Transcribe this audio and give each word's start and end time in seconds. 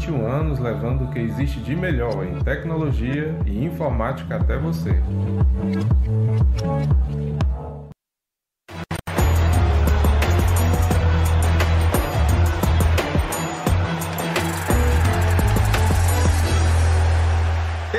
21 0.00 0.26
anos 0.26 0.58
levando 0.58 1.04
o 1.04 1.08
que 1.08 1.18
existe 1.18 1.60
de 1.60 1.76
melhor 1.76 2.24
em 2.24 2.42
tecnologia 2.42 3.36
e 3.44 3.64
informática 3.66 4.36
até 4.36 4.56
você. 4.56 4.98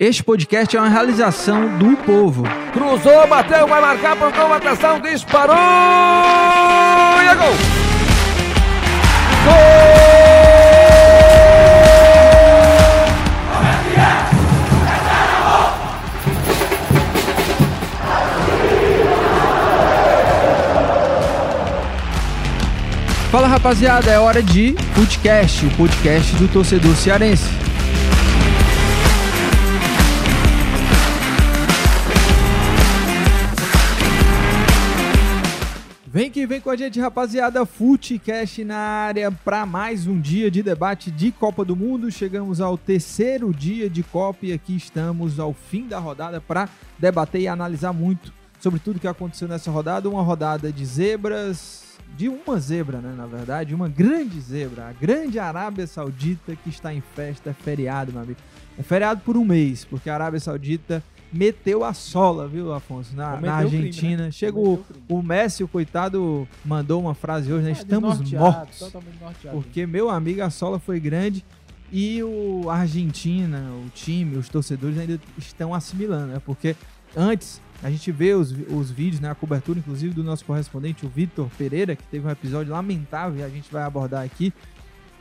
Este 0.00 0.22
podcast 0.22 0.76
é 0.76 0.80
uma 0.80 0.88
realização 0.88 1.76
do 1.76 1.96
povo. 1.96 2.44
Cruzou, 2.72 3.26
bateu, 3.26 3.66
vai 3.66 3.80
marcar, 3.80 4.16
pontou, 4.16 4.52
atenção, 4.52 5.00
disparou! 5.00 5.56
E 5.56 7.26
é 7.26 7.34
gol! 7.34 7.52
Fala 23.32 23.48
rapaziada, 23.48 24.12
é 24.12 24.20
hora 24.20 24.40
de 24.40 24.76
Footcast, 24.94 25.66
o 25.66 25.70
podcast 25.70 26.36
do 26.36 26.46
torcedor 26.46 26.94
cearense. 26.94 27.67
Vem 36.10 36.30
que 36.30 36.46
vem 36.46 36.58
com 36.58 36.70
a 36.70 36.76
gente, 36.76 36.98
rapaziada. 36.98 37.66
Footcast 37.66 38.64
na 38.64 38.78
área 38.78 39.30
para 39.30 39.66
mais 39.66 40.06
um 40.06 40.18
dia 40.18 40.50
de 40.50 40.62
debate 40.62 41.10
de 41.10 41.30
Copa 41.30 41.66
do 41.66 41.76
Mundo. 41.76 42.10
Chegamos 42.10 42.62
ao 42.62 42.78
terceiro 42.78 43.52
dia 43.52 43.90
de 43.90 44.02
Copa 44.02 44.46
e 44.46 44.54
aqui 44.54 44.74
estamos 44.74 45.38
ao 45.38 45.52
fim 45.52 45.86
da 45.86 45.98
rodada 45.98 46.40
para 46.40 46.66
debater 46.98 47.42
e 47.42 47.46
analisar 47.46 47.92
muito 47.92 48.32
sobre 48.58 48.80
tudo 48.80 48.98
que 48.98 49.06
aconteceu 49.06 49.46
nessa 49.46 49.70
rodada. 49.70 50.08
Uma 50.08 50.22
rodada 50.22 50.72
de 50.72 50.82
zebras, 50.86 51.84
de 52.16 52.26
uma 52.26 52.58
zebra, 52.58 53.02
né? 53.02 53.12
Na 53.14 53.26
verdade, 53.26 53.74
uma 53.74 53.90
grande 53.90 54.40
zebra, 54.40 54.88
a 54.88 54.92
grande 54.94 55.38
Arábia 55.38 55.86
Saudita 55.86 56.56
que 56.56 56.70
está 56.70 56.94
em 56.94 57.02
festa, 57.14 57.50
é 57.50 57.52
feriado, 57.52 58.12
meu 58.12 58.22
amigo. 58.22 58.40
É 58.78 58.82
feriado 58.82 59.20
por 59.20 59.36
um 59.36 59.44
mês, 59.44 59.84
porque 59.84 60.08
a 60.08 60.14
Arábia 60.14 60.40
Saudita 60.40 61.04
meteu 61.32 61.84
a 61.84 61.92
sola, 61.92 62.48
viu, 62.48 62.72
Afonso, 62.72 63.14
na, 63.14 63.32
na 63.32 63.36
o 63.36 63.68
crime, 63.68 63.76
Argentina. 63.86 64.24
né? 64.24 64.30
Chega 64.30 64.58
o, 64.58 64.84
o 65.08 65.22
Messi, 65.22 65.62
o 65.62 65.68
coitado, 65.68 66.48
mandou 66.64 67.00
uma 67.00 67.14
frase 67.14 67.52
hoje, 67.52 67.64
né? 67.64 67.70
Ah, 67.70 67.80
Estamos 67.82 68.18
mortos. 68.40 68.78
Porque, 69.52 69.86
meu 69.86 70.08
amigo, 70.10 70.42
a 70.42 70.50
sola 70.50 70.78
foi 70.78 70.98
grande 70.98 71.44
e 71.92 72.22
o 72.22 72.68
Argentina, 72.70 73.70
o 73.86 73.90
time, 73.90 74.36
os 74.36 74.48
torcedores 74.48 74.98
ainda 74.98 75.20
estão 75.36 75.74
assimilando, 75.74 76.32
né? 76.32 76.42
Porque 76.44 76.74
antes 77.16 77.60
a 77.82 77.90
gente 77.90 78.10
vê 78.10 78.34
os, 78.34 78.50
os 78.70 78.90
vídeos, 78.90 79.20
né? 79.20 79.30
A 79.30 79.34
cobertura, 79.34 79.78
inclusive, 79.78 80.12
do 80.14 80.24
nosso 80.24 80.44
correspondente, 80.44 81.06
o 81.06 81.08
Vitor 81.08 81.48
Pereira, 81.56 81.94
que 81.94 82.02
teve 82.04 82.26
um 82.26 82.30
episódio 82.30 82.72
lamentável 82.72 83.40
e 83.40 83.42
a 83.42 83.48
gente 83.48 83.70
vai 83.72 83.82
abordar 83.84 84.24
aqui. 84.24 84.52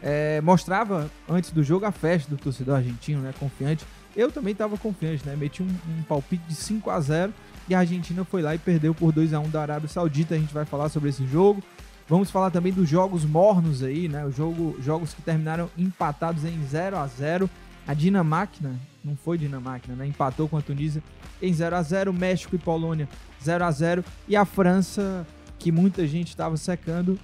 é, 0.02 0.40
mostrava 0.42 1.10
antes 1.28 1.52
do 1.52 1.64
jogo 1.64 1.86
a 1.86 1.92
festa 1.92 2.30
do 2.30 2.38
torcedor 2.38 2.76
argentino, 2.78 3.22
né? 3.22 3.34
Confiante. 3.40 3.84
Eu 4.18 4.32
também 4.32 4.52
estava 4.52 4.76
confiante, 4.80 5.24
né? 5.28 5.36
Meti 5.36 5.62
um, 5.62 5.68
um 5.68 6.02
palpite 6.02 6.44
de 6.48 6.56
5 6.56 6.90
a 6.90 7.00
0 7.00 7.32
e 7.70 7.76
a 7.76 7.80
Argentina 7.80 8.26
foi 8.26 8.42
lá 8.42 8.56
e 8.56 8.58
perdeu 8.58 8.96
por 8.96 9.12
2 9.12 9.32
a 9.32 9.40
1 9.40 9.50
da 9.50 9.62
Arábia 9.62 9.88
Saudita. 9.88 10.34
A 10.34 10.40
gente 10.40 10.52
vai 10.52 10.66
falar 10.66 10.90
sobre 10.90 11.10
esse 11.10 11.24
jogo. 11.28 11.64
Vamos 12.10 12.32
falar 12.32 12.50
também 12.50 12.74
dos 12.74 12.90
jogos 12.90 13.24
mornos 13.24 13.84
aí, 13.84 14.10
né? 14.10 14.26
O 14.26 14.32
jogo, 14.32 14.76
jogos 14.82 15.14
que 15.14 15.22
terminaram 15.22 15.70
empatados 15.78 16.44
em 16.46 16.64
0 16.64 16.98
a 16.98 17.06
0 17.06 17.48
A 17.86 17.94
Dinamarca, 17.94 18.72
não 19.06 19.16
foi 19.16 19.38
Dinamarca, 19.38 19.94
né? 19.94 20.08
Empatou 20.08 20.50
com 20.50 20.58
a 20.58 20.62
Tunísia 20.62 21.04
em 21.40 21.54
0 21.54 21.76
a 21.76 21.84
0 21.84 22.12
México 22.12 22.56
e 22.56 22.60
Polônia 22.60 23.08
0 23.44 23.66
a 23.66 23.70
0 23.70 24.04
E 24.28 24.36
a 24.36 24.46
França, 24.46 25.28
que 25.60 25.72
muita 25.72 26.08
gente 26.08 26.30
estava 26.30 26.58
secando, 26.58 27.20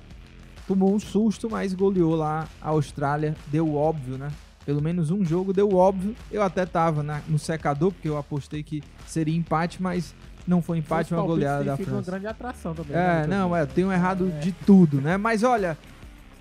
tomou 0.67 0.93
um 0.93 0.99
susto, 0.99 1.49
mas 1.49 1.73
goleou 1.73 2.15
lá 2.15 2.47
a 2.61 2.69
Austrália. 2.69 3.35
Deu 3.47 3.73
óbvio, 3.73 4.15
né? 4.15 4.29
Pelo 4.65 4.81
menos 4.81 5.11
um 5.11 5.23
jogo 5.25 5.51
deu 5.53 5.73
óbvio. 5.75 6.15
Eu 6.31 6.41
até 6.41 6.65
tava 6.65 7.03
na- 7.03 7.21
no 7.27 7.37
secador, 7.37 7.91
porque 7.91 8.07
eu 8.07 8.17
apostei 8.17 8.63
que 8.63 8.81
seria 9.05 9.35
empate, 9.35 9.81
mas 9.81 10.13
não 10.47 10.61
foi 10.61 10.77
empate, 10.77 11.13
Os 11.13 11.19
uma 11.19 11.25
goleada 11.27 11.63
da 11.63 11.75
França. 11.77 11.91
uma 11.91 12.01
grande 12.01 12.27
atração 12.27 12.73
também. 12.73 12.95
É, 12.95 13.21
né, 13.21 13.27
não, 13.27 13.49
Lucas? 13.49 13.63
é, 13.63 13.65
tenho 13.65 13.91
errado 13.91 14.29
de 14.39 14.51
tudo, 14.51 15.01
né? 15.01 15.17
Mas 15.17 15.43
olha, 15.43 15.77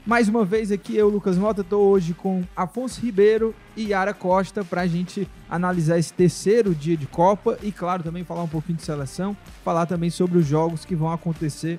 mais 0.07 0.29
uma 0.29 0.45
vez 0.45 0.71
aqui 0.73 0.97
eu, 0.97 1.09
Lucas 1.09 1.37
Mota, 1.39 1.63
tô 1.65 1.79
hoje 1.79 2.15
com 2.15 2.43
Afonso 2.57 3.01
Ribeiro 3.01 3.55
e 3.77 3.87
Yara 3.89 4.13
Costa 4.15 4.65
pra 4.65 4.87
gente 4.87 5.29
analisar 5.49 5.99
esse 5.99 6.13
terceiro 6.13 6.75
dia 6.75 6.97
de 6.97 7.07
Copa 7.07 7.59
e, 7.63 7.71
claro, 7.73 8.03
também 8.03 8.25
falar 8.25 8.43
um 8.45 8.49
pouquinho 8.49 8.77
de 8.79 8.85
seleção, 8.85 9.37
falar 9.65 9.87
também 9.87 10.11
sobre 10.11 10.39
os 10.39 10.47
jogos 10.47 10.85
que 10.85 10.95
vão 10.97 11.11
acontecer 11.13 11.79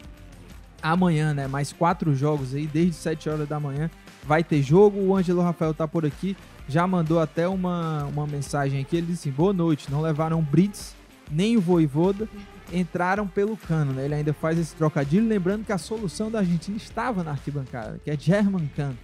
amanhã, 0.81 1.33
né? 1.33 1.47
Mais 1.47 1.71
quatro 1.71 2.13
jogos 2.15 2.53
aí, 2.53 2.67
desde 2.67 2.93
7 2.95 3.29
horas 3.29 3.47
da 3.47 3.59
manhã 3.59 3.89
vai 4.25 4.43
ter 4.43 4.61
jogo. 4.61 4.99
O 4.99 5.15
Ângelo 5.15 5.41
Rafael 5.41 5.73
tá 5.73 5.87
por 5.87 6.05
aqui, 6.05 6.35
já 6.67 6.85
mandou 6.87 7.19
até 7.19 7.47
uma, 7.47 8.05
uma 8.05 8.27
mensagem 8.27 8.81
aqui. 8.81 8.97
Ele 8.97 9.07
disse: 9.07 9.29
assim, 9.29 9.35
boa 9.35 9.53
noite, 9.53 9.91
não 9.91 10.01
levaram 10.01 10.41
Brits 10.41 10.95
nem 11.31 11.57
o 11.57 11.61
Voivoda, 11.61 12.27
entraram 12.71 13.27
pelo 13.27 13.57
cano, 13.57 13.93
né? 13.93 14.05
Ele 14.05 14.15
ainda 14.15 14.33
faz 14.33 14.57
esse 14.57 14.75
trocadilho, 14.75 15.27
lembrando 15.27 15.65
que 15.65 15.71
a 15.71 15.77
solução 15.77 16.29
da 16.29 16.39
Argentina 16.39 16.77
estava 16.77 17.23
na 17.23 17.31
arquibancada, 17.31 17.99
que 18.03 18.11
é 18.11 18.17
German 18.17 18.69
Cano. 18.75 18.97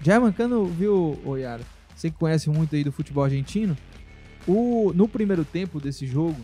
German 0.00 0.32
Cano, 0.32 0.66
viu, 0.66 1.18
Oyara? 1.24 1.62
Você 1.94 2.10
que 2.10 2.16
conhece 2.16 2.50
muito 2.50 2.74
aí 2.74 2.82
do 2.82 2.92
futebol 2.92 3.24
argentino, 3.24 3.76
o, 4.46 4.92
no 4.94 5.08
primeiro 5.08 5.44
tempo 5.44 5.80
desse 5.80 6.06
jogo, 6.06 6.36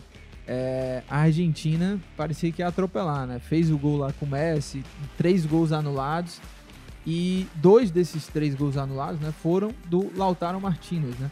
é, 0.47 1.03
a 1.09 1.19
Argentina 1.19 1.99
parecia 2.15 2.51
que 2.51 2.61
ia 2.61 2.67
atropelar, 2.67 3.27
né? 3.27 3.39
Fez 3.39 3.69
o 3.69 3.77
gol 3.77 3.97
lá 3.97 4.13
com 4.13 4.25
o 4.25 4.29
Messi, 4.29 4.83
três 5.17 5.45
gols 5.45 5.71
anulados. 5.71 6.39
E 7.05 7.47
dois 7.55 7.91
desses 7.91 8.27
três 8.27 8.53
gols 8.55 8.77
anulados, 8.77 9.19
né, 9.19 9.33
foram 9.41 9.73
do 9.85 10.11
Lautaro 10.15 10.59
Martinez, 10.59 11.17
né? 11.17 11.31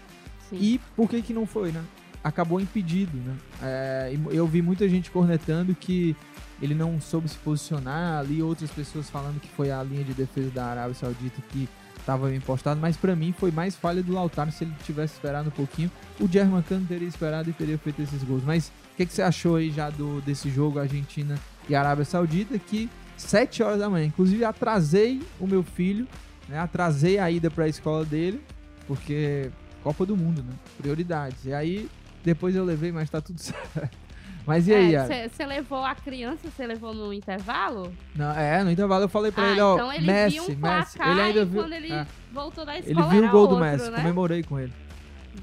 E 0.52 0.80
por 0.96 1.10
que 1.10 1.22
que 1.22 1.34
não 1.34 1.46
foi, 1.46 1.72
né? 1.72 1.84
Acabou 2.24 2.60
impedido, 2.60 3.16
né? 3.18 3.36
É, 3.62 4.18
eu 4.32 4.48
vi 4.48 4.62
muita 4.62 4.88
gente 4.88 5.12
cornetando 5.12 5.76
que 5.76 6.16
ele 6.62 6.74
não 6.74 7.00
soube 7.00 7.28
se 7.28 7.38
posicionar 7.38 8.20
ali, 8.20 8.42
outras 8.42 8.72
pessoas 8.72 9.10
falando 9.10 9.40
que 9.40 9.50
foi 9.50 9.72
a 9.72 9.84
linha 9.84 10.04
de 10.04 10.14
defesa 10.14 10.50
da 10.50 10.66
Arábia 10.66 10.96
Saudita 10.96 11.42
que 11.50 11.70
estava 12.00 12.30
bem 12.30 12.40
postado, 12.40 12.80
mas 12.80 12.96
pra 12.96 13.16
mim 13.16 13.34
foi 13.38 13.52
mais 13.52 13.76
falha 13.76 14.02
do 14.02 14.14
Lautaro 14.14 14.50
se 14.52 14.64
ele 14.64 14.74
tivesse 14.84 15.16
esperado 15.16 15.50
um 15.50 15.52
pouquinho. 15.52 15.92
O 16.20 16.28
German 16.28 16.62
Cano 16.62 16.86
teria 16.88 17.08
esperado 17.08 17.50
e 17.50 17.54
teria 17.54 17.78
feito 17.78 18.02
esses 18.02 18.24
gols. 18.24 18.44
Mas 18.46 18.70
o 18.94 18.96
que, 18.96 19.06
que 19.06 19.14
você 19.14 19.22
achou 19.22 19.58
aí 19.58 19.70
já 19.70 19.90
do, 19.90 20.22
desse 20.22 20.50
jogo 20.50 20.80
Argentina 20.80 21.38
e 21.68 21.76
Arábia 21.76 22.06
Saudita 22.06 22.58
que 22.58 22.90
7 23.18 23.64
horas 23.64 23.80
da 23.80 23.90
manhã. 23.90 24.06
Inclusive, 24.06 24.46
atrasei 24.46 25.22
o 25.40 25.48
meu 25.48 25.64
filho, 25.64 26.08
né? 26.48 26.60
Atrasei 26.60 27.20
a 27.20 27.30
ida 27.30 27.50
para 27.50 27.66
a 27.66 27.68
escola 27.68 28.06
dele, 28.06 28.42
porque 28.88 29.52
Copa 29.84 30.06
do 30.06 30.16
Mundo, 30.16 30.44
né? 30.44 30.54
Prioridades. 30.78 31.46
E 31.46 31.54
aí, 31.54 31.90
depois 32.24 32.56
eu 32.56 32.64
levei, 32.64 32.92
mas 32.92 33.10
tá 33.10 33.20
tudo 33.22 33.40
certo. 33.42 33.98
Mas 34.46 34.66
e 34.66 34.74
aí, 34.74 34.92
Yara? 34.92 35.30
Você 35.30 35.46
levou 35.46 35.84
a 35.84 35.94
criança, 35.94 36.50
você 36.50 36.66
levou 36.66 36.94
no 36.94 37.12
intervalo? 37.12 37.94
Não, 38.16 38.32
é, 38.32 38.64
no 38.64 38.72
intervalo 38.72 39.04
eu 39.04 39.10
falei 39.10 39.30
pra 39.30 39.44
ah, 39.44 39.52
ele, 39.52 39.60
ó, 39.60 39.76
então 39.76 39.92
ele 39.92 40.06
Messi, 40.06 40.40
viu 40.40 40.44
um 40.44 40.56
Messi. 40.56 41.02
Ele 41.02 41.22
ainda 41.22 41.46
viu. 41.46 41.62
quando 41.62 41.74
ele 41.74 41.92
é. 41.92 42.08
voltou 42.32 42.66
da 42.66 42.78
Ele 42.78 42.88
escola 42.88 43.10
viu 43.10 43.26
o 43.26 43.30
gol 43.30 43.48
do 43.48 43.56
outro, 43.56 43.70
Messi, 43.70 43.92
né? 43.92 43.98
comemorei 43.98 44.44
com 44.44 44.58
ele. 44.58 44.72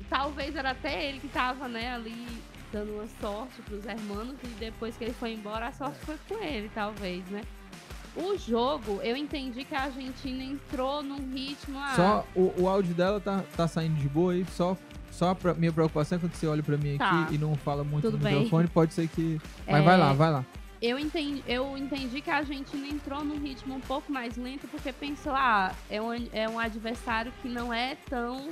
Talvez 0.08 0.56
era 0.56 0.70
até 0.70 1.06
ele 1.06 1.20
que 1.20 1.28
tava, 1.28 1.68
né, 1.68 1.94
ali 1.94 2.26
dando 2.72 2.94
uma 2.94 3.06
sorte 3.20 3.60
pros 3.62 3.84
hermanos 3.84 4.36
e 4.42 4.46
depois 4.58 4.96
que 4.96 5.04
ele 5.04 5.12
foi 5.12 5.34
embora, 5.34 5.68
a 5.68 5.72
sorte 5.72 5.98
foi 6.00 6.16
com 6.26 6.42
ele, 6.42 6.70
talvez, 6.74 7.24
né? 7.28 7.42
O 8.16 8.36
jogo, 8.38 9.00
eu 9.02 9.16
entendi 9.16 9.64
que 9.64 9.74
a 9.74 9.82
Argentina 9.84 10.42
entrou 10.44 11.02
num 11.02 11.32
ritmo... 11.32 11.78
Ah, 11.78 11.92
Só 11.96 12.26
o, 12.36 12.52
o 12.62 12.68
áudio 12.68 12.94
dela 12.94 13.18
tá, 13.20 13.42
tá 13.56 13.66
saindo 13.66 13.96
de 13.96 14.08
boa 14.08 14.32
aí, 14.32 14.44
só. 14.52 14.76
Só 15.10 15.32
pra 15.34 15.54
minha 15.54 15.72
preocupação 15.72 16.16
é 16.16 16.20
quando 16.20 16.34
você 16.34 16.46
olha 16.46 16.62
pra 16.62 16.76
mim 16.76 16.96
Tá. 16.98 17.22
aqui 17.22 17.34
e 17.34 17.38
não 17.38 17.54
fala 17.56 17.82
muito 17.84 18.02
Tudo 18.04 18.18
no 18.18 18.24
bem. 18.24 18.34
microfone, 18.34 18.68
pode 18.68 18.94
ser 18.94 19.08
que. 19.08 19.40
Mas 19.66 19.76
É, 19.76 19.82
vai 19.82 19.96
lá, 19.98 20.12
vai 20.12 20.30
lá. 20.32 20.44
Eu 20.82 20.98
entendi, 20.98 21.42
eu 21.46 21.78
entendi 21.78 22.20
que 22.20 22.30
a 22.30 22.36
Argentina 22.38 22.86
entrou 22.86 23.24
num 23.24 23.38
ritmo 23.40 23.74
um 23.74 23.80
pouco 23.80 24.12
mais 24.12 24.36
lento 24.36 24.66
porque 24.68 24.92
pensou, 24.92 25.32
ah, 25.34 25.72
é 25.88 26.02
um, 26.02 26.12
é 26.32 26.48
um 26.48 26.58
adversário 26.58 27.32
que 27.40 27.48
não 27.48 27.72
é 27.72 27.96
tão 28.10 28.48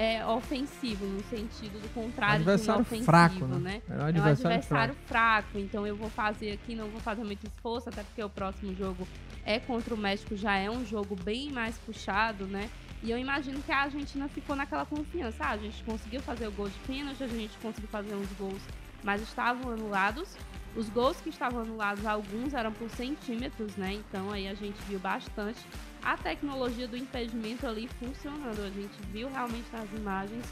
é, 0.00 0.24
ofensivo, 0.24 1.04
no 1.04 1.22
sentido 1.24 1.78
do 1.78 1.86
contrário 1.92 2.36
Adversário 2.36 2.82
de 2.84 2.88
inofensivo, 2.88 3.04
fraco, 3.04 3.46
né? 3.46 3.58
né? 3.58 3.82
É 3.86 3.92
um 3.92 3.96
É 3.96 4.02
um 4.02 4.06
adversário 4.06 4.56
adversário 4.56 4.96
fraco. 5.06 5.58
então 5.58 5.86
eu 5.86 5.94
vou 5.94 6.08
fazer 6.08 6.52
aqui, 6.52 6.74
não 6.74 6.88
vou 6.88 7.00
fazer 7.02 7.22
muito 7.22 7.46
esforço, 7.46 7.90
até 7.90 8.02
porque 8.02 8.24
o 8.24 8.30
próximo 8.30 8.74
jogo 8.74 9.06
é 9.44 9.60
contra 9.60 9.94
o 9.94 9.98
México, 9.98 10.34
já 10.34 10.56
é 10.56 10.70
um 10.70 10.86
jogo 10.86 11.14
bem 11.22 11.52
mais 11.52 11.76
puxado, 11.76 12.46
né? 12.46 12.70
E 13.02 13.10
eu 13.10 13.18
imagino 13.18 13.60
que 13.60 13.70
a 13.70 13.82
Argentina 13.82 14.26
ficou 14.26 14.56
naquela 14.56 14.86
confiança. 14.86 15.44
Ah, 15.44 15.50
a 15.50 15.58
gente 15.58 15.84
conseguiu 15.84 16.22
fazer 16.22 16.46
o 16.46 16.52
gol 16.52 16.70
de 16.70 16.78
pênalti, 16.86 17.22
a 17.22 17.26
gente 17.26 17.58
conseguiu 17.58 17.88
fazer 17.90 18.14
uns 18.14 18.32
gols, 18.38 18.62
mas 19.04 19.20
estavam 19.20 19.70
anulados. 19.70 20.34
Os 20.74 20.88
gols 20.88 21.20
que 21.20 21.28
estavam 21.28 21.60
anulados, 21.60 22.06
alguns 22.06 22.54
eram 22.54 22.72
por 22.72 22.88
centímetros, 22.90 23.76
né? 23.76 23.92
Então 23.94 24.30
aí 24.30 24.48
a 24.48 24.54
gente 24.54 24.80
viu 24.88 24.98
bastante 24.98 25.60
a 26.02 26.16
tecnologia 26.16 26.88
do 26.88 26.96
impedimento 26.96 27.66
ali 27.66 27.88
funcionando. 27.98 28.60
A 28.60 28.70
gente 28.70 29.00
viu 29.12 29.28
realmente 29.28 29.66
nas 29.72 29.90
imagens 29.92 30.44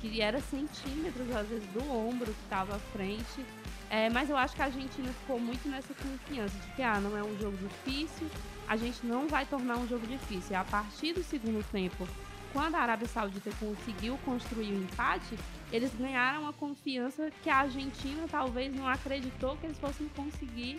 que 0.00 0.20
era 0.20 0.40
centímetros, 0.40 1.30
às 1.34 1.48
vezes, 1.48 1.66
do 1.68 1.88
ombro 1.90 2.26
que 2.26 2.42
estava 2.42 2.76
à 2.76 2.78
frente. 2.78 3.44
É, 3.88 4.10
mas 4.10 4.30
eu 4.30 4.36
acho 4.36 4.56
que 4.56 4.62
a 4.62 4.64
Argentina 4.64 5.12
ficou 5.12 5.38
muito 5.38 5.68
nessa 5.68 5.94
confiança 5.94 6.58
de 6.58 6.72
que 6.74 6.82
ah, 6.82 6.98
não 6.98 7.16
é 7.16 7.22
um 7.22 7.38
jogo 7.38 7.56
difícil, 7.56 8.26
a 8.66 8.76
gente 8.76 9.04
não 9.04 9.28
vai 9.28 9.44
tornar 9.44 9.76
um 9.76 9.86
jogo 9.86 10.06
difícil. 10.06 10.52
E 10.52 10.54
a 10.54 10.64
partir 10.64 11.12
do 11.12 11.22
segundo 11.22 11.62
tempo, 11.70 12.08
quando 12.52 12.74
a 12.74 12.80
Arábia 12.80 13.06
Saudita 13.06 13.50
conseguiu 13.60 14.18
construir 14.24 14.72
o 14.72 14.82
empate, 14.82 15.38
eles 15.70 15.90
ganharam 15.94 16.48
a 16.48 16.52
confiança 16.52 17.30
que 17.42 17.48
a 17.48 17.56
Argentina 17.56 18.26
talvez 18.30 18.74
não 18.74 18.88
acreditou 18.88 19.56
que 19.56 19.66
eles 19.66 19.78
fossem 19.78 20.08
conseguir 20.08 20.78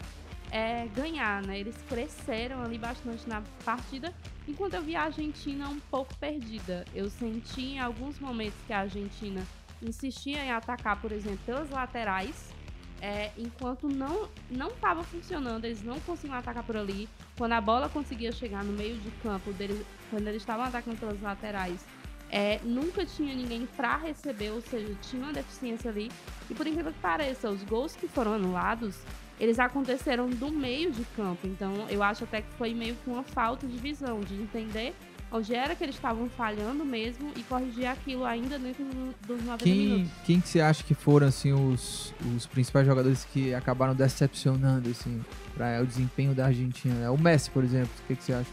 é, 0.54 0.88
ganhar, 0.96 1.42
né? 1.42 1.60
Eles 1.60 1.76
cresceram 1.90 2.62
ali 2.62 2.78
bastante 2.78 3.28
na 3.28 3.42
partida, 3.66 4.14
enquanto 4.48 4.76
eu 4.76 4.84
vi 4.84 4.96
a 4.96 5.06
Argentina 5.06 5.68
um 5.68 5.80
pouco 5.80 6.16
perdida. 6.18 6.86
Eu 6.94 7.10
senti 7.10 7.74
em 7.74 7.80
alguns 7.80 8.20
momentos 8.20 8.60
que 8.68 8.72
a 8.72 8.82
Argentina 8.82 9.44
insistia 9.82 10.46
em 10.46 10.52
atacar, 10.52 11.02
por 11.02 11.12
exemplo, 11.12 11.40
pelas 11.44 11.72
laterais, 11.72 12.54
é, 13.02 13.32
enquanto 13.36 13.90
não 13.90 14.30
não 14.50 14.68
estava 14.68 15.04
funcionando, 15.04 15.66
eles 15.66 15.82
não 15.82 16.00
conseguiam 16.02 16.38
atacar 16.38 16.64
por 16.64 16.78
ali. 16.78 17.10
Quando 17.36 17.54
a 17.54 17.60
bola 17.60 17.90
conseguia 17.90 18.32
chegar 18.32 18.64
no 18.64 18.74
meio 18.74 18.96
de 18.98 19.10
campo 19.24 19.52
deles, 19.54 19.84
quando 20.12 20.28
eles 20.28 20.44
estavam 20.44 20.66
atacando 20.66 20.98
pelas 20.98 21.20
laterais, 21.20 21.84
é, 22.30 22.60
nunca 22.64 23.04
tinha 23.08 23.34
ninguém 23.34 23.66
para 23.76 23.98
receber, 23.98 24.52
ou 24.52 24.62
seja, 24.62 24.96
tinha 25.02 25.24
uma 25.24 25.34
deficiência 25.34 25.90
ali. 25.90 26.12
E 26.48 26.54
por 26.54 26.68
incrível 26.68 26.94
que 26.94 27.00
pareça, 27.00 27.50
os 27.50 27.64
gols 27.64 27.96
que 27.96 28.08
foram 28.08 28.36
anulados, 28.36 28.96
eles 29.40 29.60
aconteceram 29.60 30.30
do 30.30 30.52
meio 30.52 30.92
de 30.92 31.04
campo. 31.16 31.46
Então 31.48 31.88
eu 31.90 32.02
acho 32.04 32.24
até 32.24 32.42
que 32.42 32.52
foi 32.58 32.74
meio 32.74 32.96
que 32.96 33.10
uma 33.10 33.24
falta 33.24 33.68
de 33.68 33.78
visão, 33.78 34.20
de 34.22 34.36
entender 34.36 34.94
onde 35.32 35.56
era 35.56 35.74
que 35.76 35.84
eles 35.84 35.96
estavam 35.96 36.30
falhando 36.30 36.86
mesmo 36.86 37.32
e 37.36 37.42
corrigir 37.44 37.88
aquilo 37.88 38.24
ainda 38.24 38.60
dentro 38.60 38.84
do- 38.86 39.16
dos 39.26 39.44
90 39.44 39.64
Quem, 39.64 39.76
minutos. 39.78 40.12
quem 40.26 40.40
que 40.40 40.48
você 40.48 40.62
acha 40.62 40.84
que 40.84 40.94
foram 40.94 41.26
assim 41.26 41.52
os, 41.52 42.14
os 42.36 42.46
principais 42.46 42.86
jogadores 42.86 43.26
que 43.26 43.52
acabaram 43.52 43.96
decepcionando 43.96 44.92
assim 44.92 45.26
para 45.56 45.82
o 45.82 45.88
desempenho 45.88 46.36
da 46.36 46.46
Argentina? 46.46 46.94
né? 46.94 47.10
O 47.10 47.18
Messi, 47.18 47.50
por 47.50 47.64
exemplo, 47.64 47.90
o 48.04 48.08
que, 48.08 48.16
que 48.16 48.24
você 48.24 48.34
acha? 48.34 48.48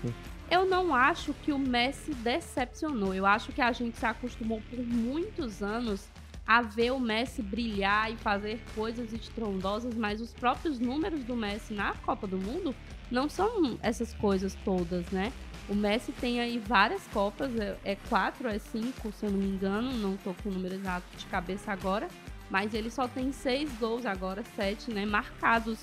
Eu 0.51 0.65
não 0.65 0.95
acho 0.95 1.35
que 1.45 1.53
o 1.53 1.59
Messi 1.59 2.13
decepcionou. 2.15 3.15
Eu 3.15 3.25
acho 3.27 3.53
que 3.53 3.61
a 3.61 3.71
gente 3.73 3.99
se 3.99 4.07
acostumou 4.07 4.61
por 4.71 4.79
muitos 4.85 5.63
anos 5.63 6.09
a 6.50 6.62
ver 6.62 6.90
o 6.90 6.99
Messi 6.99 7.42
brilhar 7.42 8.12
e 8.12 8.16
fazer 8.16 8.61
coisas 8.75 9.12
estrondosas, 9.12 9.95
mas 9.95 10.21
os 10.21 10.33
próprios 10.33 10.80
números 10.80 11.23
do 11.23 11.37
Messi 11.37 11.73
na 11.73 11.95
Copa 11.95 12.26
do 12.26 12.37
Mundo 12.37 12.75
não 13.09 13.28
são 13.28 13.78
essas 13.80 14.12
coisas 14.14 14.57
todas, 14.64 15.09
né? 15.12 15.33
O 15.69 15.76
Messi 15.76 16.11
tem 16.11 16.40
aí 16.40 16.59
várias 16.59 17.07
Copas, 17.12 17.54
é, 17.54 17.78
é 17.85 17.95
quatro, 18.09 18.49
é 18.49 18.59
cinco, 18.59 19.12
se 19.12 19.26
eu 19.26 19.30
não 19.30 19.38
me 19.38 19.47
engano, 19.47 19.92
não 19.92 20.16
tô 20.16 20.35
com 20.42 20.49
o 20.49 20.52
número 20.52 20.75
exato 20.75 21.07
de 21.16 21.25
cabeça 21.26 21.71
agora, 21.71 22.09
mas 22.50 22.75
ele 22.75 22.90
só 22.90 23.07
tem 23.07 23.30
seis 23.30 23.71
gols 23.78 24.04
agora, 24.04 24.42
sete, 24.57 24.90
né, 24.90 25.07
marcados 25.07 25.78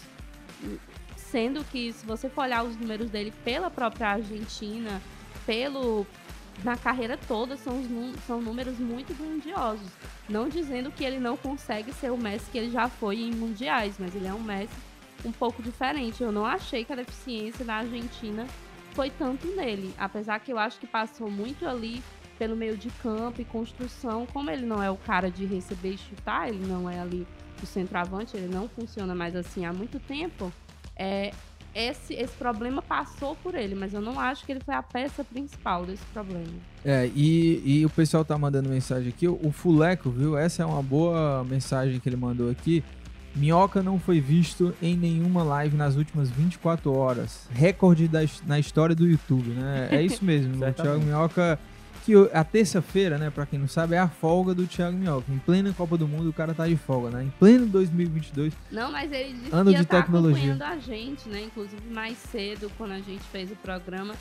sendo 1.15 1.63
que 1.63 1.93
se 1.93 2.05
você 2.05 2.27
for 2.27 2.41
olhar 2.41 2.65
os 2.65 2.75
números 2.75 3.09
dele 3.09 3.33
pela 3.45 3.71
própria 3.71 4.09
Argentina, 4.09 5.01
pelo 5.45 6.05
na 6.63 6.75
carreira 6.75 7.17
toda 7.27 7.55
são, 7.55 7.83
são 8.25 8.41
números 8.41 8.77
muito 8.79 9.13
grandiosos. 9.13 9.89
Não 10.27 10.49
dizendo 10.49 10.91
que 10.91 11.03
ele 11.03 11.19
não 11.19 11.37
consegue 11.37 11.93
ser 11.93 12.11
o 12.11 12.17
Messi 12.17 12.49
que 12.51 12.57
ele 12.57 12.71
já 12.71 12.89
foi 12.89 13.21
em 13.21 13.31
mundiais, 13.31 13.97
mas 13.99 14.15
ele 14.15 14.27
é 14.27 14.33
um 14.33 14.41
Messi 14.41 14.73
um 15.23 15.31
pouco 15.31 15.61
diferente. 15.61 16.23
Eu 16.23 16.31
não 16.31 16.45
achei 16.45 16.83
que 16.83 16.93
a 16.93 16.95
deficiência 16.95 17.63
da 17.63 17.75
Argentina 17.75 18.47
foi 18.93 19.09
tanto 19.09 19.47
nele, 19.55 19.93
apesar 19.97 20.39
que 20.39 20.51
eu 20.51 20.57
acho 20.57 20.79
que 20.79 20.87
passou 20.87 21.29
muito 21.29 21.67
ali 21.67 22.01
pelo 22.37 22.55
meio 22.55 22.77
de 22.77 22.89
campo 23.01 23.41
e 23.41 23.45
construção. 23.45 24.25
Como 24.27 24.49
ele 24.49 24.65
não 24.65 24.81
é 24.81 24.89
o 24.89 24.97
cara 24.97 25.29
de 25.29 25.45
receber 25.45 25.93
e 25.93 25.97
chutar, 25.97 26.49
ele 26.49 26.65
não 26.65 26.89
é 26.89 26.99
ali 26.99 27.27
o 27.61 27.65
centroavante, 27.65 28.35
ele 28.35 28.47
não 28.47 28.67
funciona 28.67 29.13
mais 29.15 29.35
assim 29.35 29.65
há 29.65 29.73
muito 29.73 29.99
tempo. 29.99 30.51
É, 30.95 31.31
esse, 31.77 32.13
esse 32.15 32.33
problema 32.33 32.81
passou 32.81 33.35
por 33.35 33.53
ele, 33.53 33.75
mas 33.75 33.93
eu 33.93 34.01
não 34.01 34.19
acho 34.19 34.45
que 34.45 34.51
ele 34.51 34.61
foi 34.61 34.73
a 34.73 34.81
peça 34.81 35.23
principal 35.23 35.85
desse 35.85 36.03
problema. 36.13 36.47
É, 36.83 37.09
e, 37.15 37.61
e 37.63 37.85
o 37.85 37.89
pessoal 37.89 38.25
tá 38.25 38.37
mandando 38.37 38.67
mensagem 38.67 39.09
aqui. 39.09 39.27
O 39.27 39.51
Fuleco, 39.51 40.09
viu? 40.09 40.35
Essa 40.35 40.63
é 40.63 40.65
uma 40.65 40.81
boa 40.81 41.43
mensagem 41.43 41.99
que 41.99 42.09
ele 42.09 42.15
mandou 42.15 42.49
aqui. 42.49 42.83
Minhoca 43.35 43.83
não 43.83 43.99
foi 43.99 44.19
visto 44.19 44.73
em 44.81 44.97
nenhuma 44.97 45.43
live 45.43 45.77
nas 45.77 45.95
últimas 45.95 46.29
24 46.31 46.91
horas. 46.91 47.47
Recorde 47.51 48.07
da, 48.07 48.21
na 48.47 48.57
história 48.57 48.95
do 48.95 49.07
YouTube, 49.07 49.51
né? 49.51 49.89
É 49.91 50.01
isso 50.01 50.25
mesmo. 50.25 50.55
o 50.65 50.73
Thiago 50.73 50.99
Minhoca 51.03 51.59
que 52.07 52.13
a 52.33 52.41
terça-feira, 52.41 53.17
né, 53.17 53.29
para 53.29 53.45
quem 53.45 53.59
não 53.59 53.67
sabe, 53.67 53.95
é 53.95 53.99
a 53.99 54.07
folga 54.07 54.53
do 54.53 54.65
Thiago 54.65 54.95
Minhoca. 54.95 55.29
Em 55.29 55.37
plena 55.39 55.73
Copa 55.73 55.97
do 55.97 56.07
Mundo, 56.07 56.29
o 56.29 56.33
cara 56.33 56.53
tá 56.53 56.65
de 56.65 56.77
folga, 56.77 57.09
né? 57.09 57.25
Em 57.25 57.29
pleno 57.31 57.65
2022. 57.65 58.53
Não, 58.71 58.89
mas 58.93 59.11
ele 59.11 59.33
disse 59.33 59.53
ano 59.53 59.65
que 59.65 59.75
ia 59.75 59.81
de 59.81 59.85
tá 59.85 60.01
tecnologia. 60.01 60.53
acompanhando 60.53 60.63
a 60.63 60.77
gente, 60.79 61.27
né? 61.27 61.41
Inclusive 61.41 61.81
mais 61.91 62.17
cedo, 62.17 62.71
quando 62.77 62.93
a 62.93 62.99
gente 62.99 63.23
fez 63.29 63.51
o 63.51 63.57
programa 63.57 64.15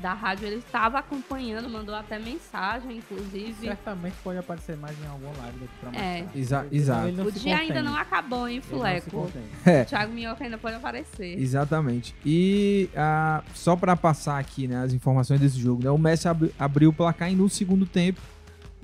da 0.00 0.12
rádio, 0.12 0.46
ele 0.46 0.56
estava 0.56 0.98
acompanhando, 0.98 1.68
mandou 1.70 1.94
até 1.94 2.18
mensagem, 2.18 2.98
inclusive. 2.98 3.54
Certamente 3.66 4.14
pode 4.22 4.38
aparecer 4.38 4.76
mais 4.76 4.94
em 5.02 5.06
alguma 5.06 5.32
live 5.38 5.58
daqui 5.58 5.72
pra 5.80 5.90
mais 5.90 6.02
É. 6.02 6.22
tarde. 6.22 6.38
Exa- 6.38 6.60
Porque 6.60 6.76
exato. 6.76 7.08
ele 7.08 7.16
não 7.16 7.24
O 7.26 7.32
dia 7.32 7.56
ainda 7.58 7.82
não 7.82 7.96
acabou, 7.96 8.46
hein, 8.48 8.60
Fuleco? 8.60 9.30
É. 9.64 9.82
O 9.82 9.86
Thiago 9.86 10.12
Minhoca 10.12 10.44
ainda 10.44 10.58
pode 10.58 10.76
aparecer. 10.76 11.38
Exatamente. 11.40 12.14
E 12.24 12.90
ah, 12.94 13.42
só 13.54 13.74
para 13.74 13.96
passar 13.96 14.38
aqui 14.38 14.68
né, 14.68 14.76
as 14.82 14.92
informações 14.92 15.40
desse 15.40 15.58
jogo, 15.58 15.82
né, 15.82 15.90
o 15.90 15.98
Messi 15.98 16.28
abri- 16.28 16.54
abriu 16.58 16.90
o 16.90 16.92
placar 16.92 17.32
e 17.32 17.34
no 17.34 17.48
segundo 17.48 17.86
tempo, 17.86 18.20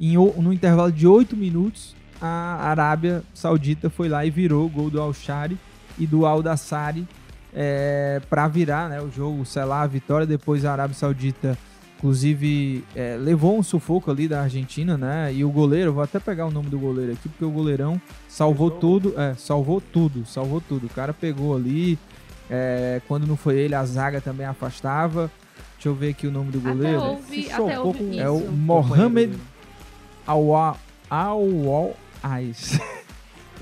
em, 0.01 0.15
no 0.17 0.53
intervalo 0.53 0.91
de 0.91 1.07
8 1.07 1.37
minutos, 1.37 1.95
a 2.21 2.69
Arábia 2.69 3.23
Saudita 3.35 3.91
foi 3.91 4.09
lá 4.09 4.25
e 4.25 4.31
virou 4.31 4.65
o 4.67 4.69
gol 4.69 4.89
do 4.91 5.01
Al-Shari 5.01 5.59
e 5.99 6.07
do 6.07 6.25
Al-Dassari 6.25 7.07
para 8.29 8.49
virar 8.49 8.89
né, 8.89 9.01
o 9.01 9.11
jogo, 9.11 9.45
selar 9.45 9.83
a 9.83 9.87
vitória. 9.87 10.27
Depois 10.27 10.65
a 10.65 10.73
Arábia 10.73 10.97
Saudita, 10.97 11.57
inclusive, 11.99 12.85
é, 12.97 13.17
levou 13.19 13.59
um 13.59 13.63
sufoco 13.63 14.11
ali 14.11 14.27
da 14.27 14.43
Argentina, 14.43 14.97
né? 14.97 15.33
E 15.33 15.45
o 15.45 15.51
goleiro, 15.51 15.93
vou 15.93 16.03
até 16.03 16.19
pegar 16.19 16.47
o 16.47 16.51
nome 16.51 16.69
do 16.69 16.79
goleiro 16.79 17.13
aqui, 17.13 17.29
porque 17.29 17.45
o 17.45 17.51
goleirão 17.51 18.01
salvou 18.29 18.71
tudo, 18.71 19.15
é, 19.19 19.35
salvou 19.35 19.81
tudo, 19.81 20.25
salvou 20.27 20.61
tudo. 20.61 20.87
O 20.87 20.91
cara 20.91 21.13
pegou 21.13 21.55
ali, 21.55 21.99
é, 22.51 23.01
quando 23.07 23.27
não 23.27 23.37
foi 23.37 23.57
ele, 23.57 23.75
a 23.75 23.85
zaga 23.85 24.21
também 24.21 24.47
afastava. 24.47 25.31
Deixa 25.75 25.89
eu 25.89 25.95
ver 25.95 26.11
aqui 26.11 26.29
o 26.29 26.31
nome 26.31 26.53
do 26.53 26.61
goleiro. 26.61 27.03
Até 27.03 27.23
Se 27.23 27.51
até 27.51 27.75
É 28.19 28.31
o. 28.31 28.41
Mohamed 28.53 29.37
Awal 30.27 30.79
Awal 31.11 31.97
Ais. 32.23 32.79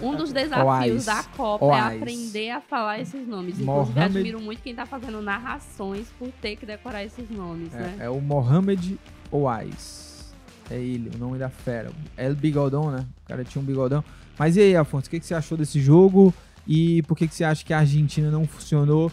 Um 0.03 0.15
dos 0.17 0.33
desafios 0.33 0.65
Oais. 0.67 1.05
da 1.07 1.23
Copa 1.23 1.65
Oais. 1.67 1.93
é 1.93 1.97
aprender 1.97 2.51
a 2.51 2.61
falar 2.61 3.01
esses 3.01 3.27
nomes. 3.27 3.61
Inclusive, 3.61 3.93
Mohamed- 3.95 4.17
admiro 4.17 4.41
muito 4.41 4.63
quem 4.63 4.75
tá 4.75 4.87
fazendo 4.87 5.21
narrações 5.21 6.09
por 6.19 6.29
ter 6.41 6.57
que 6.57 6.65
decorar 6.67 7.05
esses 7.05 7.29
nomes, 7.31 7.73
né? 7.73 7.97
É, 7.99 8.05
é 8.05 8.11
o 8.11 8.21
Mohamed 8.21 8.99
Oais. 9.31 10.33
É 10.71 10.77
ele, 10.77 11.11
o 11.15 11.19
nome 11.19 11.39
da 11.39 11.49
fera. 11.51 11.91
El 12.17 12.35
Bigodão, 12.35 12.91
né? 12.91 13.05
O 13.25 13.29
cara 13.29 13.45
tinha 13.45 13.61
um 13.61 13.65
bigodão. 13.65 14.05
Mas 14.39 14.57
e 14.57 14.61
aí, 14.61 14.77
Afonso, 14.77 15.09
o 15.09 15.11
que, 15.11 15.19
que 15.21 15.27
você 15.27 15.35
achou 15.35 15.59
desse 15.59 15.81
jogo? 15.81 16.33
E 16.67 17.03
por 17.03 17.17
que, 17.17 17.27
que 17.27 17.35
você 17.35 17.43
acha 17.45 17.65
que 17.65 17.75
a 17.75 17.79
Argentina 17.81 18.31
não 18.31 18.47
funcionou 18.47 19.11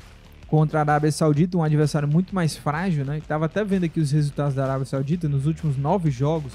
contra 0.47 0.79
a 0.79 0.81
Arábia 0.81 1.11
Saudita, 1.11 1.57
um 1.57 1.63
adversário 1.63 2.07
muito 2.07 2.33
mais 2.33 2.55
frágil, 2.55 3.03
né? 3.03 3.21
Tava 3.27 3.45
até 3.47 3.63
vendo 3.63 3.83
aqui 3.85 3.99
os 3.99 4.11
resultados 4.11 4.53
da 4.55 4.63
Arábia 4.63 4.85
Saudita 4.85 5.27
nos 5.27 5.45
últimos 5.45 5.75
nove 5.77 6.09
jogos. 6.11 6.53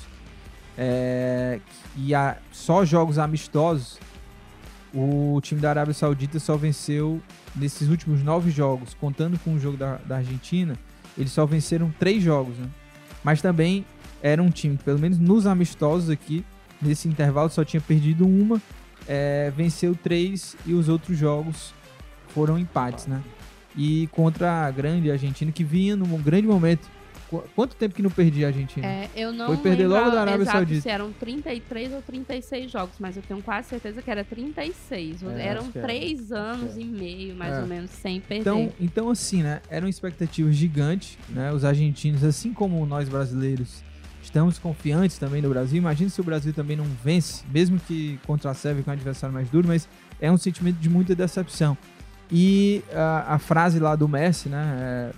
É, 0.78 1.60
e 1.96 2.14
a, 2.14 2.36
só 2.50 2.84
jogos 2.84 3.18
amistosos. 3.18 3.98
O 4.94 5.40
time 5.42 5.60
da 5.60 5.70
Arábia 5.70 5.94
Saudita 5.94 6.38
só 6.38 6.56
venceu 6.56 7.20
nesses 7.56 7.88
últimos 7.88 8.22
nove 8.22 8.50
jogos, 8.50 8.94
contando 8.94 9.38
com 9.38 9.54
o 9.54 9.58
jogo 9.58 9.76
da, 9.76 9.96
da 9.96 10.16
Argentina, 10.16 10.76
eles 11.16 11.32
só 11.32 11.46
venceram 11.46 11.92
três 11.98 12.22
jogos, 12.22 12.56
né? 12.58 12.68
Mas 13.24 13.40
também 13.40 13.84
era 14.22 14.42
um 14.42 14.50
time 14.50 14.76
que, 14.76 14.84
pelo 14.84 14.98
menos 14.98 15.18
nos 15.18 15.46
amistosos 15.46 16.10
aqui, 16.10 16.44
nesse 16.80 17.08
intervalo, 17.08 17.48
só 17.48 17.64
tinha 17.64 17.80
perdido 17.80 18.26
uma, 18.26 18.60
é, 19.08 19.52
venceu 19.56 19.94
três 19.94 20.56
e 20.66 20.74
os 20.74 20.88
outros 20.88 21.16
jogos 21.16 21.72
foram 22.28 22.58
empates, 22.58 23.06
né? 23.06 23.22
E 23.76 24.08
contra 24.08 24.66
a 24.66 24.70
grande 24.70 25.10
Argentina, 25.10 25.50
que 25.50 25.64
vinha 25.64 25.96
num 25.96 26.20
grande 26.20 26.46
momento. 26.46 26.88
Qu- 27.32 27.44
Quanto 27.56 27.74
tempo 27.74 27.94
que 27.94 28.02
não 28.02 28.10
perdia 28.10 28.46
a 28.46 28.48
Argentina? 28.50 28.86
É, 28.86 29.08
eu 29.16 29.32
não 29.32 29.46
Foi 29.46 29.56
perder 29.56 29.86
logo 29.86 30.10
da 30.10 30.20
Arábia 30.20 30.42
exato 30.42 30.58
Saudita. 30.58 30.80
se 30.82 30.88
eram 30.90 31.10
33 31.12 31.92
ou 31.94 32.02
36 32.02 32.70
jogos, 32.70 32.94
mas 33.00 33.16
eu 33.16 33.22
tenho 33.22 33.42
quase 33.42 33.68
certeza 33.70 34.02
que 34.02 34.10
era 34.10 34.22
36. 34.22 35.22
É, 35.22 35.46
eram 35.46 35.70
que 35.72 35.78
era. 35.78 35.86
três 35.88 36.30
anos 36.30 36.74
que 36.74 36.80
e 36.82 36.84
meio, 36.84 37.34
mais 37.34 37.54
É. 37.54 37.60
ou 37.62 37.66
menos, 37.66 37.90
sem 37.90 38.20
perder. 38.20 38.40
Então, 38.42 38.72
então 38.78 39.10
assim, 39.10 39.42
né? 39.42 39.62
Era 39.70 39.84
uma 39.86 39.90
expectativa 39.90 40.52
gigante, 40.52 41.18
né? 41.30 41.50
Os 41.52 41.64
argentinos, 41.64 42.22
assim 42.22 42.52
como 42.52 42.84
nós 42.84 43.08
brasileiros, 43.08 43.82
estamos 44.22 44.58
confiantes 44.58 45.16
também 45.16 45.40
no 45.40 45.48
Brasil. 45.48 45.78
Imagina 45.78 46.10
se 46.10 46.20
o 46.20 46.24
Brasil 46.24 46.52
também 46.52 46.76
não 46.76 46.84
vence, 47.02 47.44
mesmo 47.50 47.80
que 47.80 48.20
contra 48.26 48.50
a 48.50 48.54
Sérvia 48.54 48.82
com 48.84 48.90
um 48.90 48.94
adversário 48.94 49.32
mais 49.32 49.48
duro, 49.48 49.66
mas 49.66 49.88
é 50.20 50.30
um 50.30 50.36
sentimento 50.36 50.76
de 50.76 50.88
muita 50.90 51.14
decepção. 51.14 51.76
E 52.34 52.82
a, 52.94 53.34
a 53.34 53.38
frase 53.38 53.78
lá 53.78 53.94
do 53.94 54.08
Messi, 54.08 54.48
né? 54.48 54.64
é, 54.80 55.12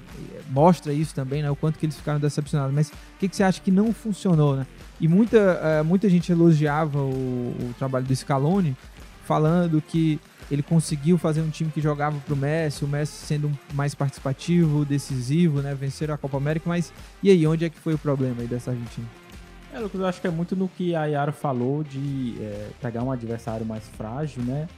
mostra 0.51 0.93
isso 0.93 1.15
também, 1.15 1.43
né? 1.43 1.51
O 1.51 1.55
quanto 1.55 1.79
que 1.79 1.87
eles 1.87 1.97
ficaram 1.97 2.19
decepcionados. 2.19 2.75
Mas 2.75 2.89
o 2.89 2.93
que, 3.21 3.29
que 3.29 3.37
você 3.37 3.45
acha 3.45 3.61
que 3.61 3.71
não 3.71 3.93
funcionou, 3.93 4.57
né? 4.57 4.67
E 5.01 5.07
muita, 5.07 5.39
é, 5.39 5.83
muita 5.85 6.09
gente 6.09 6.33
elogiava 6.33 6.99
o, 6.99 7.55
o 7.61 7.75
trabalho 7.79 8.05
do 8.05 8.15
Scaloni, 8.15 8.77
falando 9.25 9.81
que 9.81 10.19
ele 10.51 10.63
conseguiu 10.63 11.17
fazer 11.17 11.41
um 11.41 11.51
time 11.51 11.71
que 11.71 11.81
jogava 11.81 12.19
pro 12.27 12.37
Messi, 12.37 12.85
o 12.85 12.89
Messi 12.89 13.13
sendo 13.27 13.51
mais 13.73 13.95
participativo, 13.95 14.85
decisivo, 14.85 15.63
né? 15.63 15.73
Venceram 15.73 16.15
a 16.15 16.19
Copa 16.19 16.37
América, 16.37 16.69
mas 16.69 16.93
e 17.23 17.31
aí, 17.31 17.47
onde 17.47 17.65
é 17.65 17.71
que 17.71 17.79
foi 17.79 17.95
o 17.95 17.99
problema 17.99 18.43
aí 18.43 18.49
dessa 18.49 18.73
Argentina? 18.73 19.07
É, 19.73 19.79
Lucas, 19.79 20.01
eu 20.01 20.07
acho 20.07 20.21
que 20.21 20.27
é 20.27 20.31
muito 20.31 20.55
no 20.55 20.69
que 20.69 20.95
a 20.95 21.05
Yara 21.07 21.33
falou 21.33 21.85
de 21.85 22.37
é, 22.41 22.71
pegar 22.81 23.03
um 23.03 23.11
adversário 23.11 23.65
mais 23.65 23.85
frágil, 23.97 24.43
né? 24.43 24.69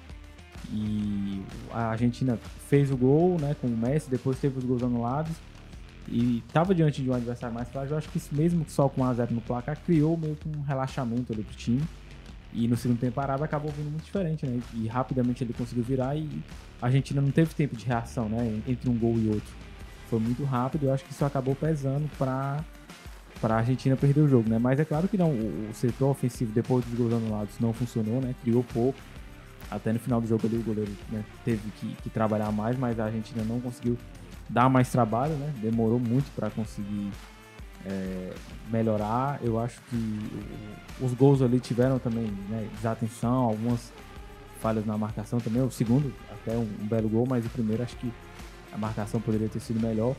E 0.72 1.42
a 1.72 1.90
Argentina 1.90 2.38
fez 2.68 2.90
o 2.90 2.96
gol, 2.96 3.38
né, 3.40 3.54
com 3.60 3.66
o 3.66 3.76
Messi, 3.76 4.10
depois 4.10 4.38
teve 4.38 4.58
os 4.58 4.64
gols 4.64 4.82
anulados 4.82 5.32
e 6.08 6.42
estava 6.46 6.74
diante 6.74 7.02
de 7.02 7.10
um 7.10 7.14
adversário 7.14 7.54
mais 7.54 7.68
frágil. 7.68 7.92
Eu 7.92 7.98
acho 7.98 8.08
que 8.08 8.18
isso 8.18 8.34
mesmo 8.34 8.64
só 8.68 8.88
com 8.88 9.02
1x0 9.02 9.30
no 9.30 9.40
placar 9.40 9.78
criou 9.84 10.16
meio 10.16 10.36
que 10.36 10.48
um 10.48 10.62
relaxamento 10.62 11.32
ali 11.32 11.42
pro 11.42 11.56
time. 11.56 11.82
E 12.52 12.66
no 12.66 12.76
segundo 12.76 12.98
tempo 12.98 13.20
Arábia 13.20 13.44
acabou 13.44 13.70
vindo 13.70 13.90
muito 13.90 14.04
diferente, 14.04 14.46
né? 14.46 14.60
E 14.74 14.86
rapidamente 14.86 15.44
ele 15.44 15.52
conseguiu 15.52 15.84
virar 15.84 16.16
e 16.16 16.28
a 16.80 16.86
Argentina 16.86 17.20
não 17.20 17.30
teve 17.30 17.54
tempo 17.54 17.76
de 17.76 17.84
reação, 17.84 18.28
né? 18.28 18.62
Entre 18.66 18.88
um 18.88 18.96
gol 18.96 19.18
e 19.18 19.28
outro. 19.28 19.54
Foi 20.08 20.18
muito 20.18 20.44
rápido 20.44 20.86
eu 20.86 20.94
acho 20.94 21.04
que 21.04 21.10
isso 21.10 21.24
acabou 21.24 21.54
pesando 21.54 22.08
para 22.16 22.64
para 23.40 23.56
a 23.56 23.58
Argentina 23.58 23.94
perder 23.96 24.22
o 24.22 24.28
jogo, 24.28 24.48
né? 24.48 24.58
Mas 24.58 24.80
é 24.80 24.84
claro 24.84 25.06
que 25.08 25.18
não, 25.18 25.30
o 25.30 25.70
setor 25.74 26.08
ofensivo 26.08 26.52
depois 26.52 26.82
dos 26.86 26.94
gols 26.98 27.12
anulados 27.12 27.58
não 27.60 27.72
funcionou, 27.72 28.20
né? 28.20 28.34
Criou 28.42 28.64
pouco. 28.72 28.98
Até 29.70 29.92
no 29.92 29.98
final 29.98 30.20
do 30.20 30.26
jogo 30.26 30.46
ali 30.46 30.56
o 30.56 30.62
goleiro 30.62 30.90
né, 31.10 31.24
teve 31.44 31.70
que, 31.72 31.94
que 32.02 32.10
trabalhar 32.10 32.52
mais, 32.52 32.78
mas 32.78 32.98
a 33.00 33.06
Argentina 33.06 33.44
não 33.44 33.60
conseguiu 33.60 33.98
dar 34.48 34.68
mais 34.68 34.90
trabalho, 34.90 35.34
né? 35.34 35.52
Demorou 35.60 35.98
muito 35.98 36.30
para 36.34 36.50
conseguir 36.50 37.10
é, 37.84 38.32
melhorar. 38.70 39.40
Eu 39.42 39.58
acho 39.58 39.80
que 39.90 40.18
os 41.00 41.12
gols 41.14 41.42
ali 41.42 41.58
tiveram 41.58 41.98
também 41.98 42.26
né, 42.48 42.68
desatenção, 42.74 43.34
algumas 43.34 43.92
falhas 44.60 44.86
na 44.86 44.96
marcação 44.96 45.40
também. 45.40 45.62
O 45.62 45.70
segundo, 45.70 46.12
até 46.30 46.56
um, 46.56 46.62
um 46.62 46.86
belo 46.86 47.08
gol, 47.08 47.26
mas 47.28 47.44
o 47.44 47.48
primeiro 47.48 47.82
acho 47.82 47.96
que 47.96 48.12
a 48.72 48.78
marcação 48.78 49.20
poderia 49.20 49.48
ter 49.48 49.60
sido 49.60 49.80
melhor. 49.80 50.14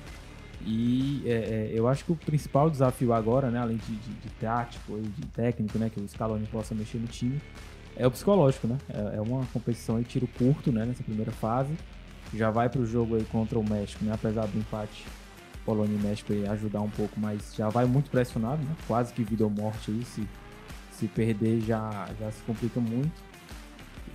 E 0.65 1.21
é, 1.25 1.29
é, 1.29 1.71
eu 1.73 1.87
acho 1.87 2.03
que 2.03 2.11
o 2.11 2.15
principal 2.15 2.69
desafio 2.69 3.13
agora, 3.13 3.49
né, 3.51 3.59
além 3.59 3.77
de, 3.77 3.95
de, 3.95 4.13
de 4.13 4.29
tático 4.39 4.97
e 4.97 5.07
de 5.07 5.27
técnico, 5.27 5.77
né, 5.77 5.89
que 5.89 5.99
o 5.99 6.07
Scaloni 6.07 6.47
possa 6.47 6.73
mexer 6.73 6.97
no 6.97 7.07
time, 7.07 7.39
é 7.97 8.07
o 8.07 8.11
psicológico, 8.11 8.67
né? 8.67 8.77
É, 8.89 9.17
é 9.17 9.21
uma 9.21 9.45
competição 9.47 9.99
de 9.99 10.05
tiro 10.05 10.27
curto, 10.37 10.71
né, 10.71 10.85
nessa 10.85 11.03
primeira 11.03 11.31
fase. 11.31 11.71
Já 12.33 12.51
vai 12.51 12.69
para 12.69 12.81
o 12.81 12.85
jogo 12.85 13.15
aí 13.15 13.23
contra 13.31 13.57
o 13.57 13.67
México, 13.67 14.03
né, 14.05 14.11
apesar 14.13 14.45
do 14.47 14.57
empate 14.57 15.05
Polônia 15.65 15.95
e 15.97 16.01
México 16.01 16.31
aí 16.33 16.47
ajudar 16.47 16.81
um 16.81 16.89
pouco, 16.89 17.19
mas 17.19 17.53
já 17.55 17.69
vai 17.69 17.85
muito 17.85 18.09
pressionado, 18.09 18.61
né? 18.63 18.75
Quase 18.87 19.11
que 19.13 19.23
vida 19.23 19.43
ou 19.43 19.49
morte 19.49 19.91
aí, 19.91 20.03
se, 20.05 20.27
se 20.91 21.07
perder 21.07 21.59
já, 21.61 22.07
já 22.19 22.31
se 22.31 22.41
complica 22.43 22.79
muito. 22.79 23.11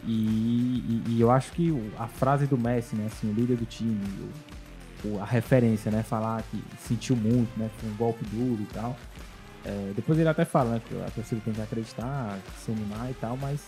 E, 0.05 0.11
e- 0.11 1.03
e 1.09 1.21
eu 1.21 1.31
acho 1.31 1.53
que 1.53 1.73
a 1.99 2.07
frase 2.09 2.47
do 2.47 2.59
Messi, 2.59 2.97
né, 2.97 3.07
assim, 3.07 3.31
o 3.31 3.35
líder 3.35 3.57
do 3.57 3.67
time, 3.67 4.01
o- 5.05 5.19
a 5.21 5.25
referência, 5.25 5.91
né, 5.91 6.03
falar 6.03 6.43
que 6.51 6.62
sentiu 6.79 7.15
muito, 7.17 7.51
né, 7.59 7.71
foi 7.79 7.91
um 7.91 7.95
golpe 7.97 8.25
duro 8.27 8.62
e 8.62 8.67
tal. 8.75 8.97
É, 9.65 9.93
depois 9.95 10.19
ele 10.19 10.29
até 10.29 10.45
fala, 10.45 10.71
né, 10.75 10.83
que 10.89 10.95
a 11.03 11.11
torcida 11.11 11.41
tem 11.45 11.55
que 11.55 11.61
acreditar, 11.62 12.37
se 12.65 12.73
animar 12.73 13.11
e 13.11 13.15
tal, 13.15 13.37
mas 13.37 13.61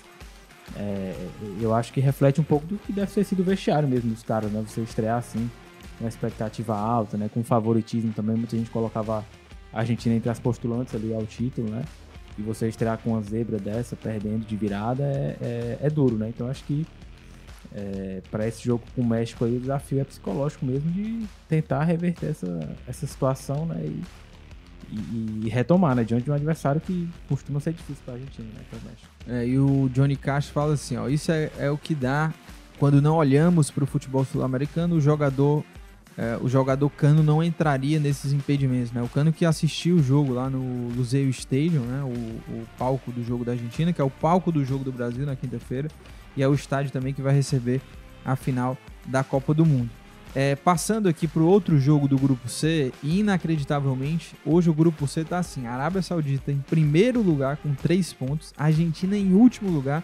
é, 0.76 1.14
eu 1.60 1.74
acho 1.74 1.92
que 1.92 2.00
reflete 2.00 2.40
um 2.40 2.44
pouco 2.44 2.66
do 2.66 2.76
que 2.76 2.92
deve 2.92 3.12
ter 3.12 3.24
sido 3.24 3.40
o 3.40 3.44
vestiário 3.44 3.88
mesmo 3.88 4.10
dos 4.10 4.22
caras, 4.22 4.50
né, 4.50 4.64
você 4.66 4.80
estrear 4.80 5.18
assim, 5.18 5.50
uma 6.00 6.08
expectativa 6.08 6.76
alta, 6.76 7.16
né, 7.16 7.30
com 7.32 7.44
favoritismo 7.44 8.12
também, 8.12 8.36
muita 8.36 8.56
gente 8.56 8.70
colocava 8.70 9.24
a 9.72 9.80
Argentina 9.80 10.14
entre 10.14 10.30
as 10.30 10.38
postulantes 10.38 10.94
ali 10.94 11.12
ao 11.12 11.26
título, 11.26 11.68
né? 11.68 11.82
E 12.38 12.42
você 12.42 12.68
estrear 12.68 12.98
com 12.98 13.10
uma 13.10 13.22
zebra 13.22 13.58
dessa, 13.58 13.96
perdendo 13.96 14.46
de 14.46 14.56
virada, 14.56 15.02
é, 15.02 15.36
é, 15.40 15.78
é 15.82 15.90
duro, 15.90 16.16
né? 16.16 16.28
Então 16.28 16.48
acho 16.48 16.64
que 16.64 16.86
é, 17.74 18.22
para 18.30 18.46
esse 18.46 18.64
jogo 18.64 18.84
com 18.94 19.02
o 19.02 19.06
México 19.06 19.44
aí, 19.44 19.56
o 19.56 19.60
desafio 19.60 20.00
é 20.00 20.04
psicológico 20.04 20.64
mesmo 20.64 20.90
de 20.92 21.26
tentar 21.48 21.82
reverter 21.82 22.30
essa, 22.30 22.76
essa 22.86 23.06
situação, 23.06 23.66
né? 23.66 23.80
E, 23.84 24.02
e, 24.94 25.46
e 25.46 25.48
retomar, 25.48 25.94
né? 25.94 26.04
Diante 26.04 26.24
de 26.24 26.30
um 26.30 26.34
adversário 26.34 26.80
que 26.80 27.08
costuma 27.28 27.60
ser 27.60 27.72
difícil 27.72 28.02
para 28.04 28.14
a 28.14 28.16
Argentina, 28.16 28.48
né? 28.54 28.60
É 28.72 28.76
o 28.76 28.88
México. 28.88 29.08
É, 29.28 29.46
e 29.46 29.58
o 29.58 29.88
Johnny 29.92 30.16
Cash 30.16 30.48
fala 30.48 30.74
assim, 30.74 30.96
ó, 30.96 31.08
isso 31.08 31.32
é, 31.32 31.50
é 31.58 31.70
o 31.70 31.78
que 31.78 31.94
dá 31.94 32.32
quando 32.78 33.00
não 33.00 33.16
olhamos 33.16 33.70
para 33.70 33.84
o 33.84 33.86
futebol 33.86 34.24
sul-americano, 34.24 34.96
o 34.96 35.00
jogador 35.00 35.64
é, 36.16 36.38
o 36.40 36.48
jogador 36.48 36.88
Cano 36.90 37.24
não 37.24 37.42
entraria 37.42 37.98
nesses 37.98 38.32
impedimentos, 38.32 38.92
né? 38.92 39.02
O 39.02 39.08
Cano 39.08 39.32
que 39.32 39.44
assistiu 39.44 39.96
o 39.96 40.02
jogo 40.02 40.32
lá 40.32 40.48
no 40.48 40.88
Luzeio 40.94 41.28
Stadium, 41.30 41.82
né? 41.82 42.02
O, 42.04 42.52
o, 42.52 42.66
palco 42.78 43.10
do 43.10 43.24
jogo 43.24 43.44
da 43.44 43.52
Argentina, 43.52 43.92
que 43.92 44.00
é 44.00 44.04
o 44.04 44.10
palco 44.10 44.52
do 44.52 44.64
jogo 44.64 44.84
do 44.84 44.92
Brasil 44.92 45.26
na 45.26 45.34
quinta-feira, 45.34 45.88
e 46.36 46.42
é 46.42 46.48
o 46.48 46.54
estádio 46.54 46.92
também 46.92 47.12
que 47.12 47.20
vai 47.20 47.34
receber 47.34 47.80
a 48.24 48.36
final 48.36 48.78
da 49.04 49.24
Copa 49.24 49.52
do 49.52 49.66
Mundo. 49.66 49.90
É, 50.34 50.56
passando 50.56 51.08
aqui 51.08 51.28
para 51.28 51.40
o 51.40 51.46
outro 51.46 51.78
jogo 51.78 52.08
do 52.08 52.18
Grupo 52.18 52.48
C, 52.48 52.92
inacreditavelmente, 53.04 54.34
hoje 54.44 54.68
o 54.68 54.74
Grupo 54.74 55.06
C 55.06 55.20
está 55.20 55.38
assim: 55.38 55.66
Arábia 55.66 56.02
Saudita 56.02 56.50
em 56.50 56.58
primeiro 56.58 57.22
lugar 57.22 57.56
com 57.58 57.72
três 57.74 58.12
pontos, 58.12 58.52
Argentina 58.56 59.16
em 59.16 59.32
último 59.32 59.70
lugar, 59.70 60.02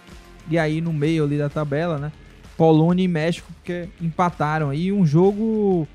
e 0.49 0.56
aí 0.56 0.80
no 0.80 0.92
meio 0.92 1.25
ali 1.25 1.37
da 1.37 1.49
tabela, 1.49 1.99
né? 1.99 2.12
Polônia 2.56 3.02
e 3.02 3.08
México, 3.08 3.50
porque 3.54 3.88
empataram 4.00 4.70
aí 4.70 4.92
um 4.92 5.04
jogo 5.04 5.88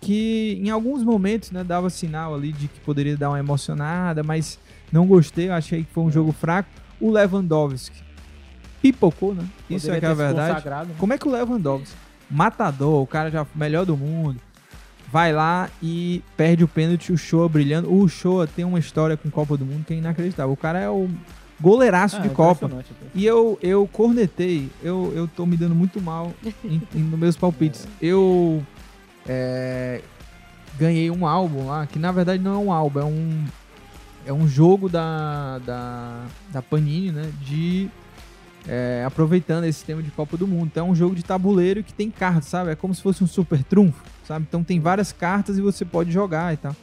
que 0.00 0.60
em 0.62 0.70
alguns 0.70 1.02
momentos 1.02 1.50
né, 1.50 1.64
dava 1.64 1.90
sinal 1.90 2.34
ali 2.34 2.52
de 2.52 2.68
que 2.68 2.78
poderia 2.80 3.16
dar 3.16 3.30
uma 3.30 3.38
emocionada, 3.38 4.22
mas 4.22 4.58
não 4.92 5.06
gostei, 5.06 5.50
achei 5.50 5.82
que 5.82 5.92
foi 5.92 6.04
um 6.04 6.10
jogo 6.10 6.30
fraco. 6.30 6.68
O 7.00 7.10
Lewandowski 7.10 8.00
pipocou, 8.80 9.34
né? 9.34 9.44
Isso 9.68 9.90
é 9.90 9.98
que 9.98 10.06
é 10.06 10.08
a 10.08 10.14
verdade. 10.14 10.68
Né? 10.68 10.94
Como 10.98 11.12
é 11.12 11.18
que 11.18 11.26
o 11.26 11.32
Lewandowski, 11.32 11.96
matador, 12.30 13.02
o 13.02 13.06
cara 13.06 13.30
já 13.30 13.46
melhor 13.54 13.84
do 13.84 13.96
mundo, 13.96 14.40
vai 15.10 15.32
lá 15.32 15.70
e 15.82 16.22
perde 16.36 16.64
o 16.64 16.68
pênalti, 16.68 17.12
o 17.12 17.18
Show 17.18 17.48
brilhando. 17.48 17.92
O 17.92 18.08
Show 18.08 18.46
tem 18.46 18.64
uma 18.64 18.78
história 18.78 19.16
com 19.16 19.30
Copa 19.30 19.56
do 19.56 19.64
Mundo 19.64 19.84
que 19.84 19.94
é 19.94 19.96
inacreditável. 19.96 20.52
O 20.52 20.56
cara 20.56 20.80
é 20.80 20.88
o 20.88 21.08
goleiraço 21.60 22.16
ah, 22.16 22.20
de 22.20 22.28
é 22.28 22.30
Copa. 22.30 22.70
E 23.14 23.24
eu, 23.24 23.58
eu 23.62 23.88
cornetei, 23.92 24.68
eu, 24.82 25.12
eu 25.14 25.28
tô 25.28 25.46
me 25.46 25.56
dando 25.56 25.74
muito 25.74 26.00
mal 26.00 26.32
em, 26.64 26.82
em, 26.94 26.98
nos 26.98 27.18
meus 27.18 27.36
palpites. 27.36 27.86
Eu 28.00 28.62
é, 29.26 30.00
ganhei 30.78 31.10
um 31.10 31.26
álbum 31.26 31.66
lá, 31.66 31.86
que 31.86 31.98
na 31.98 32.10
verdade 32.12 32.42
não 32.42 32.54
é 32.54 32.58
um 32.58 32.72
álbum, 32.72 33.00
é 33.00 33.04
um, 33.04 33.44
é 34.26 34.32
um 34.32 34.48
jogo 34.48 34.88
da, 34.88 35.58
da, 35.58 36.24
da 36.52 36.62
Panini, 36.62 37.12
né? 37.12 37.30
De. 37.40 37.90
É, 38.66 39.04
aproveitando 39.06 39.64
esse 39.64 39.84
tema 39.84 40.02
de 40.02 40.10
Copa 40.10 40.36
do 40.36 40.46
Mundo. 40.46 40.66
Então 40.66 40.88
é 40.88 40.90
um 40.90 40.94
jogo 40.94 41.14
de 41.14 41.22
tabuleiro 41.22 41.82
que 41.82 41.92
tem 41.92 42.10
cartas, 42.10 42.46
sabe? 42.46 42.70
É 42.70 42.74
como 42.74 42.94
se 42.94 43.02
fosse 43.02 43.22
um 43.22 43.26
super 43.26 43.62
trunfo, 43.62 44.02
sabe? 44.26 44.46
Então 44.48 44.64
tem 44.64 44.80
várias 44.80 45.12
cartas 45.12 45.58
e 45.58 45.60
você 45.60 45.84
pode 45.84 46.10
jogar 46.10 46.54
e 46.54 46.56
tal. 46.56 46.74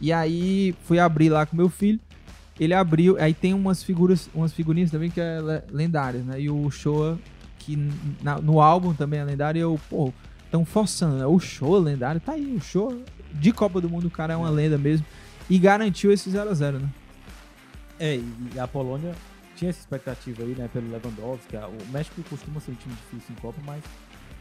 E 0.00 0.12
aí 0.12 0.74
fui 0.84 0.98
abrir 0.98 1.30
lá 1.30 1.46
com 1.46 1.56
meu 1.56 1.70
filho. 1.70 1.98
Ele 2.60 2.74
abriu, 2.74 3.16
aí 3.18 3.34
tem 3.34 3.54
umas 3.54 3.82
figuras, 3.82 4.28
umas 4.34 4.52
figurinhas 4.52 4.90
também 4.90 5.10
que 5.10 5.20
é 5.20 5.38
lendárias, 5.70 6.24
né? 6.24 6.40
E 6.40 6.50
o 6.50 6.70
Showa, 6.70 7.18
que 7.58 7.76
na, 8.22 8.38
no 8.38 8.60
álbum 8.60 8.92
também 8.94 9.18
é 9.18 9.24
lendário, 9.24 9.60
eu, 9.60 9.80
pô, 9.88 10.12
estão 10.44 10.64
forçando, 10.64 11.16
né? 11.16 11.26
O 11.26 11.40
show 11.40 11.78
lendário 11.78 12.20
tá 12.20 12.32
aí, 12.32 12.54
o 12.54 12.60
show 12.60 13.02
de 13.32 13.50
Copa 13.50 13.80
do 13.80 13.90
Mundo, 13.90 14.06
o 14.06 14.10
cara 14.10 14.34
é 14.34 14.36
uma 14.36 14.50
lenda 14.50 14.78
mesmo. 14.78 15.04
E 15.50 15.58
garantiu 15.58 16.12
esse 16.12 16.30
0x0, 16.30 16.78
né? 16.78 16.88
É, 17.98 18.20
e 18.54 18.58
a 18.58 18.68
Polônia 18.68 19.14
tinha 19.56 19.70
essa 19.70 19.80
expectativa 19.80 20.42
aí, 20.42 20.54
né, 20.54 20.68
pelo 20.72 20.90
Lewandowski. 20.90 21.56
O 21.56 21.92
México 21.92 22.22
costuma 22.28 22.60
ser 22.60 22.72
um 22.72 22.74
time 22.74 22.94
difícil 22.94 23.34
em 23.34 23.40
Copa, 23.40 23.58
mas 23.64 23.82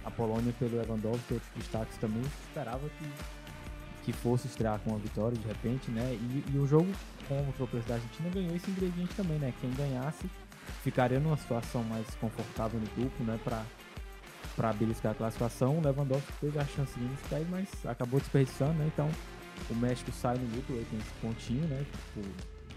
a 0.04 0.12
Polônia, 0.12 0.54
pelo 0.60 0.78
Lewandowski 0.78 1.34
outros 1.34 1.52
destaques 1.56 1.98
também, 1.98 2.22
esperava 2.48 2.88
que, 2.90 3.10
que 4.04 4.14
fosse 4.14 4.48
estrear 4.48 4.80
com 4.80 4.92
uma 4.92 5.00
vitória 5.00 5.38
de 5.38 5.48
repente, 5.48 5.92
né? 5.92 6.14
E, 6.14 6.44
e 6.54 6.58
o 6.58 6.68
jogo 6.68 6.92
contra 7.28 7.64
o 7.64 7.68
preço 7.68 7.88
da 7.88 7.96
Argentina 7.96 8.30
ganhou 8.30 8.56
esse 8.56 8.70
ingrediente 8.70 9.14
também, 9.16 9.38
né? 9.40 9.54
Quem 9.62 9.72
ganhasse 9.72 10.30
ficaria 10.82 11.20
numa 11.20 11.38
situação 11.38 11.84
mais 11.84 12.08
confortável 12.16 12.80
no 12.80 12.88
grupo, 12.96 13.24
né? 13.24 13.40
Pra 13.44 13.64
para 14.56 14.72
beliscar 14.74 15.14
a 15.14 15.16
classificação. 15.16 15.80
O 15.80 15.82
Lewandowski 15.82 16.32
teve 16.40 16.60
a 16.60 16.66
chance 16.66 16.94
de 16.98 17.04
iniciar, 17.04 17.42
mas 17.50 17.68
acabou 17.86 18.20
desperdiçando, 18.20 18.74
né? 18.74 18.90
Então 18.94 19.10
o 19.70 19.76
México 19.76 20.12
sai 20.12 20.38
no 20.38 20.56
lucro 20.56 20.76
aí 20.76 20.86
com 20.90 20.98
esse 20.98 21.14
pontinho, 21.22 21.68
né? 21.68 21.86
Tipo, 22.14 22.30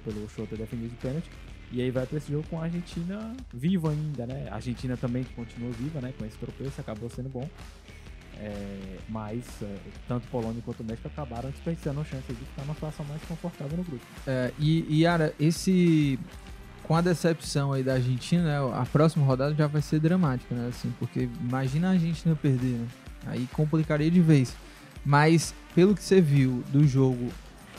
pelo 0.05 0.46
ter 0.46 0.57
defendido 0.57 0.92
o 0.92 0.96
pênalti. 0.96 1.31
E 1.72 1.83
aí 1.83 1.90
vai 1.90 2.07
para 2.07 2.18
esse 2.18 2.31
jogo 2.31 2.46
com 2.48 2.61
a 2.61 2.64
Argentina 2.64 3.35
viva 3.52 3.90
ainda, 3.90 4.26
né? 4.26 4.48
A 4.50 4.55
Argentina 4.57 4.96
também 4.96 5.24
continua 5.35 5.70
viva, 5.72 6.00
né? 6.00 6.12
Com 6.18 6.24
esse 6.24 6.37
tropeço, 6.37 6.81
acabou 6.81 7.11
sendo 7.11 7.29
bom. 7.29 7.48
É, 8.38 8.98
mas 9.09 9.44
é, 9.62 9.76
tanto 10.07 10.29
Polônia 10.29 10.61
quanto 10.62 10.85
México 10.85 11.09
acabaram 11.09 11.50
desperdiçando 11.50 12.00
a 12.00 12.05
chance 12.05 12.26
de 12.29 12.35
ficar 12.35 12.62
numa 12.62 12.74
situação 12.74 13.05
mais 13.07 13.22
confortável 13.22 13.79
no 13.79 13.85
grupo. 13.85 14.05
É, 14.26 14.52
e, 14.59 15.00
Yara, 15.02 15.35
esse 15.40 16.18
com 16.83 16.94
a 16.94 17.00
decepção 17.00 17.72
aí 17.72 17.83
da 17.83 17.94
Argentina, 17.94 18.44
né, 18.44 18.74
a 18.74 18.87
próxima 18.87 19.26
rodada 19.26 19.55
já 19.55 19.66
vai 19.66 19.83
ser 19.83 19.98
dramática, 19.98 20.55
né? 20.55 20.68
Assim, 20.68 20.92
porque 21.00 21.29
imagina 21.40 21.88
a 21.88 21.90
Argentina 21.92 22.37
perder, 22.37 22.79
né? 22.79 22.87
Aí 23.26 23.48
complicaria 23.52 24.11
de 24.11 24.20
vez. 24.20 24.55
Mas 25.05 25.52
pelo 25.74 25.94
que 25.94 26.02
você 26.02 26.20
viu 26.20 26.62
do 26.68 26.87
jogo 26.87 27.33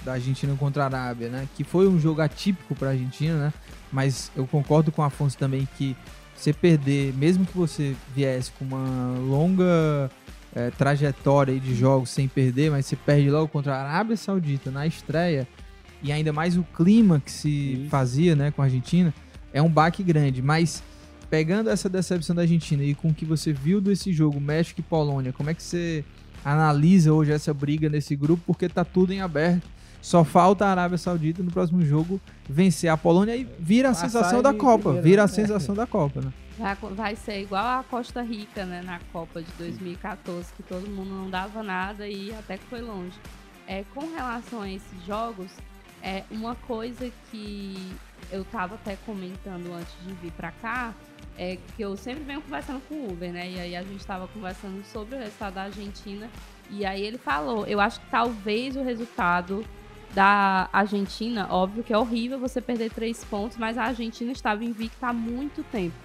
da 0.04 0.14
Argentina 0.14 0.54
contra 0.56 0.84
a 0.84 0.86
Arábia, 0.88 1.30
né? 1.30 1.48
Que 1.56 1.64
foi 1.64 1.88
um 1.88 2.00
jogo 2.00 2.20
atípico 2.22 2.76
para 2.76 2.90
Argentina, 2.90 3.38
né? 3.38 3.54
Mas 3.92 4.32
eu 4.36 4.46
concordo 4.46 4.92
com 4.92 5.02
o 5.02 5.06
Afonso 5.06 5.38
também 5.38 5.68
que 5.78 5.96
você 6.36 6.54
perder, 6.54 7.14
mesmo 7.14 7.46
que 7.46 7.58
você 7.58 7.96
viesse 8.16 8.52
com 8.52 8.66
uma 8.66 9.18
longa 9.18 10.10
é, 10.56 10.70
trajetória 10.72 11.60
de 11.60 11.76
jogos 11.76 12.10
sem 12.10 12.28
perder, 12.28 12.72
mas 12.72 12.86
você 12.86 12.96
perde 12.96 13.30
logo 13.30 13.48
contra 13.48 13.76
a 13.76 13.82
Arábia 13.82 14.16
Saudita 14.16 14.70
na 14.70 14.86
estreia, 14.86 15.48
e 16.02 16.12
ainda 16.12 16.32
mais 16.32 16.58
o 16.58 16.64
clima 16.64 17.20
que 17.20 17.32
se 17.32 17.50
Isso. 17.74 17.90
fazia 17.90 18.36
né, 18.36 18.52
com 18.52 18.62
a 18.62 18.66
Argentina, 18.66 19.14
é 19.52 19.62
um 19.62 19.70
baque 19.70 20.04
grande. 20.04 20.42
Mas 20.42 20.84
pegando 21.30 21.70
essa 21.70 21.90
decepção 21.90 22.36
da 22.36 22.44
Argentina 22.44 22.84
e 22.84 22.94
com 22.94 23.10
o 23.10 23.14
que 23.14 23.26
você 23.26 23.52
viu 23.52 23.82
desse 23.82 24.14
jogo, 24.14 24.40
México 24.40 24.80
e 24.80 24.84
Polônia, 24.84 25.34
como 25.34 25.50
é 25.50 25.54
que 25.54 25.64
você 25.64 26.04
analisa 26.46 27.12
hoje 27.12 27.32
essa 27.32 27.54
briga 27.54 27.90
nesse 27.90 28.16
grupo? 28.16 28.44
Porque 28.46 28.70
tá 28.70 28.86
tudo 28.86 29.12
em 29.12 29.22
aberto. 29.22 29.68
Só 30.02 30.24
falta 30.24 30.66
a 30.66 30.72
Arábia 30.72 30.98
Saudita 30.98 31.44
no 31.44 31.52
próximo 31.52 31.84
jogo 31.86 32.20
vencer 32.48 32.90
a 32.90 32.98
Polônia 32.98 33.36
e 33.36 33.44
vira 33.60 33.90
a 33.90 33.92
Passar 33.92 34.10
sensação 34.10 34.42
da 34.42 34.54
Copa. 34.54 34.94
Vira 34.94 35.24
a 35.24 35.28
né? 35.28 35.34
sensação 35.34 35.76
da 35.76 35.86
Copa, 35.86 36.22
né? 36.22 36.34
Vai, 36.58 36.76
vai 36.76 37.16
ser 37.16 37.42
igual 37.42 37.80
a 37.80 37.84
Costa 37.84 38.22
Rica, 38.22 38.66
né? 38.66 38.82
Na 38.82 39.00
Copa 39.12 39.42
de 39.42 39.52
2014, 39.58 40.54
que 40.54 40.64
todo 40.64 40.88
mundo 40.90 41.10
não 41.10 41.30
dava 41.30 41.62
nada 41.62 42.08
e 42.08 42.34
até 42.34 42.58
que 42.58 42.66
foi 42.66 42.82
longe. 42.82 43.18
É, 43.68 43.84
com 43.94 44.12
relação 44.12 44.62
a 44.62 44.70
esses 44.70 45.06
jogos, 45.06 45.52
é 46.02 46.24
uma 46.32 46.56
coisa 46.56 47.12
que 47.30 47.94
eu 48.32 48.46
tava 48.46 48.76
até 48.76 48.96
comentando 49.06 49.74
antes 49.74 49.94
de 50.06 50.14
vir 50.14 50.32
para 50.32 50.52
cá, 50.52 50.94
é 51.38 51.58
que 51.76 51.82
eu 51.82 51.96
sempre 51.96 52.24
venho 52.24 52.42
conversando 52.42 52.82
com 52.88 52.96
o 52.96 53.12
Uber, 53.12 53.32
né? 53.32 53.50
E 53.50 53.60
aí 53.60 53.76
a 53.76 53.84
gente 53.84 54.06
tava 54.06 54.28
conversando 54.28 54.84
sobre 54.86 55.16
o 55.16 55.20
resultado 55.20 55.54
da 55.54 55.64
Argentina. 55.64 56.30
E 56.70 56.86
aí 56.86 57.02
ele 57.02 57.18
falou, 57.18 57.66
eu 57.68 57.80
acho 57.80 58.00
que 58.00 58.10
talvez 58.10 58.76
o 58.76 58.84
resultado 58.84 59.64
da 60.14 60.70
Argentina, 60.74 61.48
óbvio 61.50 61.84
que 61.84 61.94
é 61.94 61.98
horrível 61.98 62.40
você 62.40 62.62
perder 62.62 62.92
três 62.92 63.24
pontos, 63.24 63.58
mas 63.58 63.78
a 63.78 63.84
Argentina 63.84 64.32
estava 64.32 64.64
invicta 64.64 65.08
há 65.08 65.14
muito 65.14 65.64
tempo. 65.64 65.96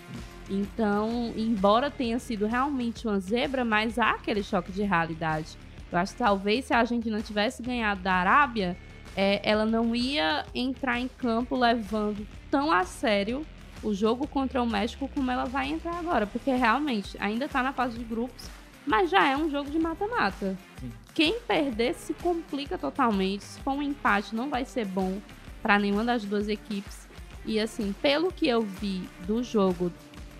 Então, 0.50 1.32
embora 1.36 1.90
tenha 1.90 2.18
sido 2.18 2.46
realmente 2.46 3.06
uma 3.06 3.18
zebra, 3.18 3.64
mas 3.64 3.98
há 3.98 4.10
aquele 4.10 4.42
choque 4.42 4.72
de 4.72 4.82
realidade. 4.82 5.56
Eu 5.90 5.98
acho 5.98 6.12
que 6.12 6.18
talvez 6.18 6.64
se 6.66 6.74
a 6.74 6.78
Argentina 6.78 7.20
tivesse 7.20 7.62
ganhado 7.62 8.02
da 8.02 8.12
Arábia, 8.14 8.76
é, 9.16 9.40
ela 9.42 9.64
não 9.64 9.94
ia 9.94 10.44
entrar 10.54 10.98
em 10.98 11.08
campo 11.08 11.56
levando 11.56 12.26
tão 12.50 12.70
a 12.70 12.84
sério 12.84 13.46
o 13.82 13.92
jogo 13.92 14.26
contra 14.26 14.62
o 14.62 14.66
México 14.66 15.10
como 15.14 15.30
ela 15.30 15.44
vai 15.44 15.68
entrar 15.68 15.98
agora, 15.98 16.26
porque 16.26 16.50
realmente 16.50 17.16
ainda 17.18 17.46
está 17.46 17.62
na 17.62 17.72
fase 17.72 17.98
de 17.98 18.04
grupos, 18.04 18.48
mas 18.86 19.10
já 19.10 19.26
é 19.28 19.36
um 19.36 19.50
jogo 19.50 19.70
de 19.70 19.78
mata-mata. 19.78 20.56
Quem 21.14 21.40
perder 21.40 21.94
se 21.94 22.14
complica 22.14 22.78
totalmente. 22.78 23.44
Se 23.44 23.60
for 23.60 23.72
um 23.72 23.82
empate, 23.82 24.34
não 24.34 24.48
vai 24.48 24.64
ser 24.64 24.86
bom 24.86 25.20
para 25.62 25.78
nenhuma 25.78 26.04
das 26.04 26.24
duas 26.24 26.48
equipes. 26.48 27.06
E 27.44 27.60
assim, 27.60 27.94
pelo 28.00 28.32
que 28.32 28.48
eu 28.48 28.62
vi 28.62 29.08
do 29.26 29.42
jogo 29.42 29.92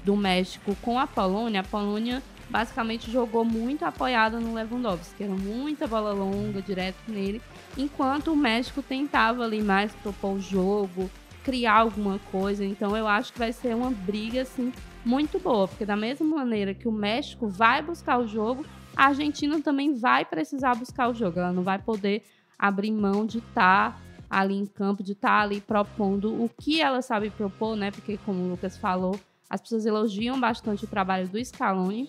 do 0.04 0.16
México 0.16 0.76
com 0.80 0.98
a 0.98 1.06
Polônia, 1.06 1.60
a 1.60 1.64
Polônia 1.64 2.22
basicamente 2.48 3.10
jogou 3.10 3.44
muito 3.44 3.84
apoiada 3.84 4.38
no 4.38 4.54
Lewandowski, 4.54 5.24
era 5.24 5.32
muita 5.32 5.86
bola 5.86 6.12
longa 6.12 6.60
direto 6.60 6.98
nele, 7.08 7.40
enquanto 7.78 8.32
o 8.32 8.36
México 8.36 8.82
tentava 8.82 9.42
ali 9.42 9.62
mais 9.62 9.92
propor 9.94 10.34
o 10.34 10.40
jogo, 10.40 11.10
criar 11.42 11.78
alguma 11.78 12.18
coisa. 12.30 12.64
Então 12.64 12.96
eu 12.96 13.08
acho 13.08 13.32
que 13.32 13.38
vai 13.38 13.52
ser 13.52 13.74
uma 13.74 13.90
briga 13.90 14.42
assim 14.42 14.72
muito 15.04 15.38
boa, 15.38 15.66
porque 15.66 15.86
da 15.86 15.96
mesma 15.96 16.26
maneira 16.26 16.74
que 16.74 16.86
o 16.86 16.92
México 16.92 17.48
vai 17.48 17.80
buscar 17.80 18.18
o 18.18 18.28
jogo, 18.28 18.64
a 18.96 19.06
Argentina 19.06 19.60
também 19.60 19.94
vai 19.94 20.24
precisar 20.24 20.74
buscar 20.74 21.08
o 21.08 21.14
jogo. 21.14 21.38
Ela 21.38 21.52
não 21.52 21.62
vai 21.62 21.78
poder 21.78 22.22
abrir 22.58 22.92
mão 22.92 23.26
de 23.26 23.38
estar 23.38 23.92
tá 23.92 23.98
ali 24.30 24.54
em 24.54 24.66
campo, 24.66 25.02
de 25.02 25.12
estar 25.12 25.42
ali 25.42 25.60
propondo 25.60 26.42
o 26.42 26.48
que 26.48 26.80
ela 26.80 27.02
sabe 27.02 27.30
propor, 27.30 27.76
né? 27.76 27.90
Porque, 27.90 28.18
como 28.24 28.42
o 28.42 28.48
Lucas 28.48 28.76
falou, 28.76 29.18
as 29.48 29.60
pessoas 29.60 29.84
elogiam 29.84 30.40
bastante 30.40 30.84
o 30.84 30.88
trabalho 30.88 31.28
do 31.28 31.44
Scaloni. 31.44 32.08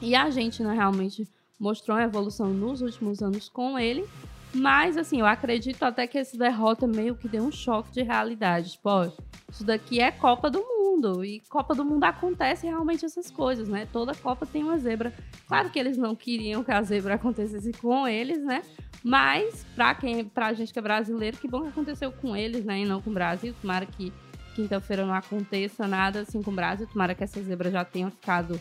E 0.00 0.14
a 0.14 0.24
Argentina 0.24 0.72
realmente 0.72 1.26
mostrou 1.58 1.96
uma 1.96 2.04
evolução 2.04 2.48
nos 2.48 2.82
últimos 2.82 3.22
anos 3.22 3.48
com 3.48 3.78
ele. 3.78 4.04
Mas, 4.54 4.96
assim, 4.96 5.20
eu 5.20 5.26
acredito 5.26 5.82
até 5.82 6.06
que 6.06 6.18
essa 6.18 6.36
derrota 6.36 6.86
meio 6.86 7.14
que 7.14 7.26
deu 7.26 7.42
um 7.42 7.50
choque 7.50 7.90
de 7.90 8.02
realidade. 8.02 8.72
Tipo, 8.72 8.90
ó, 8.90 9.08
isso 9.50 9.64
daqui 9.64 10.00
é 10.00 10.10
Copa 10.10 10.50
do 10.50 10.60
Mundo. 10.60 11.24
E 11.24 11.40
Copa 11.48 11.74
do 11.74 11.84
Mundo 11.84 12.04
acontece 12.04 12.66
realmente 12.66 13.04
essas 13.04 13.30
coisas, 13.30 13.68
né? 13.68 13.88
Toda 13.90 14.14
Copa 14.14 14.44
tem 14.44 14.62
uma 14.62 14.78
zebra. 14.78 15.12
Claro 15.48 15.70
que 15.70 15.78
eles 15.78 15.96
não 15.96 16.14
queriam 16.14 16.62
que 16.62 16.70
a 16.70 16.82
zebra 16.82 17.14
acontecesse 17.14 17.72
com 17.72 18.06
eles, 18.06 18.44
né? 18.44 18.62
Mas, 19.02 19.64
pra, 19.74 19.94
quem, 19.94 20.24
pra 20.24 20.52
gente 20.52 20.72
que 20.72 20.78
é 20.78 20.82
brasileiro, 20.82 21.36
que 21.38 21.48
bom 21.48 21.62
que 21.62 21.68
aconteceu 21.68 22.12
com 22.12 22.36
eles, 22.36 22.64
né? 22.64 22.80
E 22.80 22.84
não 22.84 23.00
com 23.00 23.10
o 23.10 23.14
Brasil. 23.14 23.54
Tomara 23.60 23.86
que 23.86 24.12
quinta-feira 24.54 25.06
não 25.06 25.14
aconteça 25.14 25.88
nada 25.88 26.20
assim 26.20 26.42
com 26.42 26.50
o 26.50 26.54
Brasil. 26.54 26.86
Tomara 26.86 27.14
que 27.14 27.24
essa 27.24 27.42
zebra 27.42 27.70
já 27.70 27.84
tenha 27.84 28.10
ficado 28.10 28.60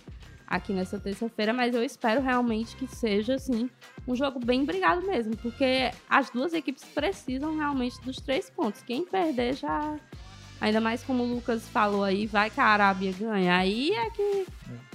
aqui 0.52 0.74
nessa 0.74 1.00
terça-feira, 1.00 1.54
mas 1.54 1.74
eu 1.74 1.84
espero 1.84 2.22
realmente 2.22 2.76
que 2.76 2.86
seja 2.86 3.36
assim 3.36 3.70
um 4.06 4.16
jogo 4.16 4.40
bem 4.44 4.66
brigado 4.66 5.02
mesmo, 5.08 5.36
porque 5.38 5.92
as 6.10 6.30
duas 6.30 6.54
equipes 6.54 6.84
precisam 6.84 7.56
realmente 7.58 8.00
dos 8.02 8.18
três 8.18 8.50
pontos. 8.50 8.82
Quem 8.82 9.06
perder 9.06 9.56
já 9.56 9.96
Ainda 10.62 10.80
mais 10.80 11.02
como 11.02 11.24
o 11.24 11.28
Lucas 11.28 11.68
falou 11.68 12.04
aí, 12.04 12.28
vai 12.28 12.52
que 12.52 12.60
a 12.60 12.66
Arábia 12.66 13.12
ganha. 13.20 13.58
Aí 13.58 13.90
é 13.90 14.10
que. 14.12 14.46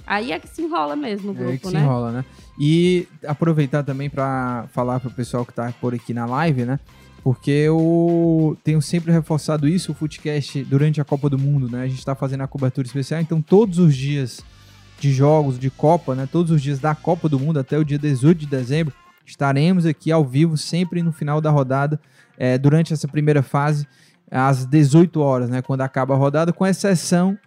Aí 0.05 0.31
é 0.31 0.39
que 0.39 0.47
se 0.47 0.61
enrola 0.61 0.95
mesmo 0.95 1.31
o 1.31 1.33
grupo, 1.33 1.49
é 1.49 1.51
aí 1.51 1.59
que 1.59 1.65
né? 1.65 1.71
se 1.71 1.77
enrola, 1.77 2.11
né? 2.13 2.25
E 2.57 3.05
aproveitar 3.27 3.83
também 3.83 4.09
para 4.09 4.65
falar 4.71 5.01
pro 5.01 5.11
pessoal 5.11 5.45
que 5.45 5.51
tá 5.51 5.73
por 5.81 5.93
aqui 5.93 6.13
na 6.13 6.25
live, 6.25 6.63
né? 6.63 6.79
Porque 7.21 7.51
eu 7.51 8.57
tenho 8.63 8.81
sempre 8.81 9.11
reforçado 9.11 9.67
isso, 9.67 9.91
o 9.91 9.95
Footcast, 9.95 10.63
durante 10.63 11.01
a 11.01 11.03
Copa 11.03 11.29
do 11.29 11.37
Mundo, 11.37 11.69
né? 11.69 11.83
A 11.83 11.87
gente 11.89 12.05
tá 12.05 12.15
fazendo 12.15 12.43
a 12.43 12.47
cobertura 12.47 12.87
especial, 12.87 13.19
então 13.19 13.41
todos 13.41 13.77
os 13.77 13.93
dias 13.93 14.41
de 14.99 15.11
jogos 15.11 15.59
de 15.59 15.69
Copa, 15.69 16.15
né? 16.15 16.27
Todos 16.31 16.51
os 16.51 16.61
dias 16.61 16.79
da 16.79 16.95
Copa 16.95 17.29
do 17.29 17.39
Mundo 17.39 17.59
até 17.59 17.77
o 17.77 17.83
dia 17.83 17.97
18 17.97 18.37
de 18.37 18.45
dezembro, 18.45 18.93
estaremos 19.25 19.85
aqui 19.85 20.11
ao 20.11 20.25
vivo, 20.25 20.57
sempre 20.57 21.03
no 21.03 21.11
final 21.11 21.39
da 21.39 21.49
rodada, 21.49 21.99
é, 22.37 22.57
durante 22.57 22.93
essa 22.93 23.07
primeira 23.07 23.43
fase, 23.43 23.87
às 24.29 24.65
18 24.65 25.19
horas, 25.19 25.49
né? 25.49 25.61
Quando 25.61 25.81
acaba 25.81 26.13
a 26.13 26.17
rodada, 26.17 26.51
com 26.51 26.65
exceção 26.65 27.37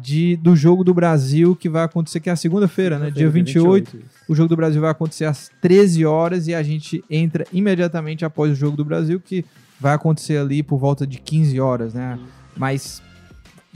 de, 0.00 0.36
do 0.36 0.56
jogo 0.56 0.82
do 0.82 0.92
Brasil, 0.92 1.54
que 1.54 1.68
vai 1.68 1.84
acontecer, 1.84 2.20
que 2.20 2.28
é 2.28 2.32
a 2.32 2.36
segunda-feira, 2.36 2.98
né? 2.98 3.10
Dia 3.10 3.28
28. 3.28 3.92
28, 3.92 4.10
o 4.28 4.34
jogo 4.34 4.48
do 4.48 4.56
Brasil 4.56 4.80
vai 4.80 4.90
acontecer 4.90 5.24
às 5.24 5.50
13 5.60 6.04
horas 6.04 6.48
e 6.48 6.54
a 6.54 6.62
gente 6.62 7.04
entra 7.08 7.46
imediatamente 7.52 8.24
após 8.24 8.50
o 8.50 8.54
jogo 8.54 8.76
do 8.76 8.84
Brasil, 8.84 9.20
que 9.20 9.44
vai 9.78 9.94
acontecer 9.94 10.38
ali 10.38 10.62
por 10.62 10.78
volta 10.78 11.06
de 11.06 11.18
15 11.18 11.60
horas, 11.60 11.94
né? 11.94 12.18
Mas 12.56 13.02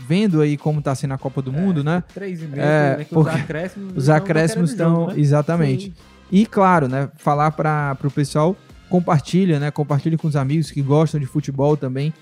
vendo 0.06 0.40
aí 0.40 0.56
como 0.56 0.80
tá 0.80 0.94
sendo 0.94 1.14
a 1.14 1.18
Copa 1.18 1.42
do 1.42 1.52
Mundo, 1.52 1.82
né? 1.82 2.02
Três 2.14 2.40
e 2.42 2.46
meio, 2.46 2.62
É, 2.62 2.96
né, 2.98 3.04
que 3.04 3.14
porque 3.14 3.28
os 3.30 3.34
acréscimos 3.42 3.92
os 3.96 4.08
não 4.08 4.14
acréscimos 4.14 4.70
estão 4.70 5.06
né? 5.08 5.14
exatamente. 5.16 5.84
Sim. 5.86 5.94
E 6.30 6.46
claro, 6.46 6.88
né, 6.88 7.08
falar 7.16 7.50
para 7.50 7.96
o 8.04 8.10
pessoal 8.10 8.56
compartilha, 8.88 9.58
né? 9.58 9.70
Compartilhe 9.70 10.16
com 10.16 10.28
os 10.28 10.36
amigos 10.36 10.70
que 10.70 10.80
gostam 10.80 11.18
de 11.20 11.26
futebol 11.26 11.76
também. 11.76 12.12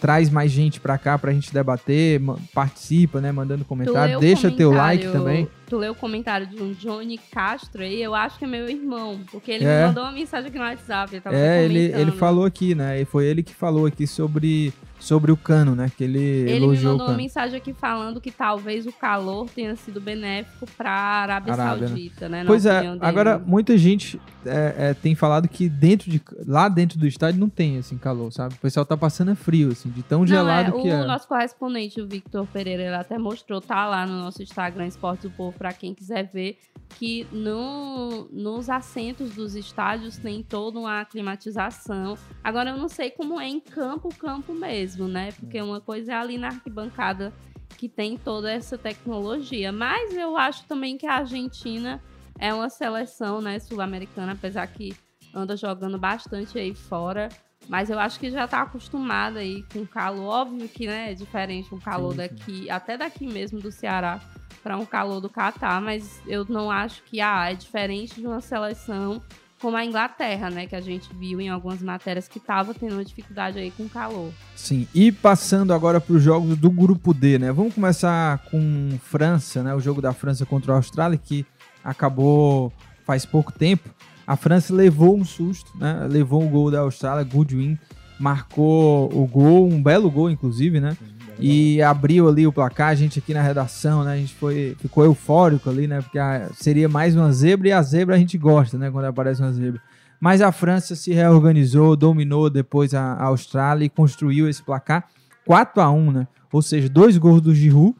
Traz 0.00 0.28
mais 0.28 0.50
gente 0.50 0.80
pra 0.80 0.98
cá 0.98 1.16
pra 1.18 1.32
gente 1.32 1.52
debater, 1.52 2.20
participa, 2.52 3.20
né, 3.20 3.32
mandando 3.32 3.64
comentário, 3.64 4.18
deixa 4.20 4.50
teu 4.50 4.70
like 4.70 5.04
comentário- 5.06 5.12
também. 5.24 5.48
Tu 5.68 5.76
leu 5.76 5.92
o 5.92 5.94
comentário 5.94 6.46
de 6.46 6.62
um 6.62 6.72
Johnny 6.72 7.18
Castro 7.32 7.82
aí, 7.82 8.00
eu 8.02 8.14
acho 8.14 8.38
que 8.38 8.44
é 8.44 8.48
meu 8.48 8.68
irmão, 8.68 9.18
porque 9.30 9.50
ele 9.50 9.64
É. 9.64 9.80
me 9.80 9.86
mandou 9.88 10.04
uma 10.04 10.12
mensagem 10.12 10.48
aqui 10.48 10.58
no 10.58 10.64
WhatsApp. 10.64 11.22
É, 11.32 11.64
ele, 11.64 11.92
ele 11.92 12.12
falou 12.12 12.44
aqui, 12.44 12.74
né? 12.74 13.00
E 13.00 13.04
foi 13.04 13.26
ele 13.26 13.42
que 13.42 13.54
falou 13.54 13.84
aqui 13.86 14.06
sobre, 14.06 14.72
sobre 15.00 15.32
o 15.32 15.36
cano, 15.36 15.74
né? 15.74 15.90
Que 15.96 16.04
ele, 16.04 16.18
Ele 16.20 16.66
me 16.68 16.78
o 16.78 16.82
mandou 16.84 17.08
uma 17.08 17.16
mensagem 17.16 17.56
aqui 17.56 17.72
falando 17.72 18.20
que 18.20 18.30
talvez 18.30 18.86
o 18.86 18.92
calor 18.92 19.48
tenha 19.50 19.74
sido 19.74 20.00
benéfico 20.00 20.66
pra 20.76 20.90
Arábia, 20.90 21.52
Arábia, 21.52 21.80
né? 21.82 21.86
Saudita, 21.88 22.28
né? 22.28 22.40
na 22.42 22.46
Pois 22.46 22.64
é, 22.64 22.80
dele. 22.82 22.98
agora 23.02 23.38
muita 23.38 23.76
gente 23.76 24.20
é, 24.44 24.74
é, 24.90 24.94
tem 24.94 25.14
falado 25.16 25.48
que 25.48 25.68
dentro 25.68 26.08
de, 26.10 26.22
lá 26.46 26.68
dentro 26.68 26.96
do 26.98 27.06
estádio 27.06 27.40
não 27.40 27.48
tem 27.48 27.78
assim 27.78 27.98
calor, 27.98 28.32
sabe? 28.32 28.54
O 28.54 28.58
pessoal 28.58 28.86
tá 28.86 28.96
passando 28.96 29.34
frio, 29.34 29.72
assim, 29.72 29.90
de 29.90 30.02
tão 30.04 30.20
Não, 30.20 30.26
gelado 30.28 30.78
é, 30.78 30.82
que 30.82 30.88
o 30.88 30.92
é. 30.92 31.04
nosso 31.04 31.26
correspondente, 31.26 32.00
o 32.00 32.06
Victor 32.06 32.46
Pereira, 32.52 32.82
ele 32.84 32.94
até 32.94 33.18
mostrou, 33.18 33.60
tá 33.60 33.86
lá 33.86 34.06
no 34.06 34.16
nosso 34.20 34.42
Instagram 34.42 34.86
Esportes 34.86 35.24
do 35.28 35.30
Povo, 35.36 35.55
pra 35.56 35.72
quem 35.72 35.94
quiser 35.94 36.30
ver, 36.30 36.58
que 36.98 37.26
no, 37.32 38.28
nos 38.30 38.70
assentos 38.70 39.34
dos 39.34 39.54
estádios 39.54 40.16
tem 40.16 40.42
toda 40.42 40.78
uma 40.78 41.04
climatização. 41.04 42.16
Agora, 42.42 42.70
eu 42.70 42.76
não 42.76 42.88
sei 42.88 43.10
como 43.10 43.40
é 43.40 43.48
em 43.48 43.60
campo, 43.60 44.08
campo 44.14 44.54
mesmo, 44.54 45.08
né? 45.08 45.32
Porque 45.32 45.60
uma 45.60 45.80
coisa 45.80 46.12
é 46.12 46.14
ali 46.14 46.38
na 46.38 46.48
arquibancada 46.48 47.32
que 47.76 47.88
tem 47.88 48.16
toda 48.16 48.50
essa 48.50 48.78
tecnologia. 48.78 49.70
Mas 49.72 50.14
eu 50.14 50.36
acho 50.36 50.64
também 50.66 50.96
que 50.96 51.06
a 51.06 51.16
Argentina 51.16 52.02
é 52.38 52.52
uma 52.52 52.70
seleção, 52.70 53.40
né, 53.40 53.58
sul-americana, 53.58 54.32
apesar 54.32 54.66
que 54.66 54.94
anda 55.34 55.56
jogando 55.56 55.98
bastante 55.98 56.58
aí 56.58 56.74
fora. 56.74 57.28
Mas 57.68 57.90
eu 57.90 57.98
acho 57.98 58.18
que 58.20 58.30
já 58.30 58.46
tá 58.46 58.62
acostumada 58.62 59.40
aí 59.40 59.62
com 59.72 59.80
o 59.80 59.86
calor. 59.86 60.26
Óbvio 60.26 60.68
que, 60.68 60.86
né, 60.86 61.10
é 61.10 61.14
diferente 61.14 61.74
um 61.74 61.80
calor 61.80 62.14
Sim, 62.14 62.22
sim. 62.22 62.28
daqui, 62.28 62.70
até 62.70 62.96
daqui 62.96 63.26
mesmo 63.26 63.60
do 63.60 63.72
Ceará, 63.72 64.20
para 64.66 64.76
um 64.76 64.84
calor 64.84 65.20
do 65.20 65.28
Catar. 65.28 65.80
Mas 65.80 66.20
eu 66.26 66.44
não 66.48 66.72
acho 66.72 67.00
que 67.04 67.20
ah, 67.20 67.48
é 67.48 67.54
diferente 67.54 68.20
de 68.20 68.26
uma 68.26 68.40
seleção 68.40 69.22
como 69.60 69.76
a 69.76 69.84
Inglaterra, 69.84 70.50
né, 70.50 70.66
que 70.66 70.74
a 70.74 70.80
gente 70.80 71.08
viu 71.14 71.40
em 71.40 71.48
algumas 71.48 71.80
matérias 71.80 72.28
que 72.28 72.38
tava 72.38 72.74
tendo 72.74 72.94
uma 72.94 73.04
dificuldade 73.04 73.58
aí 73.58 73.70
com 73.70 73.84
o 73.84 73.88
calor. 73.88 74.30
Sim, 74.54 74.86
e 74.94 75.10
passando 75.10 75.72
agora 75.72 75.98
para 75.98 76.14
os 76.14 76.22
jogos 76.22 76.58
do 76.58 76.70
grupo 76.70 77.14
D, 77.14 77.38
né? 77.38 77.50
Vamos 77.52 77.74
começar 77.74 78.38
com 78.50 78.98
França, 79.02 79.62
né? 79.62 79.74
O 79.74 79.80
jogo 79.80 80.02
da 80.02 80.12
França 80.12 80.44
contra 80.44 80.72
a 80.72 80.76
Austrália, 80.76 81.16
que 81.16 81.46
acabou 81.82 82.70
faz 83.06 83.24
pouco 83.24 83.50
tempo. 83.50 83.88
A 84.26 84.36
França 84.36 84.74
levou 84.74 85.16
um 85.16 85.24
susto, 85.24 85.70
né? 85.78 86.06
Levou 86.10 86.44
o 86.44 86.48
gol 86.48 86.70
da 86.70 86.80
Austrália, 86.80 87.24
Goodwin 87.24 87.78
marcou 88.18 89.10
o 89.12 89.26
gol, 89.26 89.68
um 89.68 89.82
belo 89.82 90.10
gol, 90.10 90.30
inclusive, 90.30 90.80
né? 90.80 90.96
E 91.38 91.82
abriu 91.82 92.28
ali 92.28 92.46
o 92.46 92.52
placar, 92.52 92.88
a 92.88 92.94
gente 92.94 93.18
aqui 93.18 93.34
na 93.34 93.42
redação, 93.42 94.02
né? 94.04 94.14
A 94.14 94.16
gente 94.16 94.34
foi, 94.34 94.74
ficou 94.80 95.04
eufórico 95.04 95.68
ali, 95.68 95.86
né? 95.86 96.00
Porque 96.00 96.18
a- 96.18 96.48
seria 96.54 96.88
mais 96.88 97.14
uma 97.14 97.30
zebra 97.30 97.68
e 97.68 97.72
a 97.72 97.82
zebra 97.82 98.14
a 98.14 98.18
gente 98.18 98.38
gosta, 98.38 98.78
né? 98.78 98.90
Quando 98.90 99.04
aparece 99.04 99.42
uma 99.42 99.52
zebra. 99.52 99.80
Mas 100.18 100.40
a 100.40 100.50
França 100.50 100.94
se 100.96 101.12
reorganizou, 101.12 101.94
dominou 101.94 102.48
depois 102.48 102.94
a, 102.94 103.02
a 103.14 103.24
Austrália 103.24 103.84
e 103.84 103.88
construiu 103.90 104.48
esse 104.48 104.62
placar 104.62 105.04
4 105.44 105.82
a 105.82 105.90
1 105.90 106.10
né? 106.10 106.26
Ou 106.50 106.62
seja, 106.62 106.88
dois 106.88 107.18
gols 107.18 107.42
do 107.42 107.54
Giroud. 107.54 107.94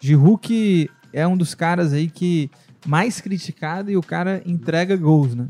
Giroud 0.00 0.38
que 0.40 0.88
é 1.12 1.26
um 1.26 1.36
dos 1.36 1.54
caras 1.54 1.92
aí 1.92 2.08
que 2.08 2.50
mais 2.86 3.20
criticado 3.20 3.90
e 3.90 3.96
o 3.98 4.02
cara 4.02 4.40
entrega 4.46 4.96
gols, 4.96 5.34
né? 5.34 5.46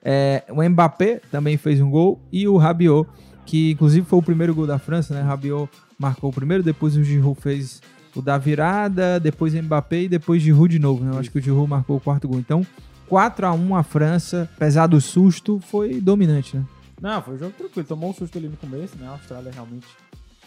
É, 0.00 0.44
o 0.48 0.62
Mbappé 0.62 1.20
também 1.30 1.56
fez 1.56 1.80
um 1.80 1.90
gol 1.90 2.20
e 2.30 2.46
o 2.46 2.56
Rabiot, 2.56 3.08
que 3.44 3.72
inclusive 3.72 4.06
foi 4.06 4.18
o 4.20 4.22
primeiro 4.22 4.54
gol 4.54 4.66
da 4.66 4.78
França, 4.78 5.12
né? 5.12 5.22
Rabiot 5.22 5.68
marcou 5.98 6.30
o 6.30 6.32
primeiro, 6.32 6.62
depois 6.62 6.96
o 6.96 7.02
Giroud 7.02 7.40
fez 7.40 7.82
o 8.14 8.22
da 8.22 8.38
virada, 8.38 9.18
depois 9.18 9.54
Mbappé 9.54 10.02
e 10.02 10.08
depois 10.08 10.42
Giroud 10.42 10.70
de 10.70 10.78
novo, 10.78 11.04
né? 11.04 11.12
Eu 11.12 11.18
acho 11.18 11.30
que 11.30 11.38
o 11.38 11.42
Giroud 11.42 11.68
marcou 11.68 11.96
o 11.96 12.00
quarto 12.00 12.28
gol. 12.28 12.38
Então, 12.38 12.66
4 13.08 13.46
a 13.46 13.52
1 13.52 13.76
a 13.76 13.82
França, 13.82 14.48
apesar 14.54 14.86
do 14.86 15.00
susto, 15.00 15.60
foi 15.60 16.00
dominante, 16.00 16.56
né? 16.56 16.64
Não, 17.00 17.22
foi 17.22 17.34
um 17.34 17.38
jogo 17.38 17.52
tranquilo. 17.56 17.86
Tomou 17.86 18.10
um 18.10 18.14
susto 18.14 18.36
ali 18.38 18.48
no 18.48 18.56
começo, 18.56 18.96
né? 18.96 19.06
A 19.06 19.10
Austrália 19.10 19.50
realmente 19.52 19.86